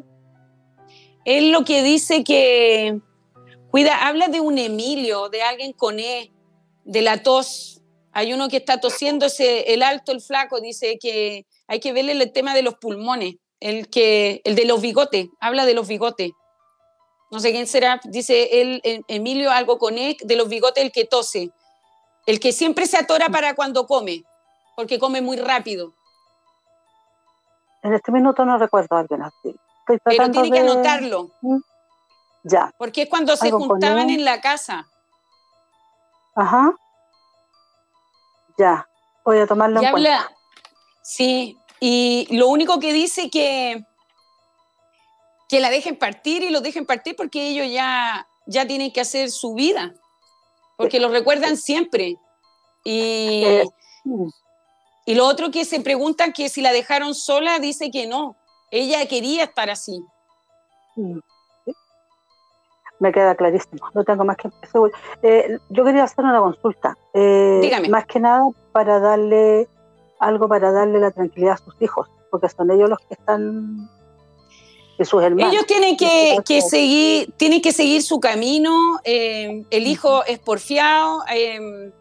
[1.26, 3.00] él lo que dice que,
[3.70, 6.32] cuida, habla de un Emilio, de alguien con E,
[6.84, 7.82] de la tos.
[8.12, 12.14] Hay uno que está tosiendo, ese, el alto, el flaco, dice que hay que verle
[12.14, 16.32] el tema de los pulmones, el, que, el de los bigotes, habla de los bigotes
[17.30, 21.06] no sé quién será, dice él, Emilio, algo con él, de los bigotes, el que
[21.06, 21.52] tose,
[22.26, 24.24] el que siempre se atora para cuando come,
[24.76, 25.94] porque come muy rápido.
[27.84, 29.56] En este minuto no recuerdo a alguien así.
[30.04, 31.32] Pero tiene que anotarlo.
[31.42, 31.58] ¿Mm?
[32.44, 32.72] Ya.
[32.78, 34.88] Porque es cuando se juntaban en la casa.
[36.36, 36.74] Ajá.
[38.58, 38.88] Ya.
[39.24, 40.30] Voy a tomarlo en cuenta.
[41.02, 43.86] Sí, y lo único que dice que
[45.48, 49.30] que la dejen partir y los dejen partir porque ellos ya, ya tienen que hacer
[49.32, 49.94] su vida,
[50.76, 52.18] porque lo recuerdan siempre.
[52.84, 53.44] Y,
[55.06, 58.36] y lo otro que se preguntan que si la dejaron sola, dice que no,
[58.72, 60.04] ella quería estar así.
[63.00, 64.50] Me queda clarísimo, no tengo más que
[65.22, 67.90] eh, yo quería hacer una consulta, eh, Dígame.
[67.90, 69.70] más que nada para darle
[70.20, 73.90] algo para darle la tranquilidad a sus hijos, porque son ellos los que están
[75.00, 81.92] ellos tienen que, seguir, tienen que seguir su camino, eh, el hijo es porfiado, eh,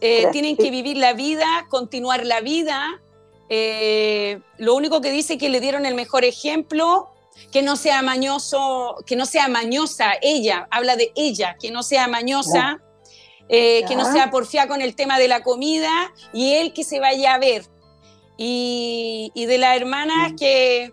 [0.00, 3.00] eh, tienen que vivir la vida, continuar la vida.
[4.58, 7.08] lo único que dice que le dieron el mejor ejemplo,
[7.50, 12.06] que no sea mañoso, que no sea mañosa ella, habla de ella, que no sea
[12.06, 12.80] mañosa,
[13.52, 15.90] que no sea porfiada con el tema de la comida
[16.32, 17.64] y él que se vaya a ver
[18.38, 20.36] y, de la hermana mm.
[20.36, 20.92] que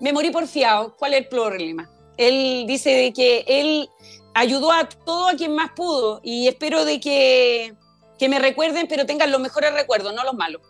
[0.00, 0.94] me morí porfiado.
[0.96, 1.90] ¿Cuál es el problema?
[2.16, 3.88] Él dice de que él
[4.34, 7.74] ayudó a todo a quien más pudo y espero de que,
[8.18, 10.62] que me recuerden, pero tengan los mejores recuerdos, no los malos.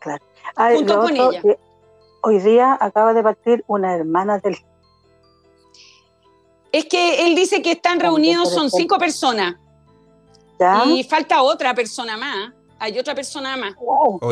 [0.00, 0.24] Claro.
[0.76, 1.42] Junto con ella.
[2.22, 4.58] Hoy día acaba de partir una hermana del...
[6.70, 9.56] Es que él dice que están reunidos, son cinco personas.
[10.60, 10.84] ¿Ya?
[10.84, 13.74] Y falta otra persona más hay otra persona más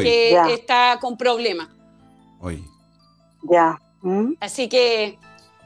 [0.00, 1.68] que está con problemas.
[2.40, 2.64] Hoy.
[3.42, 3.78] Ya.
[4.00, 4.32] ¿Mm?
[4.40, 5.18] Así que.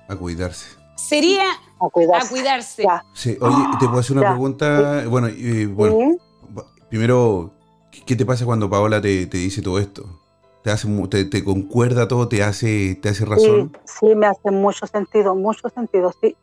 [0.09, 0.77] A cuidarse.
[0.97, 1.45] Sería
[1.81, 1.89] a
[2.29, 2.85] cuidarse.
[3.15, 5.05] Sí, oye, te puedo hacer una pregunta.
[5.09, 5.29] Bueno,
[5.71, 6.17] bueno
[6.89, 7.53] primero,
[8.05, 10.21] ¿qué te pasa cuando Paola te, dice todo esto?
[10.63, 12.29] ¿Te, hace, te, concuerda todo?
[12.29, 13.73] ¿Te hace, te hace razón?
[13.85, 16.37] Sí, sí, me hace mucho sentido, mucho sentido, sí.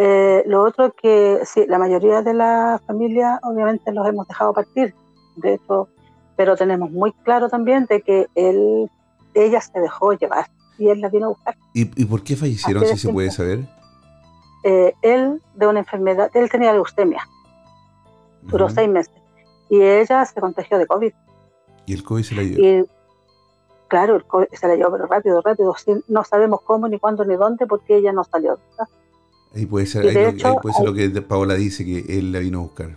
[0.00, 4.94] Eh, lo otro que sí, la mayoría de la familia obviamente los hemos dejado partir
[5.34, 5.88] de hecho,
[6.36, 8.88] pero tenemos muy claro también de que él,
[9.34, 10.46] ella se dejó llevar
[10.78, 11.56] y él la vino a buscar.
[11.74, 13.66] ¿Y, por qué fallecieron, si se puede saber?
[14.62, 17.26] Eh, él de una enfermedad, él tenía leucemia,
[18.42, 19.14] duró seis meses,
[19.68, 21.12] y ella se contagió de COVID.
[21.86, 22.88] ¿Y el COVID se la llevó?
[23.88, 25.74] claro, el COVID se la llevó, pero rápido, rápido,
[26.06, 28.60] no sabemos cómo, ni cuándo, ni dónde, porque ella no salió.
[29.58, 32.62] Ahí puede ser, ahí, puede ser lo que Paola dice, que él la vino a
[32.62, 32.90] buscar.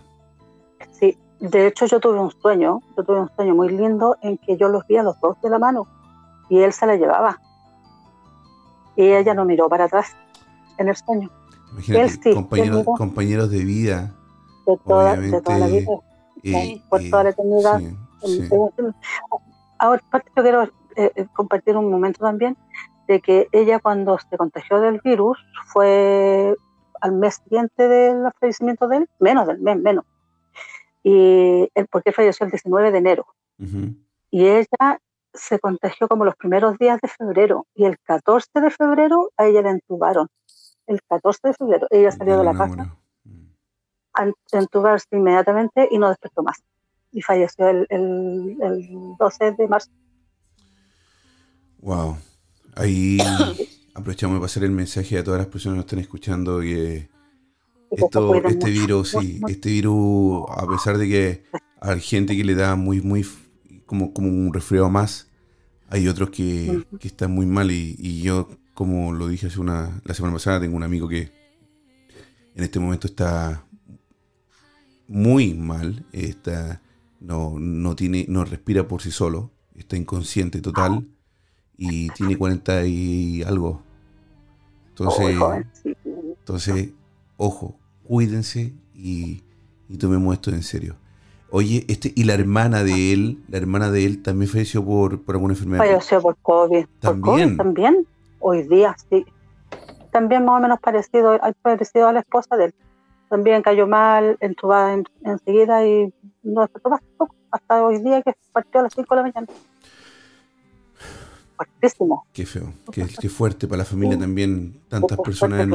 [0.92, 4.56] Sí, de hecho, yo tuve un sueño, yo tuve un sueño muy lindo en que
[4.56, 5.88] yo los vi a los dos de la mano
[6.48, 7.40] y él se la llevaba.
[8.94, 10.14] Y ella no miró para atrás
[10.78, 11.30] en el sueño.
[11.72, 14.14] Imagínate, compañeros, de vida.
[14.64, 15.84] De toda, la vida.
[16.88, 17.82] por toda la eternidad.
[19.80, 20.00] Ahora,
[20.36, 22.56] yo quiero eh, eh, compartir un momento también
[23.08, 25.38] de que ella cuando se contagió del virus
[25.72, 26.54] fue
[27.00, 30.04] al mes siguiente del fallecimiento de él, menos del mes, menos
[31.02, 33.26] y porque falleció el 19 de enero.
[34.30, 35.00] Y ella
[35.34, 39.62] se contagió como los primeros días de febrero y el 14 de febrero a ella
[39.62, 40.28] la entubaron
[40.86, 41.86] el 14 de febrero.
[41.90, 42.96] Ella salió de la casa
[44.14, 46.62] a entubarse inmediatamente y no despertó más.
[47.12, 49.90] Y falleció el, el, el 12 de marzo.
[51.78, 52.16] Wow.
[52.74, 53.18] Ahí
[53.94, 57.10] aprovechamos de pasar el mensaje a todas las personas que nos están escuchando que
[57.90, 61.44] esto, este virus, sí, este virus, a pesar de que
[61.80, 63.26] hay gente que le da muy, muy,
[63.84, 65.28] como, como un resfriado más,
[65.90, 70.00] hay otros que, que están muy mal y, y, yo, como lo dije hace una,
[70.04, 71.30] la semana pasada, tengo un amigo que
[72.54, 73.66] en este momento está
[75.06, 76.80] muy mal, está,
[77.20, 81.06] no, no, tiene, no respira por sí solo, está inconsciente total
[81.76, 83.82] y tiene 40 y algo.
[84.90, 85.36] Entonces,
[86.14, 86.90] entonces
[87.36, 87.74] ojo,
[88.04, 89.42] cuídense y,
[89.98, 90.96] tomemos esto en serio.
[91.50, 95.34] Oye, este, y la hermana de él, la hermana de él también falleció por, por
[95.34, 95.84] alguna enfermedad.
[95.84, 96.86] Falleció por COVID.
[96.98, 97.56] ¿También?
[97.58, 98.06] también.
[98.38, 99.26] Hoy día, sí.
[100.10, 102.74] También más o menos parecido, parecido a la esposa de él.
[103.28, 106.12] También cayó mal, entubada en, enseguida y
[106.42, 107.00] no despertó más
[107.50, 109.46] hasta hoy día que partió a las 5 de la mañana.
[111.64, 112.26] Fuertísimo.
[112.32, 115.68] Qué feo, qué, fuerte para la familia también, tantas personas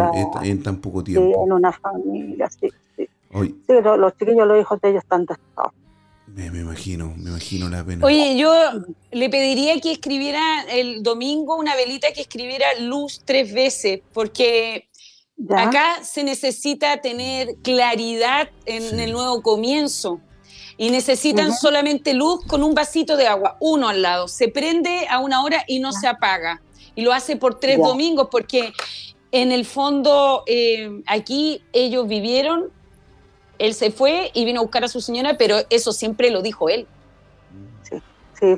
[0.43, 1.27] en, tan poco tiempo.
[1.27, 2.69] Sí, en una familia, sí.
[2.95, 5.73] Sí, sí los, chiquillos, los hijos de ellos están testados.
[6.27, 8.05] Me, me, imagino, me imagino la pena.
[8.05, 8.53] Oye, yo
[9.11, 14.87] le pediría que escribiera el domingo una velita que escribiera luz tres veces, porque
[15.55, 20.19] acá se necesita tener claridad en el nuevo comienzo
[20.77, 24.27] y necesitan solamente luz con un vasito de agua, uno al lado.
[24.27, 26.61] Se prende a una hora y no se apaga.
[26.93, 28.73] Y lo hace por tres domingos porque
[29.31, 32.71] en el fondo eh, aquí ellos vivieron,
[33.57, 36.69] él se fue y vino a buscar a su señora, pero eso siempre lo dijo
[36.69, 36.87] él.
[37.81, 37.97] Sí,
[38.39, 38.57] sí.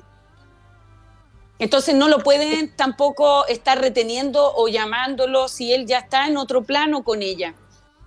[1.58, 6.64] Entonces no lo pueden tampoco estar reteniendo o llamándolo si él ya está en otro
[6.64, 7.56] plano con ella.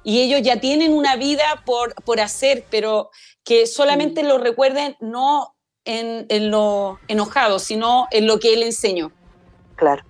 [0.05, 3.11] Y ellos ya tienen una vida por, por hacer, pero
[3.45, 5.55] que solamente lo recuerden no
[5.85, 9.11] en, lo enojado, sino en lo que él enseñó.
[9.77, 10.05] Claro.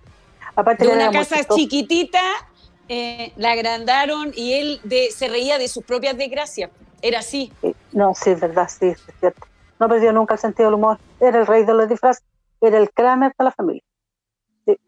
[0.55, 2.21] Aparte de una casa chiquitita,
[2.89, 6.71] eh, la agrandaron y él de, se reía de sus propias desgracias.
[7.01, 7.53] Era así.
[7.93, 9.47] No, sí, es verdad, sí, es cierto.
[9.81, 10.99] No perdió nunca el sentido del humor.
[11.19, 12.23] Era el rey de los disfraces,
[12.61, 13.83] era el Kramer de la familia.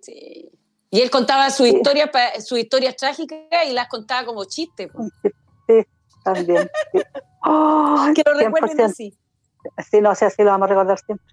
[0.00, 0.50] Sí.
[0.90, 2.08] Y él contaba su historia,
[2.40, 4.88] su historia trágica y las contaba como chiste.
[5.66, 5.84] Sí,
[6.24, 6.68] también.
[8.14, 9.16] que lo recuerden así.
[9.90, 11.26] Sí, no, sé, así lo vamos a recordar siempre.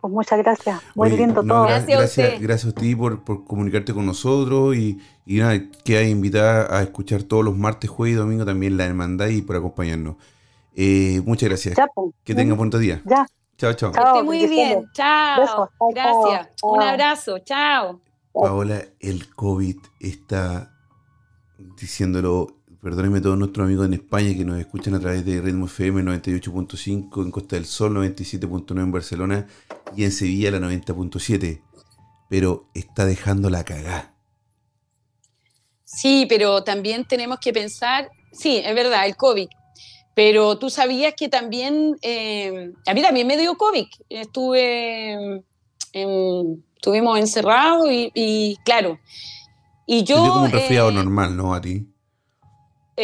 [0.00, 0.80] pues muchas gracias.
[0.94, 1.64] Muy lindo todo.
[1.64, 7.22] Gracias, gracias, a ti por, comunicarte con nosotros y, y nada, queda invitada a escuchar
[7.22, 10.16] todos los martes, jueves y domingo también la hermandad y por acompañarnos.
[10.74, 11.76] Eh, muchas gracias.
[11.94, 12.14] Pues.
[12.24, 13.02] que tengan buen día.
[13.04, 13.26] Ya.
[13.58, 13.92] Chao, chao.
[13.92, 14.88] Que esté muy bien.
[14.92, 15.70] Chao.
[15.94, 16.48] Gracias.
[16.62, 17.38] Un abrazo.
[17.40, 18.00] Chao.
[18.32, 20.72] Paola, el COVID está
[21.58, 26.02] diciéndolo Perdónenme todos nuestros amigos en España que nos escuchan a través de Ritmo FM
[26.02, 29.46] 98.5 en Costa del Sol, 97.9 en Barcelona
[29.96, 31.62] y en Sevilla la 90.7.
[32.28, 34.12] Pero está dejando la cagá.
[35.84, 39.46] Sí, pero también tenemos que pensar, sí, es verdad, el COVID.
[40.16, 43.86] Pero tú sabías que también, eh, a mí también me dio COVID.
[44.08, 45.44] Estuve,
[45.92, 48.98] estuvimos encerrados y, claro.
[49.86, 50.16] Y yo...
[50.16, 51.54] como un resfriado eh, normal, ¿no?
[51.54, 51.86] A ti.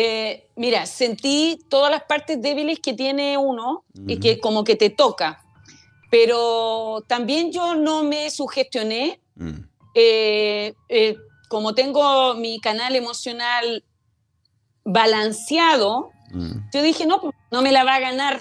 [0.01, 4.91] Eh, mira, sentí todas las partes débiles que tiene uno y que como que te
[4.91, 5.43] toca,
[6.09, 9.21] pero también yo no me sugestioné.
[9.35, 9.59] Mm.
[9.97, 11.17] Eh, eh,
[11.49, 13.83] como tengo mi canal emocional
[14.85, 16.71] balanceado, mm.
[16.73, 17.21] yo dije, no,
[17.51, 18.41] no me la va a ganar.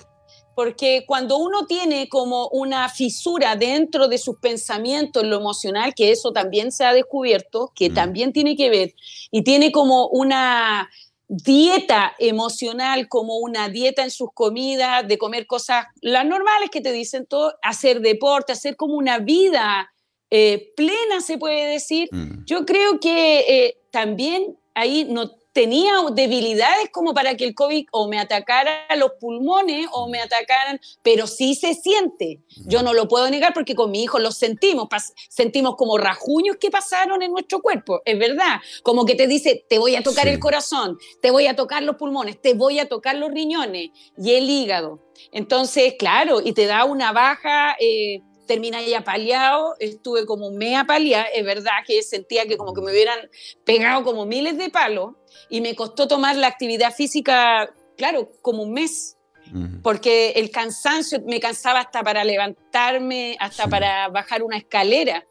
[0.54, 6.32] Porque cuando uno tiene como una fisura dentro de sus pensamientos, lo emocional, que eso
[6.32, 7.94] también se ha descubierto, que mm.
[7.96, 8.94] también tiene que ver,
[9.32, 10.88] y tiene como una
[11.28, 16.92] dieta emocional como una dieta en sus comidas, de comer cosas, las normales que te
[16.92, 19.92] dicen todo, hacer deporte, hacer como una vida
[20.30, 22.08] eh, plena, se puede decir.
[22.12, 22.46] Mm.
[22.46, 28.08] Yo creo que eh, también ahí no tenía debilidades como para que el COVID o
[28.08, 32.44] me atacara los pulmones o me atacaran, pero sí se siente.
[32.68, 34.88] Yo no lo puedo negar porque con mi hijo lo sentimos,
[35.30, 38.60] sentimos como rajuños que pasaron en nuestro cuerpo, es verdad.
[38.84, 41.96] Como que te dice, te voy a tocar el corazón, te voy a tocar los
[41.96, 45.00] pulmones, te voy a tocar los riñones y el hígado.
[45.32, 47.76] Entonces, claro, y te da una baja...
[47.80, 52.74] Eh, termina ya paliado, estuve como un mes apaleada, es verdad que sentía que como
[52.74, 53.30] que me hubieran
[53.66, 55.16] pegado como miles de palos
[55.50, 59.18] y me costó tomar la actividad física, claro, como un mes,
[59.82, 65.26] porque el cansancio me cansaba hasta para levantarme, hasta para bajar una escalera.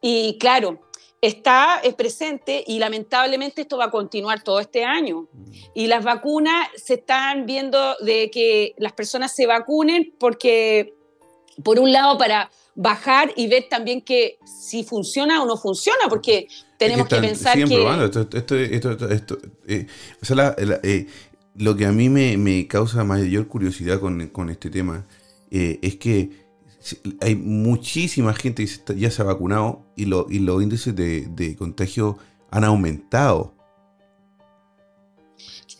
[0.00, 0.80] Y claro,
[1.20, 5.28] está presente y lamentablemente esto va a continuar todo este año.
[5.74, 10.94] Y las vacunas se están viendo de que las personas se vacunen porque,
[11.62, 16.48] por un lado, para bajar y ver también que si funciona o no funciona, porque
[16.78, 17.62] tenemos que, pensar que...
[21.56, 25.06] lo que a mí me, causa mayor curiosidad con, este tema
[25.50, 26.30] eh, es que
[27.20, 32.16] hay muchísima gente que ya se ha vacunado y, y los índices de, contagio
[32.50, 33.54] han aumentado.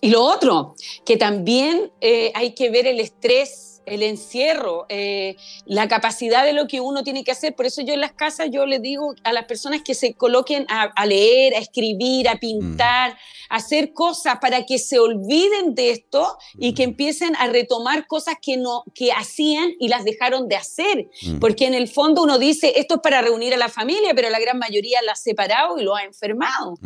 [0.03, 0.75] Y lo otro,
[1.05, 5.37] que también eh, hay que ver el estrés el encierro, eh,
[5.67, 7.55] la capacidad de lo que uno tiene que hacer.
[7.55, 10.65] Por eso yo en las casas yo les digo a las personas que se coloquen
[10.69, 13.19] a, leer, a escribir, a pintar,
[13.49, 18.37] a hacer cosas para que se olviden de esto y que empiecen a retomar cosas
[18.41, 21.11] que no que hacían y las dejaron de hacer.
[21.41, 24.39] Porque en el fondo uno dice esto es para reunir a la familia, pero la
[24.39, 26.79] gran mayoría la ha separado y lo ha enfermado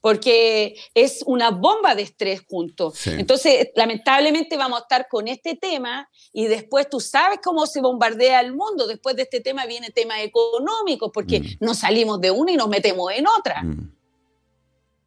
[0.00, 2.92] porque es una bomba de estrés junto.
[3.06, 8.40] Entonces, lamentablemente vamos a estar con este tema y después tú sabes cómo se bombardea
[8.40, 8.86] el mundo.
[8.86, 11.44] Después de este tema viene tema económico, porque mm.
[11.60, 13.62] nos salimos de una y nos metemos en otra.
[13.62, 13.92] Mm.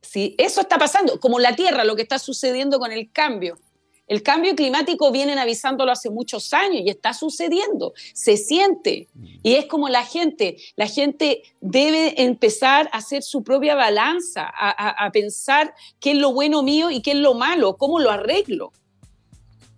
[0.02, 3.58] Sí, eso está pasando, como la Tierra, lo que está sucediendo con el cambio.
[4.06, 9.08] El cambio climático vienen avisándolo hace muchos años y está sucediendo, se siente.
[9.44, 15.10] Y es como la gente, la gente debe empezar a hacer su propia balanza, a,
[15.12, 18.74] pensar qué es lo bueno mío y qué es lo malo, cómo lo arreglo.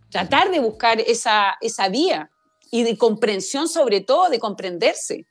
[0.10, 2.32] Tratar de buscar esa, esa vía
[2.72, 5.28] y de comprensión sobre todo, de comprenderse.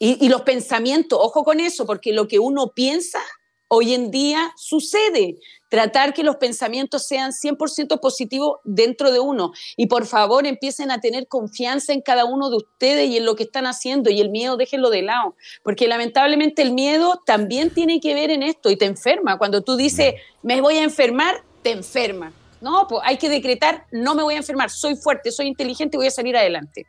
[0.00, 3.20] Y, y los pensamientos, ojo con eso, porque lo que uno piensa
[3.68, 5.38] hoy en día sucede
[5.68, 9.52] tratar que los pensamientos sean 100% positivos dentro de uno.
[9.76, 13.36] Y por favor empiecen a tener confianza en cada uno de ustedes y en lo
[13.36, 18.00] que están haciendo y el miedo déjenlo de lado, porque lamentablemente el miedo también tiene
[18.00, 19.38] que ver en esto y te enferma.
[19.38, 22.32] Cuando tú dices, me voy a enfermar, te enferma.
[22.60, 25.98] No, pues hay que decretar, no me voy a enfermar, soy fuerte, soy inteligente y
[25.98, 26.86] voy a salir adelante.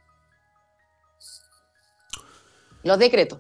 [2.82, 3.40] Los decretos.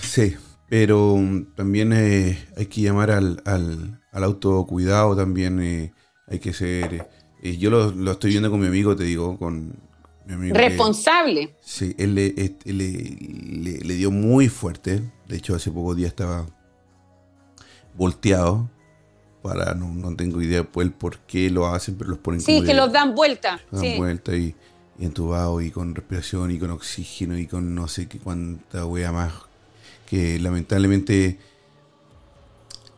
[0.00, 0.36] Sí,
[0.68, 1.18] pero
[1.54, 5.92] también eh, hay que llamar al, al autocuidado también eh,
[6.26, 7.08] hay que ser...
[7.42, 9.78] Eh, yo lo, estoy viendo con mi amigo, te digo, con
[10.26, 10.56] mi amigo.
[10.56, 11.54] Responsable.
[11.60, 15.02] sí, él, le, dio muy fuerte.
[15.28, 16.46] De hecho, hace pocos días estaba
[17.94, 18.68] volteado.
[19.42, 22.90] Para, no, tengo idea pues, por qué lo hacen, pero los ponen Sí, que los
[22.90, 23.60] dan vuelta.
[23.70, 24.56] Dan vuelta y,
[24.98, 29.12] y, entubado y con respiración y con oxígeno y con no sé qué cuánta wea
[29.12, 29.32] más.
[30.06, 31.38] Que lamentablemente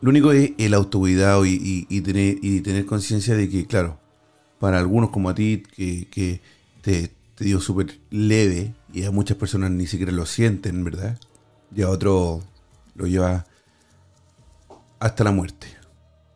[0.01, 3.99] lo único es el autocuidado y, y, tener, y tener conciencia de que, claro,
[4.59, 6.41] para algunos como a ti, que,
[6.81, 11.17] te, dio súper leve y a muchas personas ni siquiera lo sienten, ¿verdad?
[11.73, 12.43] Y a otro
[12.95, 13.45] lo lleva
[14.99, 15.67] hasta la muerte.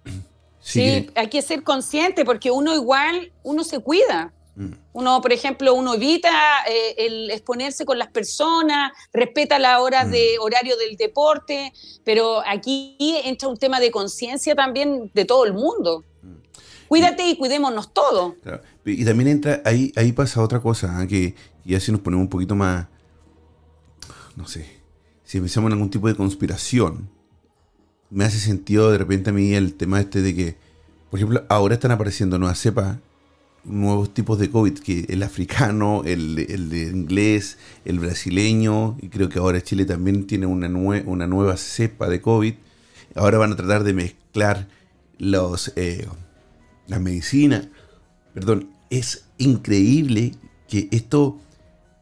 [0.65, 4.31] Sí, hay que ser consciente porque uno igual, uno se cuida.
[4.55, 4.71] Mm.
[4.93, 6.29] Uno, por ejemplo, uno evita
[6.67, 10.43] eh, el exponerse con las personas, respeta las horas de mm.
[10.43, 11.73] horario del deporte,
[12.03, 16.03] pero aquí entra un tema de conciencia también de todo el mundo.
[16.21, 16.33] Mm.
[16.87, 18.35] Cuídate y cuidémonos todos.
[18.85, 21.07] Y también entra, ahí, ahí pasa otra cosa, ¿ah?
[21.07, 21.35] que
[21.65, 22.87] ya si nos ponemos un poquito más,
[24.35, 24.67] no sé,
[25.23, 27.09] si empezamos en algún tipo de conspiración,
[28.11, 30.55] me hace sentido de repente a mí el tema este de que,
[31.09, 32.97] por ejemplo, ahora están apareciendo nuevas cepas
[33.65, 39.39] nuevos tipos de COVID, que el africano, el, el inglés, el brasileño, y creo que
[39.39, 42.53] ahora Chile también tiene una, una nueva cepa de COVID.
[43.15, 44.67] Ahora van a tratar de mezclar
[45.17, 46.07] los, eh,
[46.87, 47.01] la.
[48.33, 50.33] Perdón, es increíble
[50.67, 51.39] que esto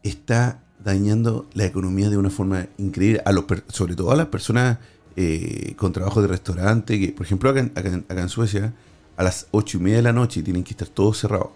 [0.02, 4.78] está dañando la economía de una forma increíble, a los, sobre todo a las personas
[5.16, 8.72] eh, con trabajo de restaurante, que por ejemplo acá, acá en Suecia,
[9.16, 11.50] a las ocho y media de la noche tienen que estar todos cerrados.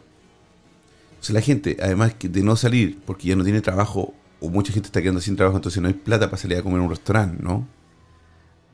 [1.11, 4.89] Entonces la gente, además de no salir porque ya no tiene trabajo, o mucha gente
[4.89, 7.43] está quedando sin trabajo, entonces no hay plata para salir a comer en un restaurante,
[7.43, 7.67] ¿no?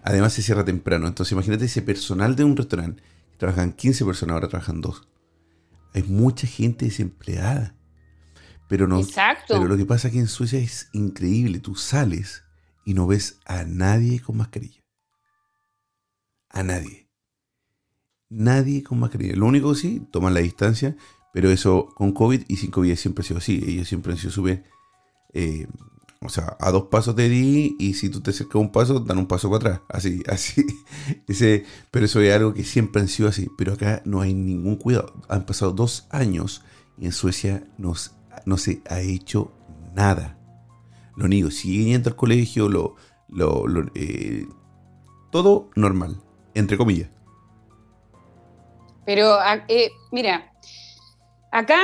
[0.03, 1.07] Además se cierra temprano.
[1.07, 3.03] Entonces imagínate ese personal de un restaurante,
[3.39, 5.09] trabajan 15 personas, ahora trabajan 2.
[5.95, 7.75] Hay mucha gente desempleada.
[8.69, 8.99] Pero no.
[9.01, 9.55] Exacto.
[9.55, 11.61] Pero lo que pasa aquí en Suecia es increíble.
[11.61, 12.43] Tú sales
[12.85, 14.81] y no ves a nadie con mascarilla.
[16.49, 17.02] A nadie
[18.33, 19.37] nadie con mascarilla.
[19.37, 20.97] Lo único que sí, toman la distancia,
[21.33, 23.63] pero eso con COVID y sin COVID siempre ha sido así.
[23.67, 24.65] Ellos siempre han sido súper...
[25.35, 25.67] Eh,
[26.25, 29.19] o sea, a dos pasos de ti y si tú te acercas un paso, dan
[29.19, 29.81] un paso para atrás.
[29.89, 30.65] Así, así.
[31.27, 33.49] Ese, pero eso es algo que siempre han sido así.
[33.59, 35.15] Pero acá no hay ningún cuidado.
[35.29, 36.63] Han pasado dos años
[36.97, 39.53] y en Suecia no se ha hecho
[39.95, 40.39] nada.
[41.17, 42.97] Los niños siguen yendo al colegio, lo,
[43.29, 44.47] lo, eh,
[45.31, 46.23] todo normal,
[46.55, 47.11] entre comillas.
[49.05, 49.39] Pero,
[49.69, 50.53] eh, mira,
[51.51, 51.81] acá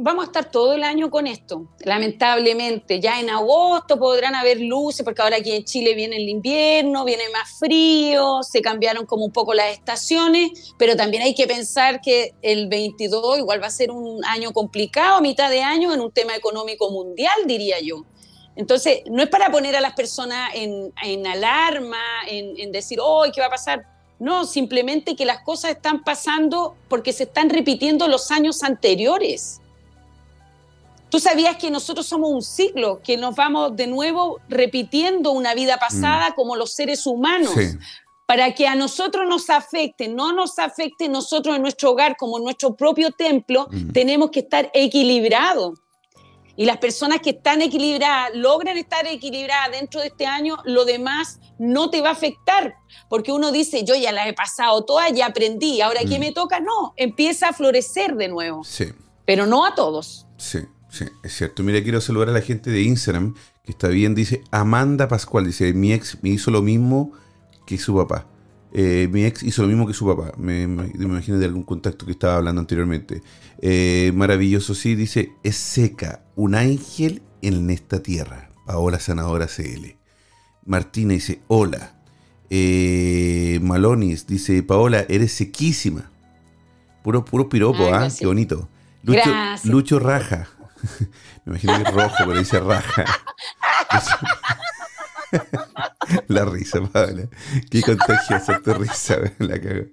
[0.00, 3.00] vamos a estar todo el año con esto, lamentablemente.
[3.00, 7.24] Ya en agosto podrán haber luces, porque ahora aquí en Chile viene el invierno, viene
[7.32, 12.32] más frío, se cambiaron como un poco las estaciones, pero también hay que pensar que
[12.42, 16.36] el 22 igual va a ser un año complicado, mitad de año, en un tema
[16.36, 18.04] económico mundial, diría yo.
[18.54, 23.40] Entonces, no es para poner a las personas en, alarma, en, en decir, oh, ¿qué
[23.40, 23.97] va a pasar?
[24.18, 29.60] No, simplemente que las cosas están pasando porque se están repitiendo los años anteriores.
[31.10, 35.78] Tú sabías que nosotros somos un ciclo, que nos vamos de nuevo repitiendo una vida
[35.78, 36.34] pasada mm.
[36.34, 37.54] como los seres humanos.
[38.26, 42.44] Para que a nosotros nos afecte, no nos afecte nosotros en nuestro hogar como en
[42.44, 43.92] nuestro propio templo, mm.
[43.92, 45.78] tenemos que estar equilibrados.
[46.58, 51.38] Y las personas que están equilibradas, logran estar equilibradas dentro de este año, lo demás
[51.56, 52.74] no te va a afectar.
[53.08, 56.20] Porque uno dice, yo ya la he pasado toda, ya aprendí, ahora ¿qué mm.
[56.20, 56.58] me toca?
[56.58, 58.64] No, empieza a florecer de nuevo.
[58.64, 58.86] Sí.
[59.24, 60.26] Pero no a todos.
[60.36, 60.58] Sí.
[60.90, 61.62] Sí, es cierto.
[61.62, 64.16] Mira, quiero saludar a la gente de Instagram que está bien.
[64.16, 65.44] Dice Amanda Pascual.
[65.44, 67.12] Dice: Mi ex me hizo lo mismo
[67.66, 68.26] que su papá.
[68.72, 70.32] Eh, mi ex hizo lo mismo que su papá.
[70.36, 73.22] Me, imagino de algún contacto que estaba hablando anteriormente.
[73.60, 74.94] Eh, maravilloso, sí.
[74.94, 78.50] Dice: Es seca, un ángel en esta tierra.
[78.66, 79.96] Paola Sanadora CL.
[80.64, 81.94] Martina dice: Hola.
[82.50, 86.10] Eh, Malonis dice: Paola, eres sequísima.
[87.02, 88.08] Puro, puro piropo, ¿ah?
[88.16, 88.68] Qué bonito.
[89.02, 89.30] Lucho,
[89.64, 90.48] Lucho Raja.
[91.44, 93.04] Me imagino que es rojo, pero dice raja.
[96.28, 97.28] La risa, Pablo.
[97.70, 99.84] Qué contagiosa tu risa, la cago.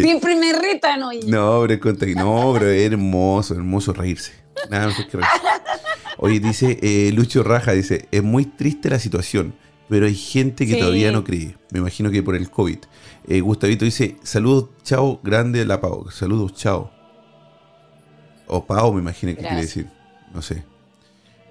[0.00, 1.20] Siempre me retan hoy.
[1.26, 4.32] No, pero es No, pero hermoso, hermoso reírse.
[4.70, 5.40] Nada más que reírse.
[6.18, 9.54] Oye, dice eh, Lucho Raja, dice, es muy triste la situación,
[9.88, 11.56] pero hay gente que todavía no cree.
[11.70, 12.78] Me imagino que por el COVID.
[13.28, 16.10] Eh, Gustavito dice, saludos, chao, grande la Pau.
[16.10, 16.90] Saludos, chao.
[18.46, 19.96] O Pau, me imagino que quiere decir
[20.36, 20.64] no sé.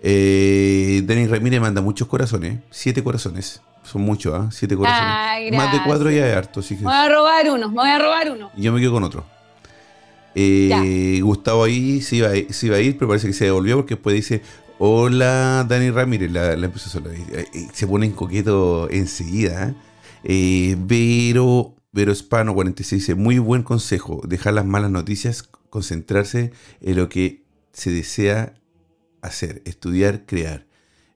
[0.02, 3.62] Eh, Denis Ramírez manda muchos corazones, siete corazones.
[3.84, 4.50] Son muchos, ¿ah?
[4.52, 5.54] Siete corazones.
[5.56, 6.62] Más de cuatro ya es harto.
[6.70, 8.52] Me voy a robar uno, me voy a robar uno.
[8.58, 9.26] Y yo me quedo con otro.
[10.34, 13.96] Eh, Gustavo ahí se iba, se iba, a ir, pero parece que se devolvió porque
[13.96, 14.42] después dice,
[14.80, 17.16] hola Dani Ramírez, la, empezó a saludar.
[17.74, 19.76] Se pone en coqueto enseguida.
[20.24, 20.76] ¿eh?
[20.78, 26.52] Vero, Vero Spano 46 dice, muy buen consejo, dejar las malas noticias, concentrarse
[26.82, 28.56] en lo que se desea
[29.26, 30.66] hacer, estudiar, crear.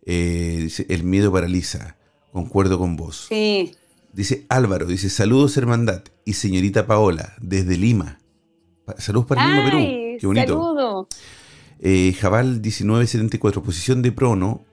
[0.06, 1.98] Eh, dice, el miedo paraliza.
[2.32, 3.28] Concuerdo con vos.
[3.30, 3.74] Sí.
[4.14, 6.04] Dice Álvaro, dice, saludos hermandad.
[6.26, 8.20] Y señorita Paola, desde Lima.
[8.98, 9.78] Saludos para Lima, Perú.
[10.20, 10.54] Qué bonito.
[10.54, 11.08] Saludo.
[11.80, 14.66] Eh, Jabal 1974, posición de prono.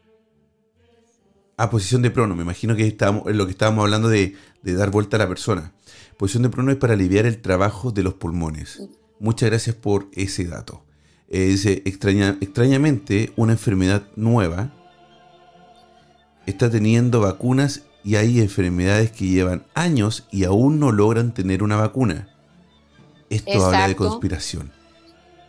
[1.56, 4.74] Ah, posición de prono, me imagino que estamos, en lo que estábamos hablando de, de
[4.74, 5.72] dar vuelta a la persona.
[6.18, 8.82] Posición de prono es para aliviar el trabajo de los pulmones.
[9.18, 10.85] Muchas gracias por ese dato.
[11.28, 14.70] Eh, dice, extraña, extrañamente, una enfermedad nueva
[16.46, 21.76] está teniendo vacunas y hay enfermedades que llevan años y aún no logran tener una
[21.76, 22.28] vacuna.
[23.28, 24.70] Esto habla de conspiración.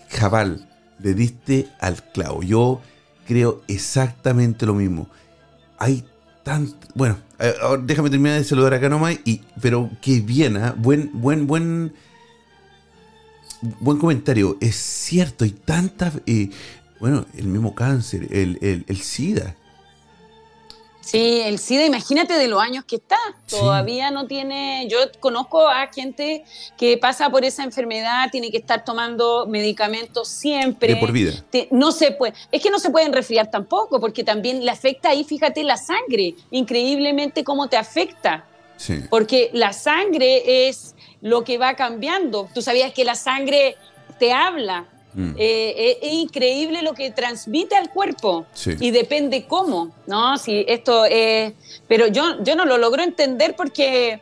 [0.09, 0.67] Jabal,
[0.99, 2.41] le diste al clavo.
[2.41, 2.81] Yo
[3.27, 5.07] creo exactamente lo mismo.
[5.77, 6.03] Hay
[6.43, 6.87] tanto...
[6.95, 9.19] Bueno, eh, déjame terminar de saludar acá nomás.
[9.23, 11.93] Y, pero qué bien, buen, buen, buen
[13.61, 14.57] buen comentario.
[14.61, 16.13] Es cierto, hay tantas.
[16.25, 16.49] Eh,
[16.99, 19.55] bueno, el mismo cáncer, el, el, SIDA.
[20.99, 23.17] Sí, el SIDA, imagínate de los años que está.
[23.49, 24.87] Todavía no tiene.
[24.89, 26.43] Yo conozco a gente
[26.75, 30.95] que pasa por esa enfermedad, tiene que estar tomando medicamentos siempre.
[30.95, 31.31] De por vida.
[31.71, 32.33] no se puede.
[32.51, 36.35] Es que no se pueden resfriar tampoco, porque también le afecta ahí, fíjate, la sangre.
[36.51, 38.45] Increíblemente cómo te afecta.
[38.77, 39.03] Sí.
[39.09, 42.49] Porque la sangre es lo que va cambiando.
[42.53, 43.75] Tú sabías que la sangre
[44.19, 44.85] te habla.
[45.13, 45.31] Mm.
[45.31, 48.45] Eh, eh, es, increíble lo que transmite al cuerpo
[48.79, 50.37] y depende cómo, ¿no?
[50.37, 51.53] Si esto es,
[51.87, 54.21] pero yo, yo no lo logro entender porque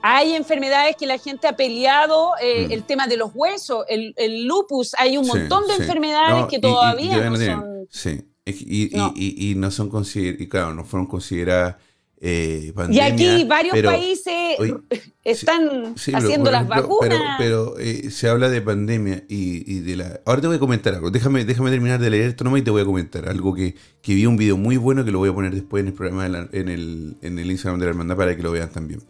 [0.00, 2.72] hay enfermedades que la gente ha peleado, eh, mm.
[2.72, 7.36] el tema de los huesos, el, lupus, hay un montón de enfermedades que todavía no,
[7.36, 7.86] son...
[7.90, 9.70] Sí, y, no.
[9.70, 11.76] son consideradas, y claro, no fueron consideradas
[12.24, 14.56] eh, y aquí varios países
[15.24, 17.34] están haciendo las vacunas.
[17.36, 20.20] Pero, eh, se habla de pandemia y, de la...
[20.24, 21.10] Ahora te voy a comentar algo.
[21.10, 24.14] Déjame, déjame terminar de leer esto nomás y te voy a comentar algo que, que
[24.14, 26.68] vi un video muy bueno que lo voy a poner después en el programa, en,
[26.68, 29.02] el, en el Instagram de la hermandad para que lo vean también.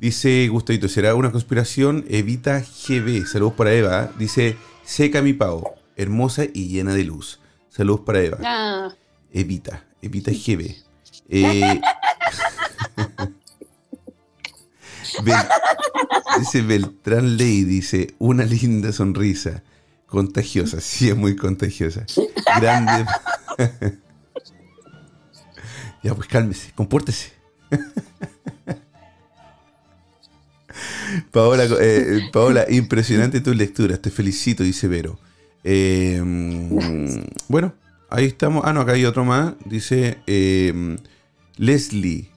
[0.00, 2.06] Dice Gustavito, ¿será una conspiración?
[2.08, 3.26] Evita GB.
[3.26, 4.10] Saludos para Eva.
[4.18, 7.38] Dice, seca mi pavo, hermosa y llena de luz.
[7.68, 8.38] Saludos para Eva.
[8.42, 8.94] Ah.
[9.30, 10.86] Evita, Evita GB.
[11.28, 11.80] Eh,
[16.38, 19.62] dice Beltrán Ley, dice, una linda sonrisa.
[20.06, 22.06] Contagiosa, sí, es muy contagiosa.
[22.60, 23.06] Grande.
[26.02, 27.32] ya, pues cálmese, compórtese.
[31.32, 35.18] Paola, eh, Paola, impresionante tu lectura, te felicito, dice Vero.
[35.64, 36.22] Eh,
[37.48, 37.74] bueno,
[38.08, 38.64] ahí estamos.
[38.64, 39.54] Ah, no, acá hay otro más.
[39.64, 40.96] Dice eh,
[41.56, 42.30] Leslie.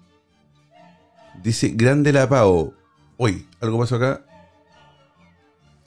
[1.43, 2.73] Dice, grande la Pao.
[3.17, 4.25] Uy, ¿algo pasó acá?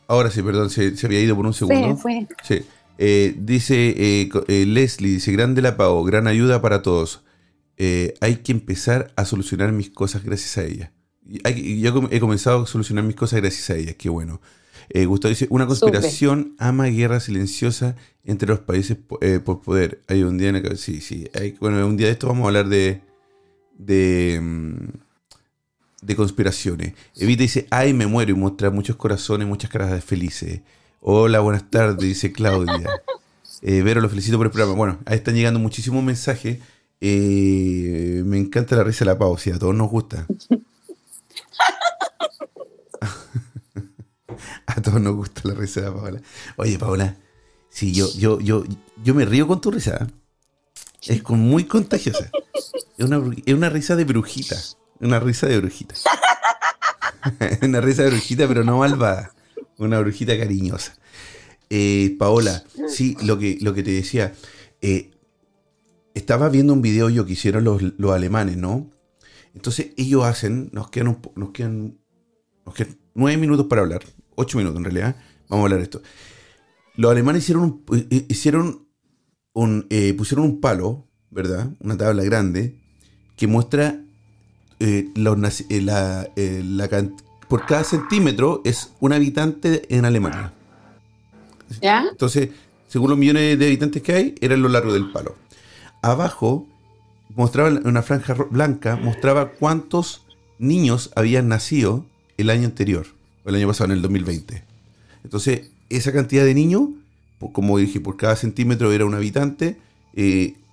[0.08, 1.96] Ahora sí, perdón, se, había ido por un segundo.
[1.96, 2.26] fue.
[2.42, 2.62] Sí.
[2.98, 7.24] Eh, dice eh, eh, Leslie, dice, grande la Pao, gran ayuda para todos.
[7.78, 10.92] hay que empezar a solucionar mis cosas gracias a ella.
[11.24, 14.40] yo he comenzado a solucionar mis cosas gracias a ella, qué bueno.
[14.94, 20.02] Gustavo dice, una conspiración ama guerra silenciosa entre los países por poder.
[20.08, 21.28] Hay un día en el sí, sí.
[21.60, 23.00] bueno, un día de esto vamos a hablar de...
[23.78, 25.11] de mm,
[26.02, 26.92] de conspiraciones.
[27.16, 30.60] Evita dice, ay, me muero y muestra muchos corazones, muchas caras de felices.
[31.00, 32.90] Hola, buenas tardes, dice Claudia.
[33.64, 34.76] Eh, Vero, lo felicito por el programa.
[34.76, 36.58] Bueno, ahí están llegando muchísimos mensajes.
[37.00, 40.26] Eh, me encanta la risa de la pausa, a todos nos gusta.
[44.66, 46.20] a todos nos gusta la risa de la Paola.
[46.56, 47.16] Oye, Paola,
[47.70, 48.64] sí, yo, yo, yo,
[49.04, 50.08] yo me río con tu risa.
[51.06, 52.32] Es muy contagiosa.
[52.98, 54.56] Es una, es una risa de brujita.
[55.02, 55.96] Una risa de brujita.
[57.62, 59.34] una risa de brujita, pero no malvada.
[59.76, 60.96] Una brujita cariñosa.
[61.70, 64.32] Eh, Paola, sí, lo que, lo que te decía.
[64.80, 65.10] Eh,
[66.14, 68.90] estaba viendo un video yo que hicieron los, alemanes, ¿no?
[69.54, 71.20] Entonces ellos hacen, nos quedan,
[71.52, 71.98] quedan,
[72.64, 74.02] nos quedan nueve minutos para hablar,
[74.36, 75.16] ocho minutos en realidad.
[75.48, 76.02] Vamos a hablar de esto.
[76.94, 78.86] Los alemanes hicieron eh, hicieron
[79.52, 81.70] un, pusieron un palo, ¿verdad?
[81.80, 82.78] Una tabla grande
[83.34, 84.04] que muestra
[84.84, 85.12] eh,
[85.68, 87.10] eh, eh,
[87.46, 90.52] por cada centímetro es un habitante en Alemania.
[91.80, 92.04] ¿Ya?
[92.10, 92.48] Entonces,
[92.88, 95.36] según los millones de habitantes que hay, era lo largo del palo.
[96.02, 96.66] Abajo,
[97.36, 100.24] mostraba una franja blanca, mostraba cuántos
[100.58, 102.04] niños habían nacido
[102.36, 103.06] el año anterior,
[103.44, 104.64] o el año pasado, en el 2020.
[105.22, 106.88] Entonces, esa cantidad de niños,
[107.52, 109.78] como dije, por cada centímetro era un habitante,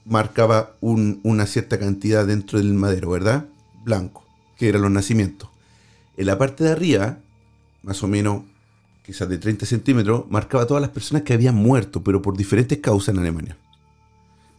[0.03, 3.45] marcaba una cierta cantidad dentro del madero, ¿verdad?
[3.83, 4.23] Blanco,
[4.57, 5.49] que eran los nacimientos.
[6.17, 7.17] En la parte de arriba,
[7.83, 8.43] más o menos
[9.05, 13.15] quizás de 30 centímetros, marcaba todas las personas que habían muerto, pero por diferentes causas
[13.15, 13.57] en Alemania.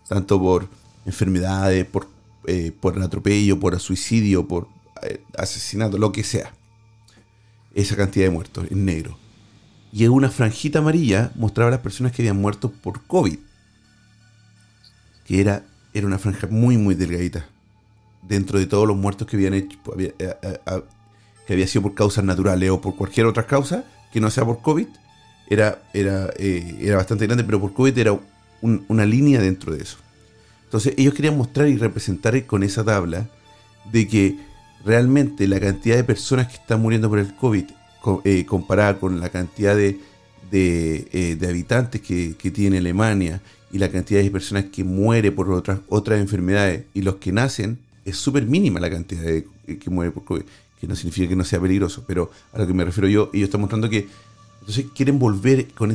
[0.08, 0.68] Tanto por
[1.06, 2.08] enfermedades, por,
[2.46, 2.72] eh,
[3.02, 4.66] atropello, por suicidio, por
[5.02, 6.52] eh, asesinato, lo que sea.
[7.74, 9.16] Esa cantidad de muertos en negro.
[9.92, 13.38] Y en una franjita amarilla mostraba a las personas que habían muerto por COVID.
[15.26, 15.64] Que era,
[15.94, 17.46] era una franja muy, muy delgadita
[18.30, 20.82] dentro de todos los muertos que habían hecho, eh, eh, eh,
[21.46, 24.62] que había sido por causas naturales o por cualquier otra causa que no sea por
[24.62, 24.86] COVID,
[25.48, 28.18] era, era, era bastante grande, pero por COVID era
[28.62, 29.98] una línea dentro de eso.
[30.64, 33.28] Entonces ellos querían mostrar y representar con esa tabla
[33.90, 34.38] de que
[34.84, 37.64] realmente la cantidad de personas que están muriendo por el COVID,
[38.46, 39.98] comparada con la cantidad de,
[40.52, 43.40] de, habitantes que, que, tiene Alemania
[43.72, 47.78] y la cantidad de personas que muere por otras, otras enfermedades y los que nacen,
[48.10, 49.46] es súper mínima la cantidad de,
[49.78, 52.84] que muere por que no significa que no sea peligroso, pero a lo que me
[52.84, 54.08] refiero yo, ellos están mostrando que
[54.60, 55.90] entonces quieren volver con,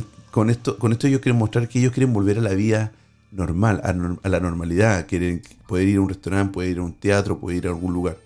[0.48, 2.92] esto, con esto ellos quieren mostrar que ellos quieren volver a la vida
[3.32, 7.38] normal, a, la normalidad, quieren poder ir a un restaurante, poder ir a un teatro,
[7.38, 8.16] poder ir a algún lugar.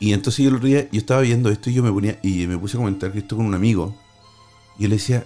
[0.00, 2.58] Y entonces yo el otro yo estaba viendo esto y yo me ponía y me
[2.58, 3.94] puse a comentar esto con un amigo
[4.78, 5.24] y yo le decía,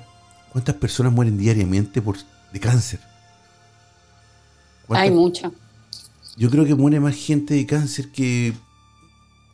[0.53, 2.17] ¿cuántas personas mueren diariamente por
[2.53, 3.01] de cáncer?
[4.89, 5.53] Hay muchas.
[6.37, 8.53] Yo creo que muere más gente de cáncer que.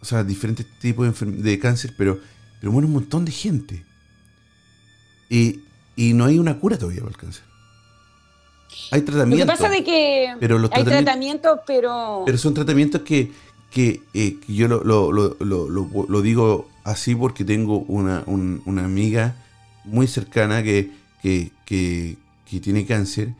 [0.01, 2.19] O sea, diferentes tipos de, de cáncer, pero,
[2.61, 3.85] pero muere un montón de gente.
[5.31, 5.61] Y,
[5.97, 7.45] y no hay una cura todavía para el cáncer.
[8.91, 9.47] Hay tratamientos.
[9.47, 12.23] Lo que pasa de que pero los hay tratamientos, pero.
[12.27, 13.31] Pero son tratamientos que,
[13.71, 19.37] que, eh, yo lo, lo, lo, lo, digo así porque tengo una, una amiga
[19.85, 20.91] muy cercana que,
[21.23, 22.17] que, que,
[22.49, 23.35] que, tiene cáncer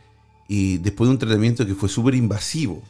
[0.47, 2.81] y después de un tratamiento que fue súper invasivo,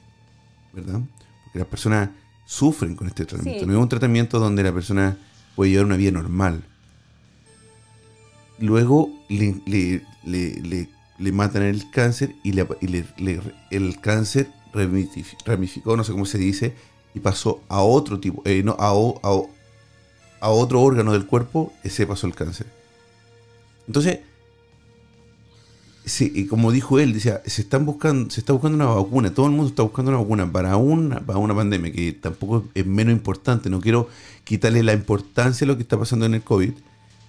[0.74, 1.00] ¿verdad?
[1.44, 2.10] Porque las personas
[2.46, 3.66] sufren con este tratamiento.
[3.66, 5.18] No es un tratamiento donde la persona
[5.56, 6.64] puede llevar una vida normal.
[8.60, 10.02] Luego le,
[11.32, 14.52] matan el cáncer y, el cáncer
[15.46, 16.76] ramificó, no sé cómo se dice,
[17.14, 22.28] y pasó a otro tipo, eh, no, a, a, otro órgano del cuerpo, ese pasó
[22.28, 22.68] el cáncer.
[23.88, 24.20] Entonces,
[26.06, 29.46] Sí, y como dijo él, decía, se están buscando, se está buscando una vacuna, todo
[29.46, 33.14] el mundo está buscando una vacuna para una, para una pandemia, que tampoco es menos
[33.14, 33.70] importante.
[33.70, 34.10] No quiero
[34.44, 36.74] quitarle la importancia a lo que está pasando en el COVID,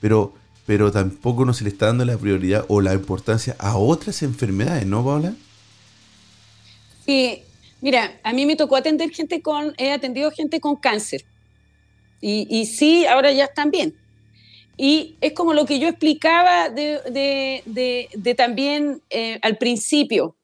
[0.00, 0.34] pero,
[0.66, 4.86] pero tampoco no se le está dando la prioridad o la importancia a otras enfermedades,
[4.86, 5.34] ¿no, Paula?
[7.06, 7.42] Sí,
[7.80, 11.24] mira, a mí me tocó atender gente con, he atendido gente con cáncer.
[12.20, 13.94] Y, y sí, ahora ya están bien
[14.76, 20.36] y es como lo que yo explicaba de, también eh, al principio.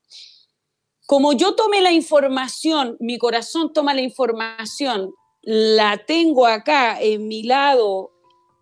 [1.06, 5.12] Como yo tomé la información, mi corazón toma la información,
[5.42, 8.12] la tengo acá en mi lado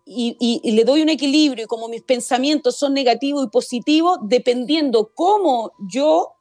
[0.05, 5.11] y, y, le doy un equilibrio y como mis pensamientos son negativos y positivos, dependiendo
[5.13, 6.33] cómo yo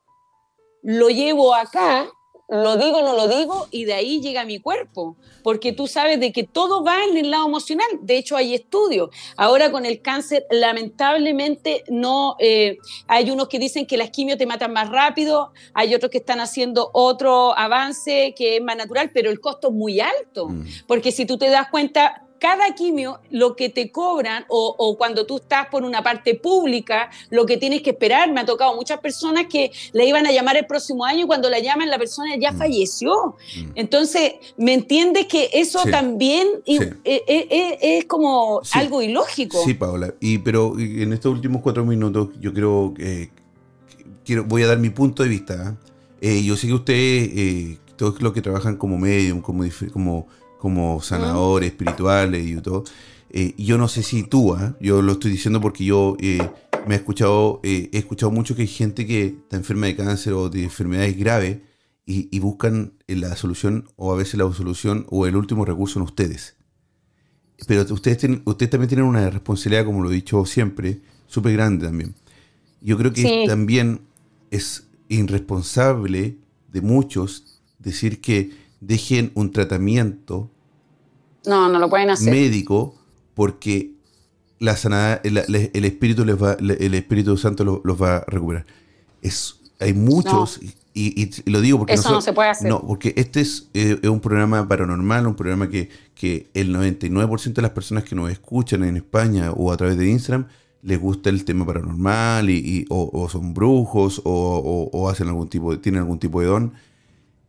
[0.83, 2.09] lo llevo acá,
[2.49, 6.33] lo digo, no lo digo, y de ahí llega mi cuerpo, porque tú sabes de
[6.33, 9.11] que todo va en el lado emocional, de hecho hay estudios.
[9.37, 14.47] Ahora con el cáncer, lamentablemente no, eh, hay unos que dicen que las quimios te
[14.47, 19.31] matan más rápido, hay otros que están haciendo otro avance que es más natural, pero
[19.31, 20.67] el costo es muy alto, mm.
[20.87, 25.37] porque si tú te das cuenta, cada quimio, lo que te cobran, o, cuando tú
[25.37, 28.33] estás por una parte pública, lo que tienes que esperar.
[28.33, 31.51] Me ha tocado muchas personas que le iban a llamar el próximo año y cuando
[31.51, 32.59] la llaman la persona ya mm.
[32.59, 33.37] falleció.
[33.57, 33.71] Mm.
[33.75, 39.63] Entonces, ¿me entiendes que eso también e, e, e, es, como algo ilógico?
[39.65, 40.15] Sí, Paola.
[40.21, 43.31] Y, pero en estos últimos cuatro minutos yo creo que
[44.25, 45.77] quiero, voy a dar mi punto de vista.
[46.21, 46.39] ¿eh?
[46.39, 50.27] Eh, yo sé que ustedes, eh, todos los que trabajan como medium, como, como
[50.59, 52.85] como sanadores espirituales y todo.
[53.31, 54.77] Eh, yo no sé si tú, ¿ah?
[54.81, 56.51] yo lo estoy diciendo porque yo eh,
[56.87, 60.33] me he escuchado, eh, he escuchado mucho que hay gente que está enferma de cáncer
[60.33, 61.59] o de enfermedades graves
[62.07, 66.57] y, buscan la solución o a veces la solución o el último recurso en ustedes.
[67.67, 72.15] Pero ustedes, ustedes también tienen una responsabilidad, como lo he dicho siempre, súper grande también.
[72.81, 74.01] Yo creo que también
[74.51, 80.51] es irresponsable de muchos decir que dejen un tratamiento
[81.47, 82.33] no, no lo pueden hacer.
[82.33, 82.95] médico
[83.35, 83.93] porque
[84.59, 85.37] la sanada, el,
[85.85, 88.67] espíritu les va, el Espíritu Santo los, va a recuperar.
[89.23, 90.61] Es, hay muchos,
[90.95, 92.69] y, lo digo porque eso no, se puede hacer.
[92.69, 97.63] No, porque este es, eh, un programa paranormal, un programa que, que el 99% de
[97.63, 100.49] las personas que nos escuchan en España o a través de Instagram
[100.83, 106.01] les gusta el tema paranormal y, o, son brujos o, o, hacen algún tipo tienen
[106.01, 106.73] algún tipo de don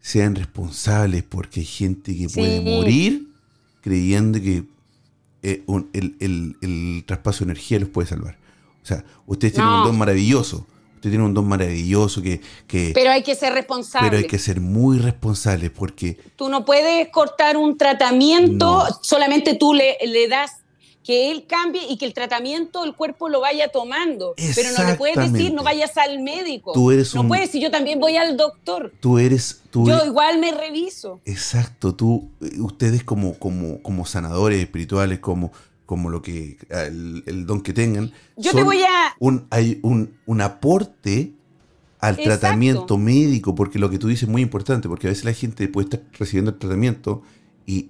[0.09, 3.27] sean responsables porque hay gente que puede morir
[3.81, 4.63] creyendo que
[5.43, 5.63] eh,
[5.93, 8.35] el, traspaso de energía los puede salvar.
[8.81, 10.65] O sea, ustedes tienen un don maravilloso.
[10.95, 14.09] Usted tiene un don maravilloso que, que, Pero hay que ser responsable.
[14.09, 16.17] Pero hay que ser muy responsable porque...
[16.35, 20.53] Tú no puedes cortar un tratamiento, solamente tú le, le das
[21.03, 24.33] que él cambie y que el tratamiento el cuerpo lo vaya tomando.
[24.55, 26.73] Pero no le puedes decir, no vayas al médico.
[26.73, 28.93] Tú eres no puedes, si yo también voy al doctor.
[28.99, 29.61] Tú eres...
[29.69, 31.21] Tú yo igual me reviso.
[31.25, 35.51] Exacto, tú, ustedes como, como, como sanadores espirituales, como,
[35.85, 38.11] como lo que el, don que tengan.
[38.35, 39.15] Yo te voy a...
[39.19, 41.33] Un, hay un, un aporte
[41.99, 45.33] al tratamiento médico, porque lo que tú dices es muy importante, porque a veces la
[45.33, 47.21] gente puede estar recibiendo el tratamiento
[47.65, 47.89] y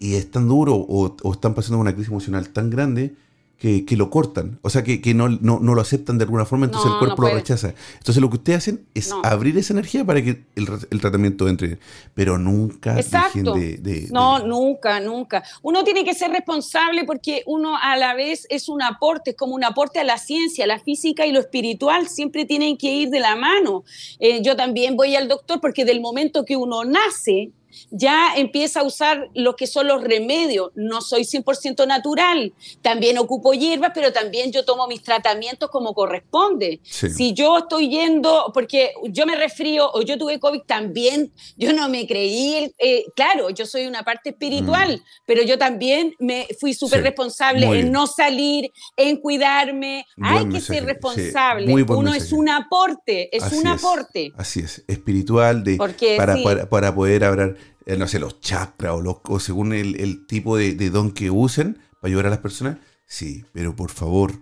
[0.00, 3.14] y es tan duro o, están pasando una crisis emocional tan grande
[3.58, 6.98] que, lo cortan, o sea, que, no, no, lo aceptan de alguna forma, entonces el
[6.98, 7.74] cuerpo lo rechaza.
[7.98, 11.78] Entonces lo que ustedes hacen es abrir esa energía para que el, tratamiento entre,
[12.14, 15.44] pero nunca dejen de, No, nunca, nunca.
[15.60, 19.54] Uno tiene que ser responsable porque uno a la vez es un aporte, es como
[19.54, 23.20] un aporte a la ciencia, la física y lo espiritual siempre tienen que ir de
[23.20, 23.84] la mano.
[24.20, 27.50] Eh, yo también voy al doctor porque del momento que uno nace,
[27.90, 30.70] ya empieza a usar lo que son los remedios.
[30.74, 32.52] No soy 100% natural,
[32.82, 36.80] también ocupo hierbas, pero también yo tomo mis tratamientos como corresponde.
[36.84, 41.88] Si yo estoy yendo, porque yo me resfrío o yo tuve COVID también, yo no
[41.88, 45.22] me creí, eh, claro, yo soy una parte espiritual, mm.
[45.26, 50.06] pero yo también me fui súper responsable en no salir, en cuidarme.
[50.22, 51.72] Hay que ser responsable.
[51.72, 54.32] Uno es un aporte, es un aporte.
[54.36, 57.56] Así es, espiritual de, para, para, para poder hablar
[57.86, 62.26] eh, no sé, los chakras o, según el, tipo de, don que usen para ayudar
[62.26, 62.78] a las personas.
[63.06, 64.32] Sí, pero por favor,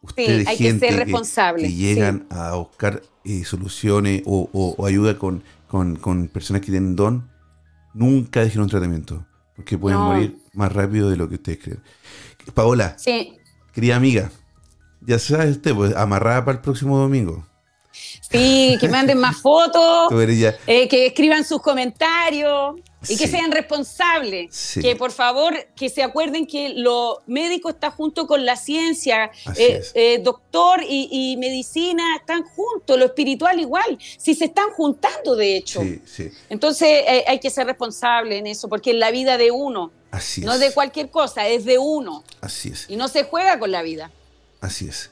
[0.00, 6.28] ustedes hay que, ser responsable, que, llegan a buscar eh, soluciones o, ayuda con, con,
[6.28, 7.28] personas que tienen don,
[7.92, 9.26] nunca dejen un tratamiento,
[9.56, 11.82] porque pueden morir más rápido de lo que ustedes creen.
[12.54, 13.36] Paola, sí.
[13.74, 14.30] querida amiga,
[15.02, 17.46] ya sabes usted, pues amarrada para el próximo domingo.
[18.30, 20.08] Sí, que manden más fotos,
[20.66, 22.78] eh, que escriban sus comentarios
[23.08, 24.74] y que sean responsables.
[24.80, 29.82] Que por favor, que se acuerden que lo médico está junto con la ciencia, eh,
[29.94, 35.82] eh, doctor y, medicina están juntos, lo espiritual igual, si se están juntando de hecho.
[36.50, 39.90] Entonces hay que ser responsable en eso, porque es la vida de uno.
[40.10, 42.24] Así no de cualquier cosa, es de uno.
[42.40, 42.86] Así es.
[42.88, 44.10] Y no se juega con la vida.
[44.60, 45.10] Así es.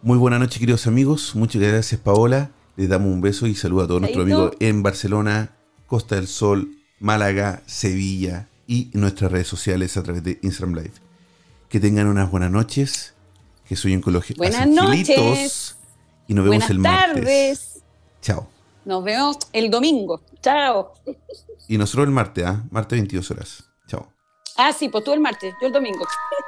[0.00, 1.34] Muy buena noche, queridos amigos.
[1.34, 2.52] Muchas gracias, Paola.
[2.76, 5.56] Les damos un beso y saludo a todos nuestros amigos en Barcelona,
[5.88, 6.70] Costa del Sol,
[7.00, 10.92] Málaga, Sevilla y nuestras redes sociales a través de Instagram Live.
[11.68, 13.14] Que tengan unas buenas noches,
[13.68, 15.76] que con los Buenas noches.
[16.28, 17.14] Y nos vemos el martes.
[17.14, 17.82] tardes.
[18.22, 18.48] Chao.
[18.84, 20.22] Nos vemos el domingo.
[20.40, 20.92] Chao.
[21.66, 22.64] Y nosotros el martes, ¿ah?
[22.70, 23.64] Martes 22 horas.
[23.88, 24.08] Chao.
[24.56, 26.06] Ah, sí, pues tú el martes, yo el domingo.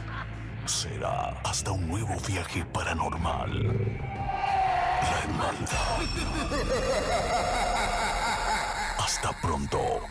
[0.65, 3.63] Será hasta un nuevo viaje paranormal.
[5.01, 5.97] La hermandad.
[8.97, 10.01] Hasta pronto.